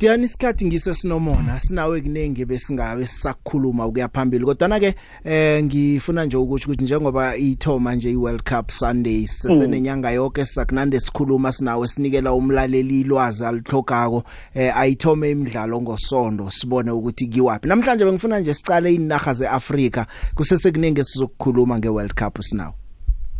Diyani 0.00 0.24
isikhathi 0.24 0.66
ngiso 0.66 0.94
sinomona 0.94 1.60
sinawe 1.60 2.00
kunenge 2.00 2.44
besingabe 2.44 3.06
sisakhuluma 3.06 3.86
ukuya 3.86 4.08
phambili 4.08 4.44
kodwa 4.44 4.68
na 4.68 4.80
ke 4.80 4.94
eh 5.24 5.64
ngifuna 5.64 6.24
nje 6.24 6.36
ukuthi 6.36 6.64
ukuthi 6.64 6.84
njengoba 6.84 7.36
ithoma 7.36 7.94
nje 7.94 8.10
iWorld 8.10 8.42
Cup 8.42 8.70
Sundays 8.70 9.42
sesenenyanga 9.42 10.10
yonke 10.10 10.44
sisakunande 10.44 11.00
sikhuluma 11.00 11.52
sinawe 11.52 11.88
sinikela 11.88 12.32
umlaleli 12.32 13.00
ilwazi 13.00 13.44
alithokako 13.44 14.24
eh 14.54 14.76
ayithome 14.76 15.30
imidlalo 15.30 15.80
ngosonto 15.82 16.50
sibone 16.50 16.90
ukuthi 16.90 17.26
kiwapi 17.26 17.68
namhlanje 17.68 18.04
bengifuna 18.04 18.40
nje 18.40 18.54
sicale 18.54 18.94
inaga 18.94 19.32
zeAfrika 19.32 20.06
kusese 20.34 20.72
kunenge 20.72 21.04
sizokukhuluma 21.04 21.78
ngeWorld 21.78 22.14
Cup 22.14 22.38
sinawe 22.42 22.72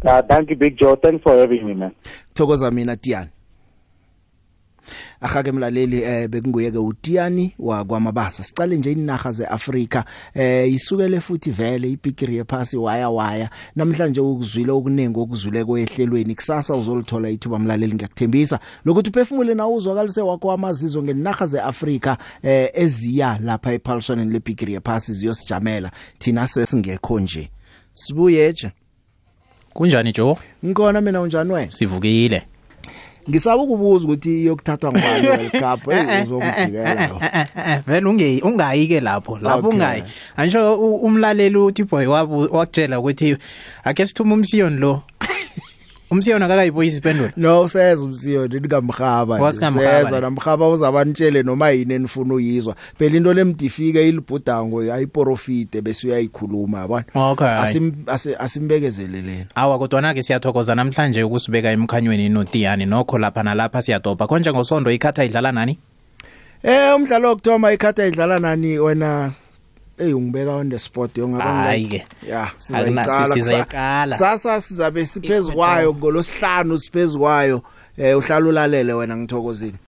Uh, 0.03 0.23
thank 0.29 0.51
you, 0.51 0.57
Big 0.57 0.79
Joe. 0.79 0.97
Thanks 0.97 1.23
for 1.23 1.39
having 1.39 1.67
me, 1.67 1.75
man. 1.75 1.91
thokoza 2.35 2.71
mina 2.71 2.97
Diyani 2.97 3.31
Akha 5.21 5.43
ke 5.43 5.53
mlaleli 5.53 6.03
eh 6.03 6.29
bekunguye 6.29 6.71
ke 6.71 6.79
uTiani 6.79 7.55
wakwamabasa 7.59 8.43
sicale 8.43 8.77
nje 8.77 8.93
inaga 8.93 9.33
zeAfrika 9.33 10.05
eh 10.35 10.73
isukele 10.73 11.21
futhi 11.21 11.51
vele 11.51 11.91
ipikiri 11.91 12.37
yephasi 12.37 12.77
waya 12.77 13.11
waya. 13.11 13.51
Namhlanje 13.77 14.21
ukuzwile 14.21 14.73
okuningi 14.73 15.21
okuzwile 15.21 15.65
kwehlelweni 15.65 16.35
kusasa 16.35 16.75
uzolithola 16.75 17.31
ithuba 17.31 17.59
mlaleli 17.59 17.95
ngiyakuthembisa. 17.95 18.59
Lokuthi 18.85 19.11
uphefumule 19.11 19.55
na 19.55 19.69
uzwakalise 19.69 20.21
wakho 20.21 20.53
amazizo 20.53 21.03
ngenaga 21.03 21.47
zeAfrika 21.47 22.19
eh 22.43 22.71
eziya 22.75 23.39
lapha 23.43 23.73
ephaliswaneni 23.73 24.33
lepikiri 24.33 24.73
yephasi 24.73 25.15
ziyosijamela. 25.15 25.91
Thina 26.19 26.49
sesingekho 26.49 27.21
nje. 27.21 27.51
Sibuyeje 27.95 28.73
kunjani 29.73 30.13
Joe? 30.13 30.37
Ngikona 30.65 31.01
mina 31.01 31.21
unjani 31.21 31.53
wena? 31.53 31.71
Sivukile. 31.73 32.43
Ngisaba 33.31 33.63
ukubuza 33.63 34.05
ukuthi 34.05 34.43
iyokuthathwa 34.43 34.93
ngubani 34.93 35.27
World 35.29 35.51
Cup? 35.53 35.91
Hey 35.93 36.23
uzongijikela 36.23 37.81
vele 37.87 38.07
unge 38.09 38.41
ungayi 38.45 38.89
ke 38.89 39.01
lapho 39.01 39.39
lapho 39.39 39.59
Okay. 39.59 39.71
ungayi. 39.71 40.03
Angisho 40.37 40.75
umlaleli 40.81 41.57
uthi 41.57 41.85
boy 41.85 42.07
wabu 42.07 42.41
wakutshela 42.41 42.99
ukuthi 43.01 43.37
ake 43.85 44.07
sithuma 44.07 44.35
umsiyoni 44.35 44.77
lo. 44.77 45.03
umsiyoni 46.11 46.45
akakayiboyisa 46.45 46.99
ipendulo 46.99 47.31
no 47.37 47.69
seza 47.69 48.03
umsiyoni 48.05 48.61
nikamhaba 48.61 49.35
Wasikamrhaba 49.41 50.05
seza 50.05 50.17
ni. 50.17 50.21
namhaba 50.23 50.69
uzabanitshele 50.69 51.43
noma 51.43 51.71
yini 51.71 51.95
enifuna 51.95 52.35
uyizwa. 52.35 52.75
Phela 52.99 53.17
into 53.17 53.35
lemdifike 53.35 54.09
ilibhudango 54.09 54.81
ayiprofite 54.93 55.81
bese 55.83 56.07
uyayikhuluma 56.07 56.79
yabona? 56.79 57.05
Okay. 57.15 57.47
Asim- 57.47 57.93
asi- 58.07 58.35
asimbekezeleleni 58.39 59.47
awa 59.55 59.79
kodwana 59.79 60.15
ke 60.15 60.23
siyathokoza 60.23 60.75
namhlanje 60.75 61.23
ukusibeka 61.23 61.71
emkhanyweni 61.71 62.29
notiyani 62.29 62.87
nokho 62.87 63.19
lapha 63.19 63.43
nalapha 63.43 63.83
siyadobha. 63.83 64.27
Konje 64.27 64.53
ngosondo 64.53 64.91
ikhatha 64.91 65.25
idlala 65.25 65.53
nani? 65.53 65.79
Eh 66.63 66.95
umdlalo 66.97 67.29
wokthoma 67.29 67.73
ikhatha 67.73 68.07
idlala 68.07 68.39
nani 68.39 68.79
wena? 68.79 69.33
Hey 70.01 70.13
ungibeka 70.13 70.51
on 70.57 70.71
the 70.71 70.79
spot 70.79 71.11
yongaba 71.19 71.45
Hayi 71.45 71.89
ke. 71.89 72.01
ya 72.29 72.43
Akuna- 72.45 73.05
sizayiqala 73.05 73.35
sizayiqala. 73.35 74.17
sasa 74.17 74.61
sizabe 74.61 75.07
siphezukwayo 75.07 75.95
ngolosihlanu 75.95 76.79
siphezukwayo 76.79 77.63
eh 77.99 78.17
uhlala 78.19 78.47
ulalele 78.49 78.93
wena 78.93 79.17
ngithokozini 79.17 79.79